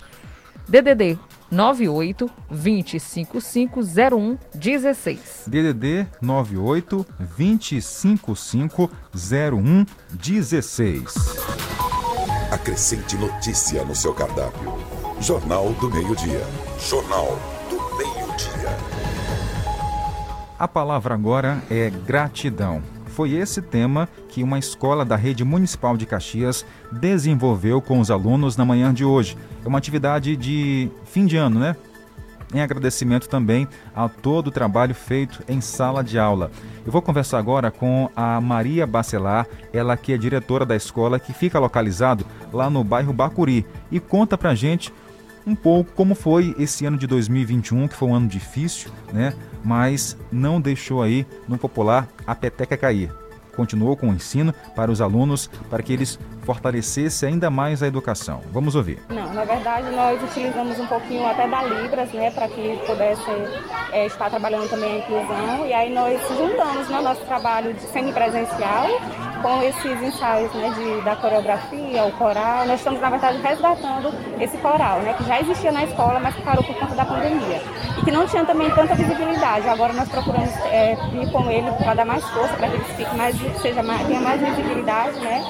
DDD 0.68 1.18
98 1.50 2.30
255 2.50 3.80
0116. 3.80 5.44
DDD 5.46 6.06
98 6.20 7.06
255 7.18 8.90
0116. 9.14 11.14
Acrescente 12.50 13.16
notícia 13.16 13.82
no 13.82 13.96
seu 13.96 14.12
cardápio. 14.12 14.74
Jornal 15.20 15.72
do 15.80 15.90
Meio-Dia. 15.90 16.44
Jornal 16.78 17.38
A 20.62 20.68
palavra 20.68 21.12
agora 21.12 21.60
é 21.68 21.90
gratidão. 21.90 22.80
Foi 23.06 23.32
esse 23.32 23.60
tema 23.60 24.08
que 24.28 24.44
uma 24.44 24.60
escola 24.60 25.04
da 25.04 25.16
rede 25.16 25.42
municipal 25.44 25.96
de 25.96 26.06
Caxias 26.06 26.64
desenvolveu 26.92 27.82
com 27.82 27.98
os 27.98 28.12
alunos 28.12 28.56
na 28.56 28.64
manhã 28.64 28.94
de 28.94 29.04
hoje. 29.04 29.36
É 29.64 29.66
uma 29.66 29.78
atividade 29.78 30.36
de 30.36 30.88
fim 31.04 31.26
de 31.26 31.36
ano, 31.36 31.58
né? 31.58 31.74
Em 32.54 32.60
agradecimento 32.60 33.28
também 33.28 33.66
a 33.92 34.08
todo 34.08 34.46
o 34.46 34.50
trabalho 34.52 34.94
feito 34.94 35.42
em 35.48 35.60
sala 35.60 36.00
de 36.04 36.16
aula. 36.16 36.48
Eu 36.86 36.92
vou 36.92 37.02
conversar 37.02 37.40
agora 37.40 37.72
com 37.72 38.08
a 38.14 38.40
Maria 38.40 38.86
Bacelar, 38.86 39.48
ela 39.72 39.96
que 39.96 40.12
é 40.12 40.16
diretora 40.16 40.64
da 40.64 40.76
escola 40.76 41.18
que 41.18 41.32
fica 41.32 41.58
localizado 41.58 42.24
lá 42.52 42.70
no 42.70 42.84
bairro 42.84 43.12
Bacuri 43.12 43.66
e 43.90 43.98
conta 43.98 44.38
pra 44.38 44.54
gente 44.54 44.92
um 45.44 45.56
pouco 45.56 45.90
como 45.92 46.14
foi 46.14 46.54
esse 46.56 46.86
ano 46.86 46.96
de 46.96 47.08
2021, 47.08 47.88
que 47.88 47.96
foi 47.96 48.08
um 48.08 48.14
ano 48.14 48.28
difícil, 48.28 48.92
né? 49.12 49.34
Mas 49.64 50.16
não 50.30 50.60
deixou 50.60 51.02
aí 51.02 51.26
no 51.48 51.58
popular 51.58 52.08
a 52.26 52.34
peteca 52.34 52.76
cair. 52.76 53.12
Continuou 53.54 53.96
com 53.96 54.08
o 54.08 54.14
ensino 54.14 54.54
para 54.74 54.90
os 54.90 55.00
alunos 55.00 55.48
para 55.68 55.82
que 55.82 55.92
eles 55.92 56.18
fortalecessem 56.42 57.30
ainda 57.30 57.50
mais 57.50 57.82
a 57.82 57.86
educação. 57.86 58.40
Vamos 58.52 58.74
ouvir. 58.74 59.02
Não, 59.08 59.32
na 59.32 59.44
verdade 59.44 59.90
nós 59.90 60.22
utilizamos 60.22 60.78
um 60.78 60.86
pouquinho 60.86 61.26
até 61.26 61.48
da 61.48 61.62
Libras, 61.62 62.12
né, 62.12 62.30
para 62.30 62.48
que 62.48 62.78
pudesse 62.86 63.30
é, 63.92 64.06
estar 64.06 64.30
trabalhando 64.30 64.68
também 64.68 64.96
a 64.96 64.98
inclusão. 64.98 65.66
E 65.66 65.72
aí 65.72 65.92
nós 65.92 66.20
juntamos 66.28 66.88
né, 66.88 67.00
nosso 67.00 67.24
trabalho 67.24 67.72
de 67.74 67.80
semipresencial 67.82 68.86
com 69.42 69.62
esses 69.62 70.02
ensaios 70.02 70.52
né, 70.54 70.70
de, 70.70 71.04
da 71.04 71.16
coreografia, 71.16 72.04
o 72.04 72.12
coral. 72.12 72.64
Nós 72.66 72.78
estamos, 72.78 73.00
na 73.00 73.10
verdade, 73.10 73.38
resgatando 73.42 74.14
esse 74.40 74.56
coral, 74.58 75.00
né, 75.00 75.14
que 75.14 75.24
já 75.24 75.40
existia 75.40 75.72
na 75.72 75.84
escola, 75.84 76.20
mas 76.20 76.34
que 76.34 76.42
parou 76.42 76.62
por 76.62 76.74
conta 76.76 76.94
da 76.94 77.04
pandemia. 77.04 77.60
E 77.98 78.04
que 78.04 78.10
não 78.10 78.26
tinha 78.26 78.44
também 78.44 78.70
tanta 78.70 78.94
visibilidade. 78.94 79.68
Agora 79.68 79.92
nós 79.92 80.08
procuramos 80.08 80.56
é, 80.66 80.92
ir 80.92 81.30
com 81.30 81.50
ele 81.50 81.70
para 81.72 81.94
dar 81.94 82.04
mais 82.04 82.24
força, 82.30 82.54
para 82.54 82.68
que 82.68 82.74
ele 82.76 82.84
fique 82.84 83.16
mais, 83.16 83.36
seja 83.60 83.82
mais, 83.82 84.06
tenha 84.06 84.20
mais 84.20 84.40
visibilidade, 84.40 85.18
né? 85.18 85.44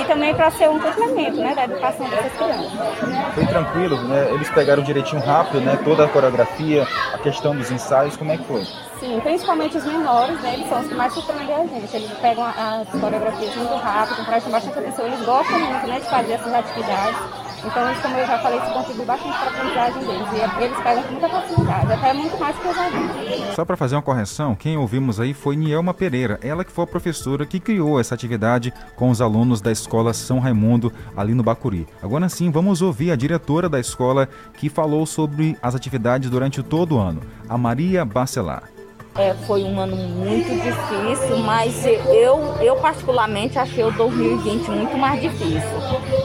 E 0.00 0.04
também 0.04 0.34
para 0.38 0.52
ser 0.52 0.70
um 0.70 0.78
complemento 0.78 1.36
né, 1.36 1.52
da 1.52 1.64
educação 1.64 2.08
dessas 2.08 2.32
crianças. 2.34 3.34
Foi 3.34 3.44
tranquilo, 3.44 4.00
né? 4.04 4.30
Eles 4.30 4.48
pegaram 4.50 4.84
direitinho 4.84 5.20
rápido, 5.20 5.60
né? 5.60 5.76
Toda 5.82 6.04
a 6.04 6.08
coreografia, 6.08 6.86
a 7.12 7.18
questão 7.18 7.56
dos 7.56 7.72
ensaios, 7.72 8.16
como 8.16 8.30
é 8.30 8.36
que 8.36 8.44
foi? 8.44 8.64
Sim, 9.00 9.18
principalmente 9.20 9.76
os 9.76 9.84
menores, 9.84 10.40
né? 10.40 10.54
Eles 10.54 10.68
são 10.68 10.80
os 10.80 10.86
que 10.86 10.94
mais 10.94 11.12
surpreendem 11.12 11.56
a 11.56 11.66
gente. 11.66 11.96
Eles 11.96 12.10
pegam 12.20 12.44
as 12.44 12.88
coreografias 12.88 13.56
muito 13.56 13.74
rápido, 13.74 14.24
prestam 14.26 14.52
bastante 14.52 14.78
atenção. 14.78 15.06
Eles 15.06 15.24
gostam 15.26 15.58
muito 15.58 15.86
né, 15.88 15.98
de 15.98 16.06
fazer 16.08 16.32
essas 16.34 16.54
atividades. 16.54 17.37
Então, 17.64 17.92
isso, 17.92 18.02
como 18.02 18.16
eu 18.16 18.26
já 18.26 18.38
falei, 18.38 18.58
isso 18.58 18.72
contribui 18.72 19.04
bastante 19.04 19.38
para 19.38 19.46
a 19.46 19.48
aprendizagem 19.48 20.06
deles. 20.06 20.28
E 20.32 20.62
eles 20.62 20.78
pegam 20.78 21.02
com 21.02 21.12
muita 21.12 21.28
facilidade, 21.28 21.92
até 21.92 22.12
muito 22.12 22.38
mais 22.38 22.56
que 22.56 22.68
os 22.68 22.78
adultos. 22.78 23.54
Só 23.54 23.64
para 23.64 23.76
fazer 23.76 23.96
uma 23.96 24.02
correção, 24.02 24.54
quem 24.54 24.76
ouvimos 24.76 25.20
aí 25.20 25.34
foi 25.34 25.56
Nielma 25.56 25.92
Pereira, 25.92 26.38
ela 26.42 26.64
que 26.64 26.72
foi 26.72 26.84
a 26.84 26.86
professora 26.86 27.44
que 27.44 27.60
criou 27.60 27.98
essa 28.00 28.14
atividade 28.14 28.72
com 28.94 29.10
os 29.10 29.20
alunos 29.20 29.60
da 29.60 29.72
escola 29.72 30.14
São 30.14 30.38
Raimundo, 30.38 30.92
ali 31.16 31.34
no 31.34 31.42
Bacuri. 31.42 31.86
Agora 32.02 32.28
sim, 32.28 32.50
vamos 32.50 32.82
ouvir 32.82 33.10
a 33.10 33.16
diretora 33.16 33.68
da 33.68 33.80
escola 33.80 34.28
que 34.54 34.68
falou 34.68 35.04
sobre 35.06 35.56
as 35.60 35.74
atividades 35.74 36.30
durante 36.30 36.62
todo 36.62 36.96
o 36.96 36.98
ano, 36.98 37.20
a 37.48 37.58
Maria 37.58 38.04
Bacelar. 38.04 38.77
É, 39.16 39.34
foi 39.46 39.64
um 39.64 39.80
ano 39.80 39.96
muito 39.96 40.48
difícil, 40.48 41.38
mas 41.38 41.84
eu, 41.86 42.54
eu 42.60 42.76
particularmente 42.76 43.58
achei 43.58 43.82
o 43.82 43.90
2020 43.90 44.70
muito 44.70 44.96
mais 44.96 45.20
difícil. 45.20 45.78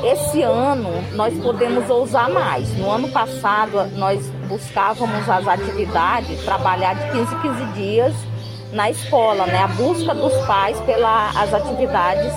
Esse 0.04 0.44
ano 0.44 0.90
nós 1.14 1.34
podemos 1.42 1.90
ousar 1.90 2.30
mais. 2.30 2.78
No 2.78 2.92
ano 2.92 3.10
passado 3.10 3.90
nós 3.96 4.24
buscávamos 4.48 5.28
as 5.28 5.48
atividades, 5.48 6.44
trabalhar 6.44 6.94
de 6.94 7.12
15 7.12 7.36
em 7.36 7.40
15 7.40 7.66
dias 7.74 8.14
na 8.72 8.92
escola, 8.92 9.46
né? 9.48 9.64
A 9.64 9.68
busca 9.68 10.14
dos 10.14 10.34
pais 10.46 10.80
pelas 10.82 11.54
atividades 11.54 12.34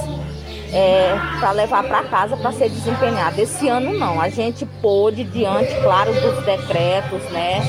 é, 0.73 1.17
para 1.41 1.53
levar 1.53 1.85
para 1.85 2.03
casa 2.05 2.37
para 2.37 2.53
ser 2.53 2.69
desempenhada. 2.69 3.41
Esse 3.41 3.69
ano 3.69 3.93
não, 3.99 4.21
a 4.21 4.29
gente 4.29 4.67
pôde, 4.81 5.25
diante, 5.25 5.75
claro, 5.83 6.13
dos 6.13 6.45
decretos, 6.45 7.23
né? 7.31 7.63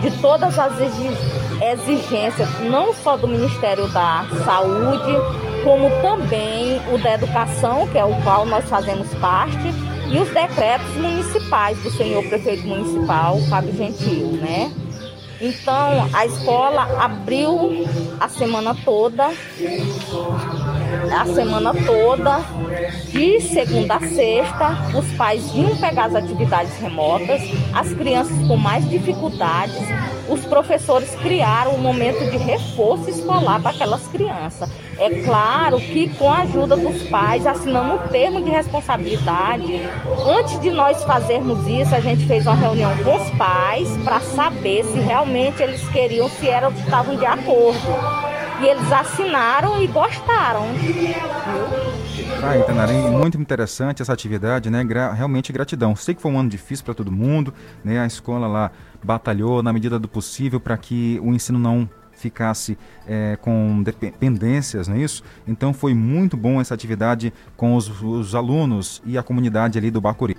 De 0.00 0.10
todas 0.20 0.58
as 0.58 0.78
exi- 0.80 1.16
exigências, 1.72 2.48
não 2.60 2.92
só 2.92 3.16
do 3.16 3.26
Ministério 3.26 3.88
da 3.88 4.26
Saúde, 4.44 5.12
como 5.62 5.90
também 6.02 6.80
o 6.92 6.98
da 6.98 7.14
Educação, 7.14 7.88
que 7.88 7.96
é 7.96 8.04
o 8.04 8.14
qual 8.22 8.44
nós 8.44 8.68
fazemos 8.68 9.08
parte, 9.14 9.72
e 10.10 10.18
os 10.18 10.28
decretos 10.28 10.94
municipais 10.96 11.78
do 11.78 11.90
senhor 11.90 12.22
prefeito 12.28 12.66
municipal, 12.66 13.38
Fábio 13.48 13.74
Gentil, 13.74 14.32
né? 14.32 14.70
Então, 15.40 16.08
a 16.12 16.26
escola 16.26 16.82
abriu 17.02 17.86
a 18.20 18.28
semana 18.28 18.74
toda, 18.84 19.28
a 21.12 21.26
semana 21.26 21.72
toda, 21.74 22.38
de 23.10 23.40
segunda 23.40 23.96
a 23.96 24.00
sexta, 24.00 24.76
os 24.96 25.06
pais 25.16 25.50
vinham 25.50 25.76
pegar 25.76 26.06
as 26.06 26.14
atividades 26.14 26.76
remotas, 26.78 27.42
as 27.74 27.92
crianças 27.92 28.36
com 28.46 28.56
mais 28.56 28.88
dificuldades, 28.88 29.82
os 30.28 30.44
professores 30.44 31.14
criaram 31.16 31.74
um 31.74 31.78
momento 31.78 32.30
de 32.30 32.36
reforço 32.36 33.10
escolar 33.10 33.60
para 33.60 33.70
aquelas 33.70 34.06
crianças. 34.08 34.70
É 34.98 35.22
claro 35.22 35.78
que 35.80 36.08
com 36.16 36.30
a 36.30 36.38
ajuda 36.38 36.76
dos 36.76 37.02
pais, 37.04 37.46
assinando 37.46 37.94
um 37.94 38.08
termo 38.08 38.40
de 38.42 38.50
responsabilidade, 38.50 39.80
antes 40.26 40.60
de 40.60 40.70
nós 40.70 41.02
fazermos 41.04 41.66
isso, 41.66 41.94
a 41.94 42.00
gente 42.00 42.26
fez 42.26 42.46
uma 42.46 42.54
reunião 42.54 42.96
com 43.02 43.16
os 43.16 43.30
pais 43.30 43.88
para 44.04 44.20
saber 44.20 44.84
se 44.84 44.98
realmente 45.00 45.62
eles 45.62 45.86
queriam, 45.88 46.28
se 46.28 46.48
eram, 46.48 46.70
estavam 46.70 47.16
de 47.16 47.26
acordo. 47.26 47.78
E 48.60 48.66
eles 48.66 48.92
assinaram 48.92 49.82
e 49.82 49.86
gostaram. 49.88 50.66
Ah, 52.42 52.58
Itanara, 52.58 52.92
e 52.92 53.10
muito 53.10 53.38
interessante 53.40 54.02
essa 54.02 54.12
atividade, 54.12 54.70
né? 54.70 54.84
Gra- 54.84 55.12
realmente 55.12 55.52
gratidão. 55.52 55.94
Sei 55.96 56.14
que 56.14 56.20
foi 56.22 56.30
um 56.30 56.38
ano 56.38 56.48
difícil 56.48 56.84
para 56.84 56.94
todo 56.94 57.10
mundo, 57.10 57.52
né? 57.82 57.98
A 58.00 58.06
escola 58.06 58.46
lá 58.46 58.70
batalhou 59.02 59.62
na 59.62 59.72
medida 59.72 59.98
do 59.98 60.08
possível 60.08 60.60
para 60.60 60.76
que 60.76 61.18
o 61.22 61.32
ensino 61.32 61.58
não 61.58 61.88
ficasse 62.12 62.78
eh, 63.06 63.36
com 63.40 63.82
dependências, 63.82 64.86
não 64.88 64.96
é 64.96 65.00
isso? 65.00 65.22
Então 65.46 65.72
foi 65.74 65.94
muito 65.94 66.36
bom 66.36 66.60
essa 66.60 66.72
atividade 66.74 67.32
com 67.56 67.74
os, 67.74 67.88
os 68.02 68.34
alunos 68.34 69.02
e 69.04 69.18
a 69.18 69.22
comunidade 69.22 69.78
ali 69.78 69.90
do 69.90 70.00
Bacuri. 70.00 70.36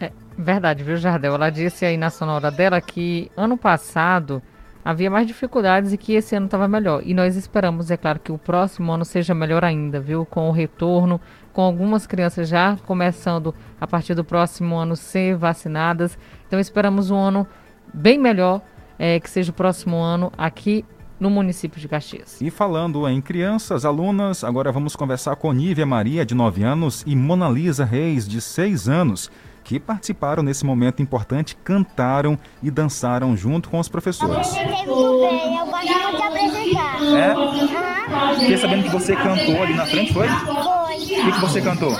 É 0.00 0.10
verdade, 0.36 0.82
viu, 0.82 0.96
Jardel? 0.96 1.34
Ela 1.34 1.50
disse 1.50 1.84
aí 1.84 1.96
na 1.96 2.10
sonora 2.10 2.50
dela 2.50 2.80
que 2.80 3.30
ano 3.36 3.56
passado 3.56 4.42
havia 4.88 5.10
mais 5.10 5.26
dificuldades 5.26 5.92
e 5.92 5.98
que 5.98 6.14
esse 6.14 6.34
ano 6.34 6.46
estava 6.46 6.66
melhor. 6.66 7.02
E 7.04 7.12
nós 7.12 7.36
esperamos, 7.36 7.90
é 7.90 7.96
claro, 7.98 8.18
que 8.18 8.32
o 8.32 8.38
próximo 8.38 8.90
ano 8.90 9.04
seja 9.04 9.34
melhor 9.34 9.62
ainda, 9.62 10.00
viu? 10.00 10.24
Com 10.24 10.48
o 10.48 10.50
retorno, 10.50 11.20
com 11.52 11.60
algumas 11.60 12.06
crianças 12.06 12.48
já 12.48 12.74
começando 12.86 13.54
a 13.78 13.86
partir 13.86 14.14
do 14.14 14.24
próximo 14.24 14.76
ano 14.76 14.96
ser 14.96 15.36
vacinadas. 15.36 16.16
Então 16.46 16.58
esperamos 16.58 17.10
um 17.10 17.18
ano 17.18 17.46
bem 17.92 18.16
melhor, 18.16 18.62
eh, 18.98 19.20
que 19.20 19.28
seja 19.28 19.50
o 19.50 19.54
próximo 19.54 19.98
ano 19.98 20.32
aqui 20.38 20.86
no 21.20 21.28
município 21.28 21.78
de 21.78 21.86
Caxias. 21.86 22.40
E 22.40 22.50
falando 22.50 23.06
em 23.06 23.20
crianças, 23.20 23.84
alunas, 23.84 24.42
agora 24.42 24.72
vamos 24.72 24.96
conversar 24.96 25.36
com 25.36 25.52
Nívia 25.52 25.84
Maria, 25.84 26.24
de 26.24 26.34
9 26.34 26.62
anos, 26.62 27.04
e 27.06 27.14
Mona 27.14 27.50
Lisa 27.50 27.84
Reis, 27.84 28.26
de 28.26 28.40
6 28.40 28.88
anos, 28.88 29.30
que 29.68 29.78
participaram 29.78 30.42
nesse 30.42 30.64
momento 30.64 31.02
importante, 31.02 31.54
cantaram 31.62 32.38
e 32.62 32.70
dançaram 32.70 33.36
junto 33.36 33.68
com 33.68 33.78
os 33.78 33.86
professores. 33.86 34.50
Muito 34.54 35.20
bem, 35.20 35.58
eu 35.58 35.66
gosto 35.66 35.92
muito 35.92 36.16
de 36.16 36.22
apresentar. 36.22 36.96
É? 37.14 38.40
Fiquei 38.40 38.56
sabendo 38.56 38.84
que 38.84 38.88
você 38.88 39.14
cantou 39.14 39.62
ali 39.62 39.74
na 39.74 39.84
frente, 39.84 40.14
foi? 40.14 40.26
Foi. 40.26 40.94
O 40.96 40.98
que, 40.98 41.32
que 41.32 41.40
você 41.40 41.60
cantou? 41.60 41.90
Eu 41.90 41.96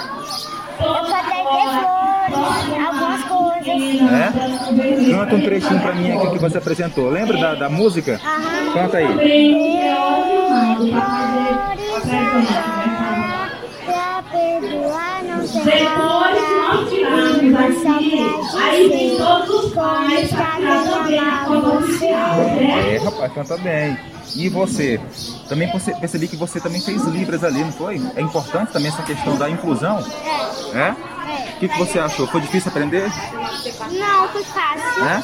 cantei 0.95 1.45
flores, 1.45 2.87
algumas 2.87 3.23
coisas. 3.25 3.83
É? 4.15 5.13
Canta 5.13 5.35
um 5.35 5.43
trechinho 5.43 5.81
pra 5.83 5.95
mim 5.95 6.11
aqui 6.13 6.31
que 6.31 6.39
você 6.39 6.57
apresentou. 6.57 7.11
Lembra 7.11 7.37
da, 7.37 7.55
da 7.55 7.69
música? 7.69 8.19
Aham. 8.25 8.73
Canta 8.73 8.97
aí. 8.97 9.09
Pra 13.85 14.23
perdoar 14.33 15.18
te 15.51 17.03
amo. 17.05 17.53
Mas 17.53 17.75
só 17.83 17.95
pra 18.53 18.63
Aí 18.63 18.89
vem 18.89 19.17
todos 19.17 19.65
os 19.65 19.73
pais 19.75 20.31
pra 20.31 20.47
casa 20.47 21.03
bem 21.05 21.19
amar 21.19 21.45
com 21.47 21.61
você. 21.61 22.07
É, 22.07 23.01
rapaz, 23.05 23.33
canta 23.33 23.57
bem. 23.59 23.99
E 24.37 24.49
você? 24.49 25.01
Também 25.49 25.69
perce- 25.71 25.95
percebi 25.95 26.29
que 26.29 26.37
você 26.37 26.61
também 26.61 26.81
fez 26.81 27.03
Libras 27.05 27.43
ali, 27.43 27.61
não 27.65 27.73
foi? 27.73 28.01
É 28.15 28.21
importante 28.21 28.73
também 28.73 28.89
essa 28.89 29.03
questão 29.03 29.37
da 29.37 29.49
inclusão? 29.49 30.05
É? 30.75 30.91
O 31.57 31.59
que, 31.61 31.69
que 31.69 31.79
você 31.79 31.99
achou? 31.99 32.27
Foi 32.29 32.41
difícil 32.41 32.71
aprender? 32.71 33.11
Não, 33.91 34.29
foi 34.29 34.45
fácil. 34.45 35.05
É? 35.05 35.23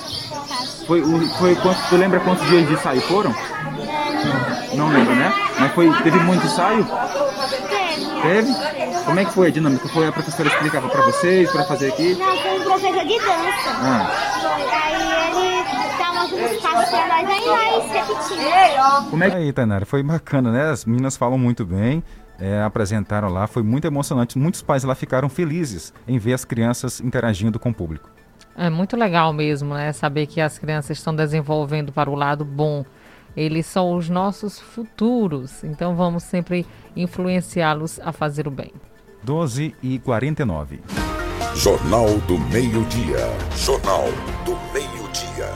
Foi, 0.87 1.01
o- 1.03 1.29
foi 1.39 1.55
quanto, 1.57 1.79
tu 1.89 1.97
lembra 1.97 2.19
quantos 2.21 2.47
dias 2.49 2.67
de 2.67 2.75
ensaio 2.75 3.01
foram? 3.03 3.35
Não 4.75 4.89
lembro, 4.89 5.15
né? 5.15 5.33
Mas 5.61 5.73
foi, 5.73 5.93
teve 6.03 6.19
muito 6.21 6.45
ensaio? 6.47 6.85
Teve? 7.69 7.84
Como 9.05 9.21
é 9.21 9.25
que 9.25 9.33
foi 9.33 9.49
a 9.49 9.51
dinâmica? 9.51 9.89
Foi 9.89 10.07
a 10.07 10.13
professora 10.13 10.49
explicava 10.49 10.89
pra 10.89 11.03
vocês, 11.03 11.51
pra 11.51 11.65
fazer 11.65 11.89
aqui? 11.89 12.15
Não, 12.15 12.37
foi 12.39 12.59
um 12.59 12.65
professor 12.65 13.05
de 13.05 13.19
dança. 13.19 13.71
Ah. 13.81 14.11
Aí 14.83 14.95
ele 14.95 15.99
dava 15.99 16.25
uns 16.25 16.63
passos 16.63 16.91
pra 16.91 17.07
nós, 17.07 17.29
aí 17.29 17.47
nós 17.47 17.93
repetimos. 17.93 19.11
Como 19.11 19.25
é 19.25 19.31
que... 19.31 19.37
Aí, 19.37 19.53
Tainara, 19.53 19.87
foi 19.87 20.03
bacana, 20.03 20.51
né? 20.51 20.71
As 20.71 20.85
meninas 20.85 21.17
falam 21.17 21.39
muito 21.39 21.67
bem, 21.67 22.03
é, 22.41 22.63
apresentaram 22.63 23.29
lá, 23.29 23.47
foi 23.47 23.63
muito 23.63 23.87
emocionante. 23.87 24.39
Muitos 24.39 24.63
pais 24.63 24.85
lá 24.85 24.95
ficaram 24.95 25.29
felizes 25.29 25.93
em 26.09 26.19
ver 26.19 26.33
as 26.33 26.45
crianças 26.45 27.01
interagindo 27.01 27.59
com 27.59 27.71
o 27.71 27.75
público. 27.75 28.11
É 28.57 28.71
muito 28.71 28.97
legal 28.97 29.33
mesmo, 29.33 29.75
né? 29.75 29.93
Saber 29.93 30.27
que 30.27 30.41
as 30.41 30.59
crianças 30.59 30.97
estão 30.97 31.15
desenvolvendo 31.15 31.93
para 31.93 32.09
o 32.09 32.15
lado 32.15 32.45
bom. 32.45 32.85
Eles 33.37 33.67
são 33.67 33.97
os 33.97 34.09
nossos 34.09 34.61
futuros, 34.61 35.65
então 35.65 35.97
vamos 35.97 36.23
sempre 36.23 36.67
influenciá-los 36.95 38.01
a 38.01 38.13
fazer 38.13 38.47
o 38.47 38.51
bem. 38.51 38.73
12 39.23 39.75
e 39.83 39.99
49. 39.99 40.81
Jornal 41.57 42.19
do 42.29 42.39
Meio-Dia. 42.39 43.19
Jornal 43.57 44.05
do 44.45 44.53
Meio-Dia. 44.73 45.49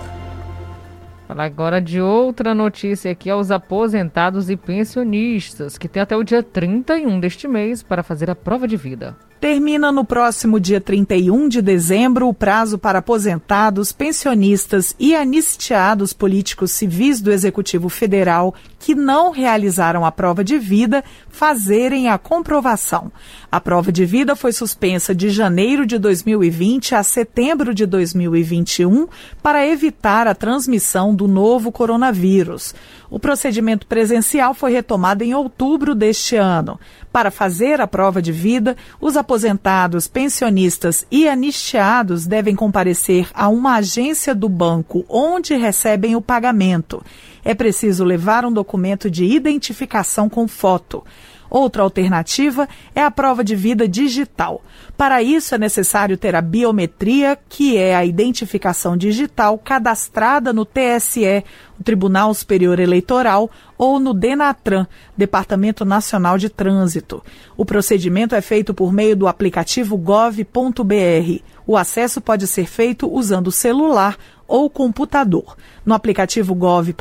Falar 1.27 1.45
agora 1.45 1.81
de 1.81 2.01
outra 2.01 2.55
notícia 2.55 3.11
aqui 3.11 3.29
aos 3.29 3.51
aposentados 3.51 4.49
e 4.49 4.57
pensionistas, 4.57 5.77
que 5.77 5.87
tem 5.87 6.01
até 6.01 6.17
o 6.17 6.25
dia 6.25 6.43
31 6.43 7.21
deste 7.21 7.47
mês 7.47 7.83
para 7.83 8.03
fazer 8.03 8.31
a 8.31 8.35
prova 8.35 8.67
de 8.67 8.77
vida. 8.77 9.15
Termina 9.41 9.93
no 9.93 10.05
próximo 10.05 10.59
dia 10.59 10.81
31 10.81 11.49
de 11.49 11.63
dezembro 11.63 12.27
o 12.27 12.35
prazo 12.35 12.77
para 12.77 12.99
aposentados, 12.99 13.93
pensionistas 13.93 14.97
e 14.99 15.15
anistiados 15.15 16.13
políticos 16.13 16.73
civis 16.73 17.21
do 17.21 17.31
Executivo 17.31 17.89
Federal 17.89 18.53
que 18.81 18.97
não 18.97 19.31
realizaram 19.31 20.05
a 20.05 20.11
prova 20.11 20.43
de 20.43 20.59
vida 20.59 21.05
fazerem 21.29 22.09
a 22.09 22.19
comprovação. 22.19 23.13
A 23.51 23.61
prova 23.61 23.93
de 23.93 24.05
vida 24.05 24.35
foi 24.35 24.53
suspensa 24.53 25.15
de 25.15 25.31
janeiro 25.31 25.87
de 25.87 25.99
2020 25.99 26.97
a 26.97 27.05
setembro 27.05 27.73
de 27.73 27.87
2021 27.87 29.07
para 29.41 29.65
evitar 29.65 30.27
a 30.27 30.35
transmissão 30.35 31.15
do 31.15 31.29
novo 31.29 31.71
coronavírus. 31.71 32.75
O 33.11 33.19
procedimento 33.19 33.87
presencial 33.87 34.53
foi 34.53 34.73
retomado 34.73 35.25
em 35.25 35.35
outubro 35.35 35.95
deste 35.95 36.37
ano. 36.37 36.79
Para 37.11 37.31
fazer 37.31 37.81
a 37.81 37.87
prova 37.87 38.21
de 38.21 38.31
vida, 38.31 38.77
os 39.01 39.17
aposentados, 39.17 40.07
pensionistas 40.07 41.07
e 41.11 41.27
anistiados 41.29 42.27
devem 42.27 42.55
comparecer 42.55 43.29
a 43.33 43.49
uma 43.49 43.77
agência 43.77 44.35
do 44.35 44.49
banco 44.49 45.05
onde 45.09 45.55
recebem 45.55 46.17
o 46.17 46.21
pagamento. 46.23 47.03
é 47.45 47.55
preciso 47.55 48.05
levar 48.05 48.45
um 48.45 48.53
documento 48.53 49.11
de 49.11 49.25
identificação 49.25 50.29
com 50.29 50.47
foto. 50.47 51.03
Outra 51.51 51.83
alternativa 51.83 52.69
é 52.95 53.03
a 53.03 53.11
prova 53.11 53.43
de 53.43 53.57
vida 53.57 53.89
digital. 53.89 54.63
Para 54.97 55.23
isso 55.23 55.55
é 55.55 55.59
necessário 55.59 56.17
ter 56.17 56.35
a 56.35 56.43
biometria, 56.43 57.39
que 57.49 57.77
é 57.77 57.95
a 57.95 58.05
identificação 58.05 58.97
digital 58.97 59.57
cadastrada 59.59 60.53
no 60.53 60.65
TSE, 60.65 61.45
o 61.79 61.83
Tribunal 61.83 62.35
Superior 62.35 62.79
Eleitoral, 62.79 63.51
ou 63.77 63.99
no 64.01 64.13
DENATRAN, 64.13 64.87
Departamento 65.17 65.85
Nacional 65.85 66.37
de 66.37 66.49
Trânsito. 66.49 67.23
O 67.57 67.65
procedimento 67.65 68.35
é 68.35 68.41
feito 68.41 68.75
por 68.75 68.93
meio 68.93 69.17
do 69.17 69.29
aplicativo 69.29 69.97
gov.br. 69.97 71.43
O 71.67 71.77
acesso 71.77 72.21
pode 72.21 72.47
ser 72.47 72.67
feito 72.67 73.09
usando 73.13 73.49
o 73.49 73.53
celular 73.53 74.17
ou 74.49 74.71
computador. 74.71 75.55
No 75.85 75.95
aplicativo 75.95 76.55
gov.br 76.55 76.93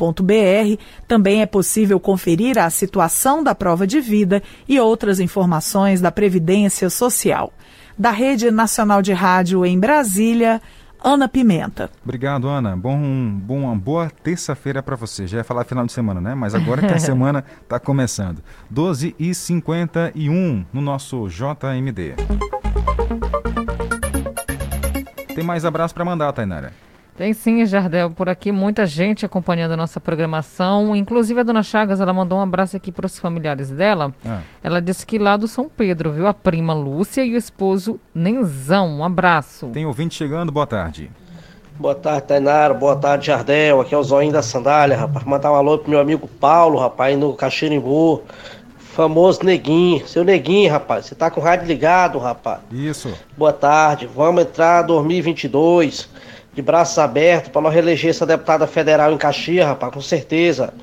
também 1.08 1.40
é 1.40 1.46
possível 1.46 1.98
conferir 1.98 2.58
a 2.58 2.68
situação 2.68 3.42
da 3.42 3.54
prova 3.54 3.86
de 3.86 4.00
vida 4.00 4.42
e 4.68 4.78
outras 4.78 5.18
informações 5.18 6.02
da 6.02 6.12
Previdência 6.12 6.90
Social. 6.90 7.52
Da 7.98 8.10
Rede 8.10 8.50
Nacional 8.50 9.02
de 9.02 9.12
Rádio 9.12 9.64
em 9.66 9.80
Brasília, 9.80 10.60
Ana 11.02 11.28
Pimenta. 11.28 11.90
Obrigado, 12.04 12.48
Ana. 12.48 12.76
Bom, 12.76 12.98
bom, 13.40 13.60
uma 13.60 13.76
boa 13.76 14.10
terça-feira 14.22 14.82
para 14.82 14.96
você. 14.96 15.26
Já 15.26 15.38
ia 15.38 15.44
falar 15.44 15.64
final 15.64 15.86
de 15.86 15.92
semana, 15.92 16.20
né? 16.20 16.34
Mas 16.34 16.54
agora 16.54 16.86
que 16.86 16.92
a 16.92 16.98
semana 17.00 17.44
está 17.62 17.78
começando. 17.78 18.42
12h51 18.72 20.66
no 20.72 20.80
nosso 20.80 21.28
JMD. 21.28 22.14
Tem 25.34 25.44
mais 25.44 25.64
abraço 25.64 25.94
para 25.94 26.04
mandar, 26.04 26.32
Tainara. 26.32 26.87
Tem 27.18 27.32
sim, 27.32 27.66
Jardel, 27.66 28.12
por 28.12 28.28
aqui 28.28 28.52
muita 28.52 28.86
gente 28.86 29.26
acompanhando 29.26 29.72
a 29.72 29.76
nossa 29.76 29.98
programação. 29.98 30.94
Inclusive 30.94 31.40
a 31.40 31.42
dona 31.42 31.64
Chagas, 31.64 32.00
ela 32.00 32.12
mandou 32.12 32.38
um 32.38 32.42
abraço 32.42 32.76
aqui 32.76 32.92
para 32.92 33.06
os 33.06 33.18
familiares 33.18 33.70
dela. 33.70 34.14
Ah. 34.24 34.42
Ela 34.62 34.80
disse 34.80 35.04
que 35.04 35.18
lá 35.18 35.36
do 35.36 35.48
São 35.48 35.68
Pedro, 35.68 36.12
viu? 36.12 36.28
A 36.28 36.32
prima 36.32 36.72
Lúcia 36.72 37.24
e 37.24 37.34
o 37.34 37.36
esposo 37.36 37.98
Nenzão. 38.14 39.00
Um 39.00 39.04
abraço. 39.04 39.66
Tem 39.70 39.84
ouvinte 39.84 40.14
chegando, 40.14 40.52
boa 40.52 40.64
tarde. 40.64 41.10
Boa 41.76 41.96
tarde, 41.96 42.28
Tainara. 42.28 42.72
Boa 42.72 42.94
tarde, 42.94 43.26
Jardel. 43.26 43.80
Aqui 43.80 43.96
é 43.96 43.98
o 43.98 44.02
Zoinho 44.04 44.32
da 44.32 44.40
Sandália, 44.40 44.96
rapaz. 44.96 45.26
Mandar 45.26 45.50
um 45.50 45.56
alô 45.56 45.76
pro 45.76 45.90
meu 45.90 45.98
amigo 45.98 46.28
Paulo, 46.28 46.78
rapaz, 46.78 47.18
no 47.18 47.34
Caxirimbu. 47.34 48.22
Famoso 48.78 49.42
Neguinho. 49.42 50.06
Seu 50.06 50.22
Neguinho, 50.22 50.70
rapaz. 50.70 51.06
Você 51.06 51.16
tá 51.16 51.32
com 51.32 51.40
o 51.40 51.42
rádio 51.42 51.66
ligado, 51.66 52.16
rapaz. 52.16 52.60
Isso. 52.70 53.12
Boa 53.36 53.52
tarde. 53.52 54.06
Vamos 54.06 54.42
entrar 54.42 54.82
2022 54.82 56.08
de 56.58 56.62
braços 56.62 56.98
abertos 56.98 57.52
para 57.52 57.62
nós 57.62 57.72
reeleger 57.72 58.10
essa 58.10 58.26
deputada 58.26 58.66
federal 58.66 59.12
em 59.12 59.16
Caxias, 59.16 59.64
rapaz, 59.64 59.94
com 59.94 60.00
certeza. 60.00 60.74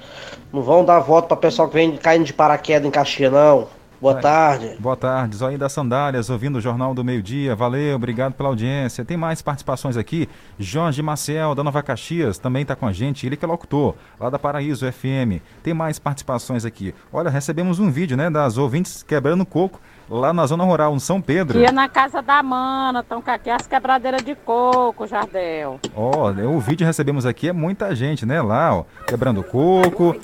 Não 0.54 0.62
vão 0.62 0.86
dar 0.86 1.00
voto 1.00 1.28
para 1.28 1.36
pessoal 1.36 1.68
que 1.68 1.74
vem 1.74 1.98
caindo 1.98 2.24
de 2.24 2.32
paraquedas 2.32 2.88
em 2.88 2.92
Caxias, 2.92 3.30
não. 3.30 3.68
Boa 4.00 4.16
tarde. 4.16 4.78
Boa 4.80 4.96
tarde, 4.96 5.36
Zóio 5.36 5.58
das 5.58 5.74
Sandálias, 5.74 6.30
ouvindo 6.30 6.60
o 6.60 6.62
Jornal 6.62 6.94
do 6.94 7.04
Meio 7.04 7.22
Dia. 7.22 7.58
Valeu, 7.58 7.98
obrigado 7.98 8.32
pela 8.36 8.48
audiência. 8.48 9.04
Tem 9.04 9.18
mais 9.18 9.42
participações 9.42 9.98
aqui. 9.98 10.30
Jorge 10.58 11.02
Maciel, 11.02 11.54
da 11.54 11.62
Nova 11.62 11.84
Caxias, 11.84 12.38
também 12.38 12.62
está 12.62 12.74
com 12.74 12.88
a 12.88 12.94
gente. 12.94 13.26
Ele 13.26 13.36
que 13.36 13.44
é 13.44 13.48
locutor, 13.48 13.96
lá 14.18 14.30
da 14.30 14.40
Paraíso 14.40 14.90
FM. 14.90 15.42
Tem 15.62 15.74
mais 15.74 16.00
participações 16.00 16.64
aqui. 16.64 16.96
Olha, 17.12 17.30
recebemos 17.30 17.80
um 17.80 17.92
vídeo, 17.92 18.16
né, 18.16 18.30
das 18.30 18.58
ouvintes 18.58 19.04
quebrando 19.04 19.46
coco 19.46 19.82
lá 20.10 20.34
na 20.34 20.46
zona 20.46 20.64
rural, 20.64 20.94
em 20.96 21.00
São 21.00 21.22
Pedro. 21.22 21.64
É 21.64 21.72
na 21.72 21.88
casa 21.90 22.22
da 22.22 22.42
mana, 22.44 23.00
estão 23.00 23.22
com 23.22 23.32
aqui 23.32 23.50
as 23.50 23.68
quebradeiras 23.68 24.22
de 24.24 24.36
coco, 24.36 25.08
Jardel. 25.08 25.80
Ó, 25.96 26.30
o 26.32 26.60
vídeo 26.60 26.80
que 26.80 26.84
recebemos 26.86 27.26
aqui 27.26 27.50
é 27.50 27.54
muita 27.54 27.96
gente, 27.96 28.26
né, 28.26 28.42
lá, 28.42 28.76
ó, 28.76 28.84
quebrando 29.08 29.44
coco. 29.44 30.16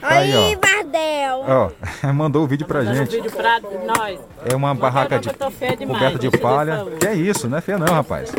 Tá 0.00 0.08
aí, 0.08 0.32
ó. 0.36 0.56
Bardel. 0.58 1.44
Ó, 2.04 2.12
mandou 2.12 2.44
o 2.44 2.46
vídeo 2.46 2.66
pra 2.66 2.80
Mandando 2.80 2.96
gente. 2.98 3.16
vídeo 3.16 3.30
pra 3.32 3.60
nós. 3.60 4.20
É 4.50 4.54
uma 4.56 4.74
barraca 4.74 5.18
de 5.18 5.28
eu 5.28 5.34
tô 5.34 5.50
feia 5.50 5.76
demais, 5.76 5.98
coberta 5.98 6.18
de 6.18 6.38
palha. 6.38 6.86
Que 7.00 7.06
é 7.06 7.14
isso, 7.14 7.48
não 7.48 7.58
é 7.58 7.60
feia 7.60 7.78
não, 7.78 7.92
rapaz. 7.94 8.32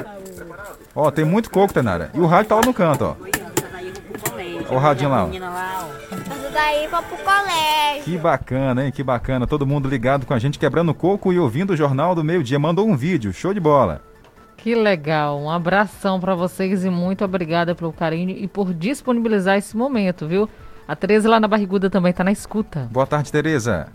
Ó, 0.96 1.10
tem 1.12 1.24
muito 1.26 1.50
coco, 1.50 1.74
Tenara. 1.74 2.10
E 2.14 2.20
o 2.20 2.26
rádio 2.26 2.50
tá 2.50 2.56
lá 2.56 2.62
no 2.66 2.74
canto, 2.74 3.06
ó. 3.06 3.16
Ó 4.72 4.76
o 4.76 4.78
radinho 4.78 5.10
lá, 5.10 5.26
ó. 5.26 5.79
Daí 6.60 6.90
foi 6.90 7.02
pro 7.04 7.18
colégio. 7.24 8.04
Que 8.04 8.18
bacana, 8.18 8.86
hein? 8.86 8.92
Que 8.92 9.02
bacana. 9.02 9.48
Todo 9.48 9.66
mundo 9.66 9.88
ligado 9.88 10.26
com 10.26 10.34
a 10.34 10.40
gente, 10.40 10.60
quebrando 10.60 10.94
coco 10.94 11.32
e 11.32 11.40
ouvindo 11.40 11.72
o 11.72 11.76
Jornal 11.76 12.14
do 12.14 12.22
Meio 12.22 12.44
Dia. 12.44 12.60
Mandou 12.60 12.86
um 12.86 12.98
vídeo, 12.98 13.32
show 13.32 13.54
de 13.54 13.62
bola. 13.62 14.02
Que 14.58 14.76
legal. 14.76 15.40
Um 15.40 15.50
abração 15.50 16.20
para 16.20 16.36
vocês 16.36 16.84
e 16.84 16.90
muito 16.90 17.24
obrigada 17.24 17.74
pelo 17.74 17.94
carinho 17.94 18.32
e 18.32 18.46
por 18.46 18.74
disponibilizar 18.74 19.58
esse 19.58 19.78
momento, 19.78 20.28
viu? 20.28 20.50
A 20.86 20.98
Tereza 20.98 21.30
lá 21.30 21.40
na 21.40 21.48
Barriguda 21.48 21.90
também 21.90 22.12
tá 22.12 22.26
na 22.26 22.32
escuta. 22.32 22.90
Boa 22.92 23.08
tarde, 23.08 23.32
Tereza. 23.32 23.88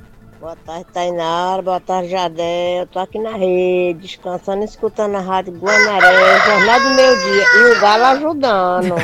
Boa 0.45 0.57
tarde, 0.57 0.86
Tainara. 0.92 1.62
Boa 1.62 1.80
tarde, 1.80 2.11
Jardel. 2.11 2.86
Tô 2.92 2.99
aqui 2.99 3.18
na 3.18 3.30
rede, 3.30 4.01
descansando, 4.01 4.62
escutando 4.62 5.14
a 5.14 5.20
Rádio 5.20 5.55
Guanaré, 5.55 6.38
Jornal 6.40 6.80
do 6.80 6.90
Meio 6.90 7.16
Dia. 7.16 7.45
E 7.55 7.72
o 7.72 7.80
Galo 7.80 8.05
ajudando. 8.05 8.95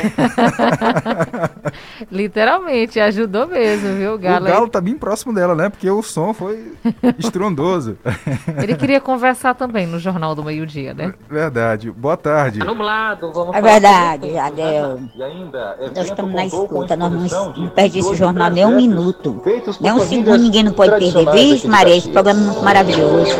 Literalmente, 2.11 2.99
ajudou 2.99 3.47
mesmo, 3.47 3.95
viu? 3.95 4.13
O 4.13 4.19
Galo, 4.19 4.45
o 4.45 4.49
Galo 4.49 4.67
tá 4.69 4.79
bem 4.79 4.95
próximo 4.95 5.33
dela, 5.33 5.55
né? 5.55 5.69
Porque 5.69 5.89
o 5.89 6.03
som 6.03 6.31
foi 6.31 6.73
estrondoso. 7.17 7.97
Ele 8.61 8.75
queria 8.75 9.01
conversar 9.01 9.55
também 9.55 9.87
no 9.87 9.97
Jornal 9.97 10.35
do 10.35 10.43
Meio 10.43 10.67
Dia, 10.67 10.93
né? 10.93 11.11
Verdade. 11.27 11.89
Boa 11.89 12.17
tarde. 12.17 12.59
nublado, 12.59 13.33
vamos 13.33 13.55
É 13.55 13.61
verdade, 13.63 14.31
Jardel. 14.31 14.99
E 15.15 15.23
ainda, 15.23 15.75
Nós 15.95 16.05
estamos 16.05 16.35
na 16.35 16.45
escuta, 16.45 16.95
nós 16.95 17.31
não, 17.31 17.53
não 17.53 17.69
perdemos 17.69 18.09
esse 18.09 18.15
jornal 18.15 18.51
nem 18.51 18.63
um 18.63 18.75
minuto. 18.75 19.41
Nem 19.81 19.91
um 19.91 19.99
segundo 20.01 20.37
ninguém 20.37 20.61
não 20.61 20.73
pode 20.73 20.91
perder. 20.91 21.30
Vixe, 21.33 21.67
Maria, 21.67 21.95
esse 21.95 22.09
programa 22.09 22.39
é 22.41 22.43
muito 22.45 22.61
maravilhoso. 22.63 23.35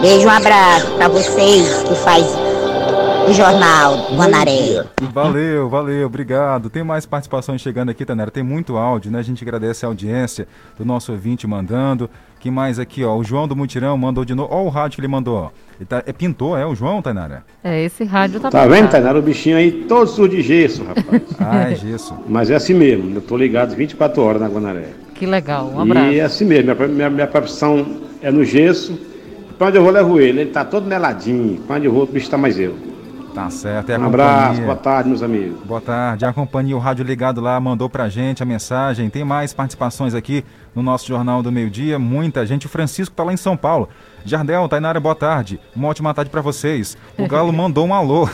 Beijo, 0.00 0.26
um 0.26 0.30
abraço 0.30 0.90
pra 0.92 1.08
vocês 1.08 1.82
que 1.82 1.94
faz 1.96 2.24
o 3.28 3.32
jornal 3.32 4.10
Guanaré. 4.16 4.84
Valeu, 5.12 5.68
valeu, 5.68 6.06
obrigado. 6.06 6.68
Tem 6.70 6.82
mais 6.82 7.06
participações 7.06 7.60
chegando 7.60 7.90
aqui, 7.90 8.04
Tanera. 8.04 8.30
Tem 8.30 8.42
muito 8.42 8.76
áudio, 8.76 9.10
né? 9.12 9.18
A 9.20 9.22
gente 9.22 9.44
agradece 9.44 9.84
a 9.84 9.88
audiência 9.88 10.48
do 10.78 10.84
nosso 10.84 11.12
ouvinte 11.12 11.46
mandando. 11.46 12.10
Que 12.40 12.50
mais 12.50 12.80
aqui, 12.80 13.04
ó? 13.04 13.16
O 13.16 13.22
João 13.22 13.46
do 13.46 13.54
Mutirão 13.54 13.96
mandou 13.96 14.24
de 14.24 14.34
novo. 14.34 14.48
Ó, 14.52 14.64
o 14.64 14.68
rádio 14.68 14.96
que 14.96 15.00
ele 15.00 15.06
mandou, 15.08 15.36
ó. 15.36 15.50
Ele 15.78 15.86
tá, 15.86 16.02
é 16.04 16.12
pintor, 16.12 16.58
é 16.58 16.66
o 16.66 16.74
João, 16.74 17.00
Tainara? 17.00 17.44
É, 17.62 17.84
esse 17.84 18.02
rádio 18.02 18.40
tá 18.40 18.50
Tá 18.50 18.62
vendo, 18.62 18.74
pintado. 18.74 18.90
Tainara? 18.92 19.18
O 19.20 19.22
bichinho 19.22 19.56
aí 19.56 19.70
todo 19.88 20.08
sujo 20.08 20.30
de 20.30 20.42
gesso, 20.42 20.82
rapaz. 20.82 21.22
Ah, 21.38 21.70
é 21.70 21.74
gesso. 21.76 22.14
Mas 22.26 22.50
é 22.50 22.56
assim 22.56 22.74
mesmo, 22.74 23.14
eu 23.14 23.20
tô 23.22 23.36
ligado 23.36 23.76
24 23.76 24.20
horas 24.20 24.40
na 24.42 24.48
Guanaré. 24.48 24.88
Que 25.22 25.26
legal, 25.26 25.70
um 25.72 25.78
abraço. 25.80 26.10
E 26.10 26.18
é 26.18 26.24
assim 26.24 26.44
mesmo, 26.44 26.74
minha, 26.74 26.88
minha, 26.88 27.08
minha 27.10 27.26
profissão 27.28 27.86
é 28.20 28.28
no 28.28 28.44
gesso. 28.44 28.98
Pra 29.56 29.68
onde 29.68 29.76
eu 29.76 29.82
vou, 29.84 29.92
levo 29.92 30.18
ele. 30.18 30.40
Ele 30.40 30.50
tá 30.50 30.64
todo 30.64 30.84
meladinho. 30.84 31.60
Pra 31.60 31.76
onde 31.76 31.86
eu 31.86 31.92
vou, 31.92 32.02
o 32.02 32.06
bicho 32.08 32.28
tá 32.28 32.36
mais 32.36 32.58
eu. 32.58 32.74
Tá 33.32 33.48
certo, 33.48 33.90
é 33.90 33.94
a 33.94 34.00
Um 34.00 34.06
abraço, 34.06 34.46
companhia. 34.48 34.64
boa 34.64 34.76
tarde, 34.76 35.08
meus 35.10 35.22
amigos. 35.22 35.60
Boa 35.64 35.80
tarde. 35.80 36.24
A 36.24 36.32
companhia, 36.32 36.76
o 36.76 36.80
rádio 36.80 37.04
ligado 37.04 37.40
lá, 37.40 37.60
mandou 37.60 37.88
pra 37.88 38.08
gente 38.08 38.42
a 38.42 38.44
mensagem. 38.44 39.08
Tem 39.08 39.22
mais 39.24 39.54
participações 39.54 40.12
aqui 40.12 40.44
no 40.74 40.82
nosso 40.82 41.06
Jornal 41.06 41.40
do 41.40 41.52
Meio 41.52 41.70
Dia. 41.70 42.00
Muita 42.00 42.44
gente. 42.44 42.66
O 42.66 42.68
Francisco 42.68 43.14
tá 43.14 43.22
lá 43.22 43.32
em 43.32 43.36
São 43.36 43.56
Paulo. 43.56 43.88
Jardel, 44.24 44.68
Tainara, 44.68 44.98
boa 44.98 45.14
tarde. 45.14 45.60
Uma 45.76 45.86
ótima 45.86 46.12
tarde 46.12 46.32
pra 46.32 46.40
vocês. 46.40 46.98
O 47.16 47.28
Galo 47.28 47.52
mandou 47.54 47.86
um 47.86 47.94
alô. 47.94 48.28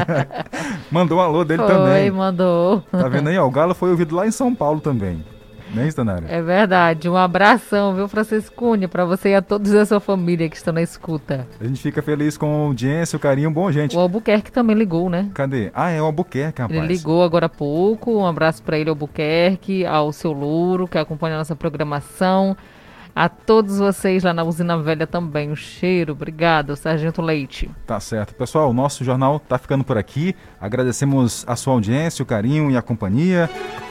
mandou 0.90 1.18
um 1.18 1.20
alô 1.20 1.44
dele 1.44 1.62
Foi, 1.62 1.70
também. 1.74 2.10
mandou. 2.10 2.82
Tá 2.90 3.06
vendo 3.06 3.28
aí? 3.28 3.36
Ó, 3.36 3.46
o 3.46 3.50
Galo 3.50 3.74
foi 3.74 3.90
ouvido 3.90 4.16
lá 4.16 4.26
em 4.26 4.30
São 4.30 4.54
Paulo 4.54 4.80
também. 4.80 5.22
Não 5.74 5.82
é 5.82 5.88
isso, 5.88 5.96
Tainara? 5.96 6.24
É 6.28 6.42
verdade. 6.42 7.08
Um 7.08 7.16
abração, 7.16 7.94
viu, 7.94 8.08
Francisco 8.08 8.54
Cunha, 8.54 8.88
pra 8.88 9.04
você 9.04 9.30
e 9.30 9.34
a 9.34 9.42
todos 9.42 9.70
da 9.72 9.86
sua 9.86 10.00
família 10.00 10.48
que 10.48 10.56
estão 10.56 10.74
na 10.74 10.82
escuta. 10.82 11.46
A 11.60 11.64
gente 11.64 11.80
fica 11.80 12.02
feliz 12.02 12.36
com 12.36 12.46
a 12.46 12.66
audiência, 12.66 13.16
o 13.16 13.20
carinho. 13.20 13.50
Bom, 13.50 13.70
gente. 13.70 13.96
O 13.96 14.00
Albuquerque 14.00 14.50
também 14.50 14.76
ligou, 14.76 15.08
né? 15.08 15.30
Cadê? 15.34 15.70
Ah, 15.74 15.90
é 15.90 16.00
o 16.00 16.04
Albuquerque, 16.04 16.62
rapaz. 16.62 16.78
Ele 16.78 16.88
ligou 16.88 17.22
agora 17.22 17.46
há 17.46 17.48
pouco. 17.48 18.18
Um 18.18 18.26
abraço 18.26 18.62
para 18.62 18.78
ele, 18.78 18.90
Albuquerque, 18.90 19.86
ao 19.86 20.12
seu 20.12 20.32
Louro, 20.32 20.88
que 20.88 20.98
acompanha 20.98 21.36
a 21.36 21.38
nossa 21.38 21.54
programação. 21.54 22.56
A 23.14 23.28
todos 23.28 23.78
vocês 23.78 24.22
lá 24.22 24.32
na 24.32 24.44
Usina 24.44 24.78
Velha 24.78 25.06
também. 25.06 25.50
Um 25.50 25.56
cheiro. 25.56 26.12
Obrigado, 26.12 26.76
Sargento 26.76 27.20
Leite. 27.20 27.68
Tá 27.86 27.98
certo. 27.98 28.34
Pessoal, 28.34 28.70
o 28.70 28.72
nosso 28.72 29.04
jornal 29.04 29.40
tá 29.40 29.58
ficando 29.58 29.82
por 29.82 29.98
aqui. 29.98 30.34
Agradecemos 30.60 31.44
a 31.46 31.56
sua 31.56 31.74
audiência, 31.74 32.22
o 32.22 32.26
carinho 32.26 32.70
e 32.70 32.76
a 32.76 32.82
companhia. 32.82 33.50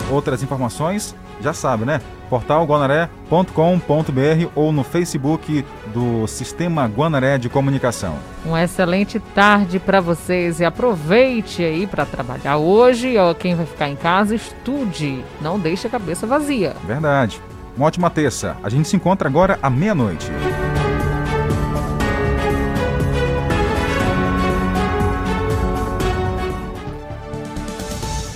Outras 0.09 0.41
informações, 0.41 1.15
já 1.41 1.53
sabe, 1.53 1.85
né? 1.85 2.01
Portal 2.29 2.65
guanaré.com.br 2.65 4.51
ou 4.53 4.71
no 4.71 4.83
Facebook 4.83 5.65
do 5.87 6.27
Sistema 6.27 6.85
Guanaré 6.85 7.37
de 7.37 7.49
Comunicação. 7.49 8.17
Uma 8.45 8.63
excelente 8.63 9.19
tarde 9.19 9.79
para 9.79 9.99
vocês 9.99 10.59
e 10.59 10.65
aproveite 10.65 11.63
aí 11.63 11.87
para 11.87 12.05
trabalhar 12.05 12.57
hoje. 12.57 13.17
Ó, 13.17 13.33
quem 13.33 13.55
vai 13.55 13.65
ficar 13.65 13.89
em 13.89 13.95
casa, 13.95 14.35
estude. 14.35 15.23
Não 15.41 15.59
deixe 15.59 15.87
a 15.87 15.89
cabeça 15.89 16.27
vazia. 16.27 16.75
Verdade. 16.85 17.41
Uma 17.75 17.87
ótima 17.87 18.09
terça. 18.09 18.57
A 18.61 18.69
gente 18.69 18.87
se 18.87 18.95
encontra 18.95 19.27
agora 19.27 19.57
à 19.61 19.69
meia-noite. 19.69 20.29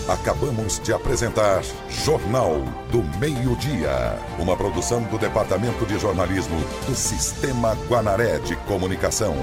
Acabamos 0.07 0.79
de 0.79 0.91
apresentar 0.91 1.63
Jornal 1.87 2.61
do 2.91 3.01
Meio-Dia, 3.19 4.19
uma 4.37 4.55
produção 4.57 5.01
do 5.03 5.17
Departamento 5.17 5.85
de 5.85 5.97
Jornalismo 5.97 6.59
do 6.85 6.93
Sistema 6.93 7.73
Guanaré 7.87 8.37
de 8.39 8.57
Comunicação. 8.67 9.33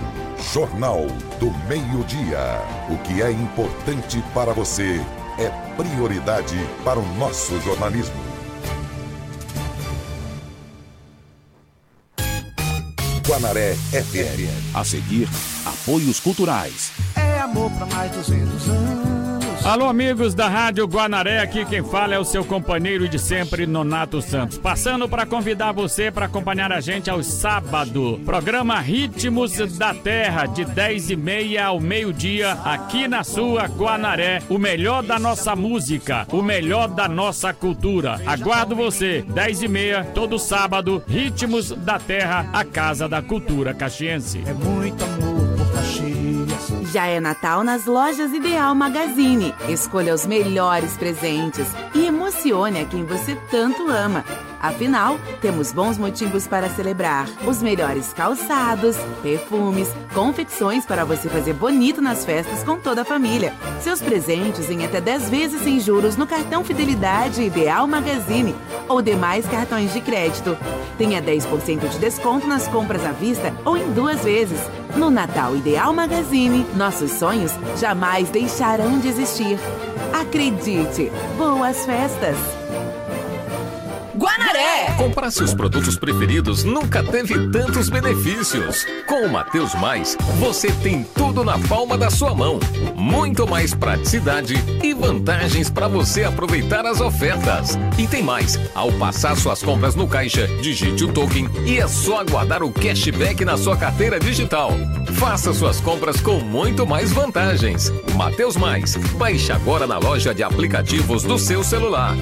Jornal 0.53 1.07
do 1.39 1.51
Meio-Dia. 1.67 2.61
O 2.91 2.99
que 2.99 3.23
é 3.23 3.31
importante 3.31 4.23
para 4.35 4.53
você 4.53 5.01
é 5.39 5.49
prioridade 5.79 6.59
para 6.85 6.99
o 6.99 7.15
nosso 7.15 7.59
jornalismo. 7.63 8.21
Guanaré 13.27 13.75
FM. 13.75 14.75
A 14.75 14.85
seguir, 14.85 15.27
apoios 15.65 16.21
culturais. 16.21 16.93
É 17.17 17.39
amor 17.39 17.71
pra 17.71 17.87
mais 17.87 18.11
200 18.13 18.69
anos. 18.69 19.00
Alô, 19.65 19.87
amigos 19.87 20.35
da 20.35 20.49
Rádio 20.49 20.87
Guanaré, 20.87 21.39
aqui 21.39 21.67
quem 21.67 21.85
fala 21.85 22.15
é 22.15 22.19
o 22.19 22.25
seu 22.25 22.43
companheiro 22.43 23.07
de 23.07 23.19
sempre, 23.19 23.67
Nonato 23.67 24.23
Santos. 24.23 24.57
Passando 24.57 25.07
para 25.07 25.27
convidar 25.27 25.71
você 25.73 26.11
para 26.11 26.27
acompanhar 26.27 26.73
a 26.73 26.81
gente 26.81 27.11
aos 27.11 27.27
sábados. 27.27 28.19
Programa 28.25 28.81
Ritmos 28.81 29.53
da 29.77 29.93
Terra, 29.93 30.47
de 30.47 30.65
10 30.65 31.11
e 31.11 31.17
meia 31.17 31.67
ao 31.67 31.79
meio-dia, 31.79 32.53
aqui 32.65 33.07
na 33.07 33.23
sua 33.23 33.67
Guanaré. 33.67 34.43
O 34.49 34.59
melhor 34.59 35.03
da 35.03 35.19
nossa 35.19 35.55
música, 35.55 36.27
o 36.33 36.41
melhor 36.43 36.89
da 36.89 37.07
nossa 37.07 37.53
cultura. 37.53 38.19
Aguardo 38.27 38.75
você, 38.75 39.23
10 39.29 39.63
e 39.63 39.69
meia, 39.69 40.05
todo 40.05 40.39
sábado, 40.39 41.03
Ritmos 41.07 41.71
da 41.71 41.99
Terra, 41.99 42.49
a 42.53 42.65
Casa 42.65 43.07
da 43.07 43.21
Cultura 43.21 43.75
Caxiense. 43.75 44.43
É 44.47 44.55
muito 44.55 45.05
amor. 45.05 45.20
Já 46.93 47.07
é 47.07 47.21
Natal 47.21 47.63
nas 47.63 47.87
lojas 47.87 48.33
Ideal 48.33 48.75
Magazine. 48.75 49.55
Escolha 49.69 50.13
os 50.13 50.27
melhores 50.27 50.97
presentes 50.97 51.69
e 51.95 52.05
emocione 52.05 52.81
a 52.81 52.85
quem 52.85 53.05
você 53.05 53.37
tanto 53.49 53.89
ama. 53.89 54.25
Afinal, 54.61 55.19
temos 55.41 55.73
bons 55.73 55.97
motivos 55.97 56.47
para 56.47 56.69
celebrar. 56.69 57.27
Os 57.47 57.63
melhores 57.63 58.13
calçados, 58.13 58.95
perfumes, 59.23 59.89
confecções 60.13 60.85
para 60.85 61.03
você 61.03 61.31
fazer 61.31 61.55
bonito 61.55 62.03
nas 62.03 62.27
festas 62.27 62.63
com 62.63 62.77
toda 62.77 63.01
a 63.01 63.05
família. 63.05 63.55
Seus 63.81 64.03
presentes 64.03 64.69
em 64.69 64.85
até 64.85 65.01
10 65.01 65.31
vezes 65.31 65.63
sem 65.63 65.81
juros 65.81 66.17
no 66.17 66.27
cartão 66.27 66.63
Fidelidade 66.63 67.43
Ideal 67.43 67.87
Magazine 67.87 68.55
ou 68.87 69.01
demais 69.01 69.47
cartões 69.47 69.95
de 69.95 70.01
crédito. 70.03 70.57
Tenha 70.99 71.23
10% 71.23 71.89
de 71.89 71.99
desconto 71.99 72.47
nas 72.47 72.69
compras 72.69 73.05
à 73.07 73.13
vista 73.13 73.55
ou 73.65 73.79
em 73.79 73.93
duas 73.93 74.23
vezes. 74.23 74.61
No 74.95 75.09
Natal 75.09 75.57
Ideal 75.57 75.95
Magazine, 75.95 76.67
nossos 76.77 77.13
sonhos 77.13 77.53
jamais 77.79 78.29
deixarão 78.29 78.99
de 78.99 79.09
existir. 79.09 79.59
Acredite! 80.13 81.11
Boas 81.39 81.87
festas! 81.87 82.60
Guanaré! 84.17 84.93
Comprar 84.97 85.31
seus 85.31 85.55
produtos 85.55 85.97
preferidos 85.97 86.65
nunca 86.65 87.03
teve 87.03 87.49
tantos 87.51 87.89
benefícios. 87.89 88.85
Com 89.07 89.27
o 89.27 89.31
Mateus 89.31 89.75
Mais, 89.75 90.17
você 90.39 90.73
tem 90.73 91.05
tudo 91.15 91.45
na 91.45 91.59
palma 91.59 91.97
da 91.97 92.11
sua 92.11 92.35
mão. 92.35 92.59
Muito 92.97 93.47
mais 93.47 93.73
praticidade 93.73 94.55
e 94.83 94.93
vantagens 94.93 95.71
para 95.71 95.87
você 95.87 96.25
aproveitar 96.25 96.85
as 96.87 97.01
ofertas. 97.01 97.79
E 97.99 98.07
tem 98.07 98.23
mais: 98.23 98.59
ao 98.75 98.91
passar 98.93 99.37
suas 99.37 99.63
compras 99.63 99.95
no 99.95 100.09
caixa, 100.09 100.47
digite 100.61 101.05
o 101.05 101.13
token 101.13 101.49
e 101.65 101.79
é 101.79 101.87
só 101.87 102.21
aguardar 102.21 102.63
o 102.63 102.73
cashback 102.73 103.45
na 103.45 103.57
sua 103.57 103.77
carteira 103.77 104.19
digital. 104.19 104.73
Faça 105.15 105.53
suas 105.53 105.81
compras 105.81 106.21
com 106.21 106.41
muito 106.41 106.87
mais 106.87 107.13
vantagens. 107.13 107.93
Mateus 108.17 108.57
Mais, 108.57 108.97
baixe 109.17 109.53
agora 109.53 109.87
na 109.87 109.99
loja 109.99 110.35
de 110.35 110.43
aplicativos 110.43 111.23
do 111.23 111.39
seu 111.39 111.63
celular. 111.63 112.17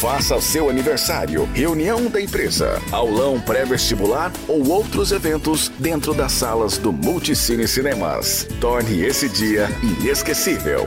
Faça 0.00 0.40
seu 0.40 0.70
aniversário, 0.70 1.46
reunião 1.52 2.06
da 2.06 2.22
empresa, 2.22 2.80
aulão 2.90 3.38
pré-vestibular 3.38 4.32
ou 4.48 4.66
outros 4.66 5.12
eventos 5.12 5.70
dentro 5.78 6.14
das 6.14 6.32
salas 6.32 6.78
do 6.78 6.90
Multicine 6.90 7.68
Cinemas. 7.68 8.48
Torne 8.60 9.02
esse 9.02 9.28
dia 9.28 9.68
inesquecível. 9.82 10.86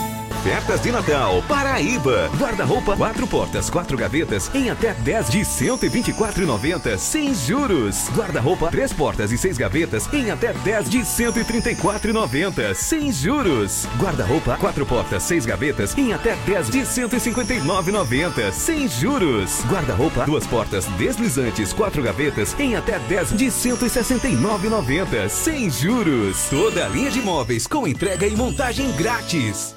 Ofertas 0.41 0.81
de 0.81 0.91
Natal, 0.91 1.43
Paraíba. 1.47 2.27
Guarda-roupa, 2.35 2.97
quatro 2.97 3.27
portas, 3.27 3.69
quatro 3.69 3.95
gavetas, 3.95 4.49
em 4.55 4.71
até 4.71 4.91
10 4.91 5.29
de 5.29 5.41
124,90, 5.41 6.97
sem 6.97 7.31
juros. 7.31 8.09
Guarda-roupa, 8.09 8.71
três 8.71 8.91
portas 8.91 9.31
e 9.31 9.37
seis 9.37 9.55
gavetas, 9.55 10.11
em 10.11 10.31
até 10.31 10.51
10 10.51 10.89
de 10.89 11.01
134,90, 11.01 12.73
sem 12.73 13.11
juros. 13.11 13.85
Guarda-roupa, 13.99 14.57
quatro 14.57 14.83
portas, 14.83 15.21
seis 15.21 15.45
gavetas, 15.45 15.95
em 15.95 16.11
até 16.11 16.35
10 16.37 16.71
de 16.71 16.79
159,90, 16.79 18.51
sem 18.51 18.87
juros. 18.87 19.63
Guarda-roupa, 19.69 20.25
duas 20.25 20.47
portas 20.47 20.87
deslizantes, 20.97 21.71
quatro 21.71 22.01
gavetas, 22.01 22.59
em 22.59 22.75
até 22.75 22.97
10 22.97 23.37
de 23.37 23.45
169,90, 23.45 25.29
sem 25.29 25.69
juros. 25.69 26.49
Toda 26.49 26.87
a 26.87 26.89
linha 26.89 27.11
de 27.11 27.21
móveis 27.21 27.67
com 27.67 27.87
entrega 27.87 28.25
e 28.25 28.35
montagem 28.35 28.91
grátis. 28.93 29.71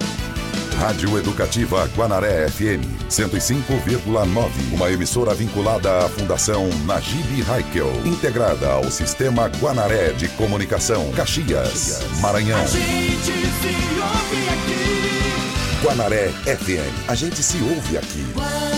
Rádio 0.79 1.17
Educativa 1.17 1.87
Guanaré 1.95 2.47
FM 2.49 2.83
105,9. 3.09 4.73
Uma 4.73 4.91
emissora 4.91 5.33
vinculada 5.33 6.05
à 6.05 6.09
Fundação 6.09 6.69
Najib 6.85 7.43
Haikel, 7.49 7.91
integrada 8.05 8.67
ao 8.67 8.89
Sistema 8.91 9.47
Guanaré 9.59 10.11
de 10.13 10.27
Comunicação, 10.29 11.11
Caxias, 11.13 12.01
Maranhão. 12.21 12.59
A 12.59 12.65
gente 12.65 13.23
se 13.23 13.75
ouve 14.01 14.49
aqui. 14.49 15.85
Guanaré 15.85 16.29
FM. 16.45 17.09
A 17.09 17.15
gente 17.15 17.43
se 17.43 17.57
ouve 17.57 17.97
aqui. 17.97 18.74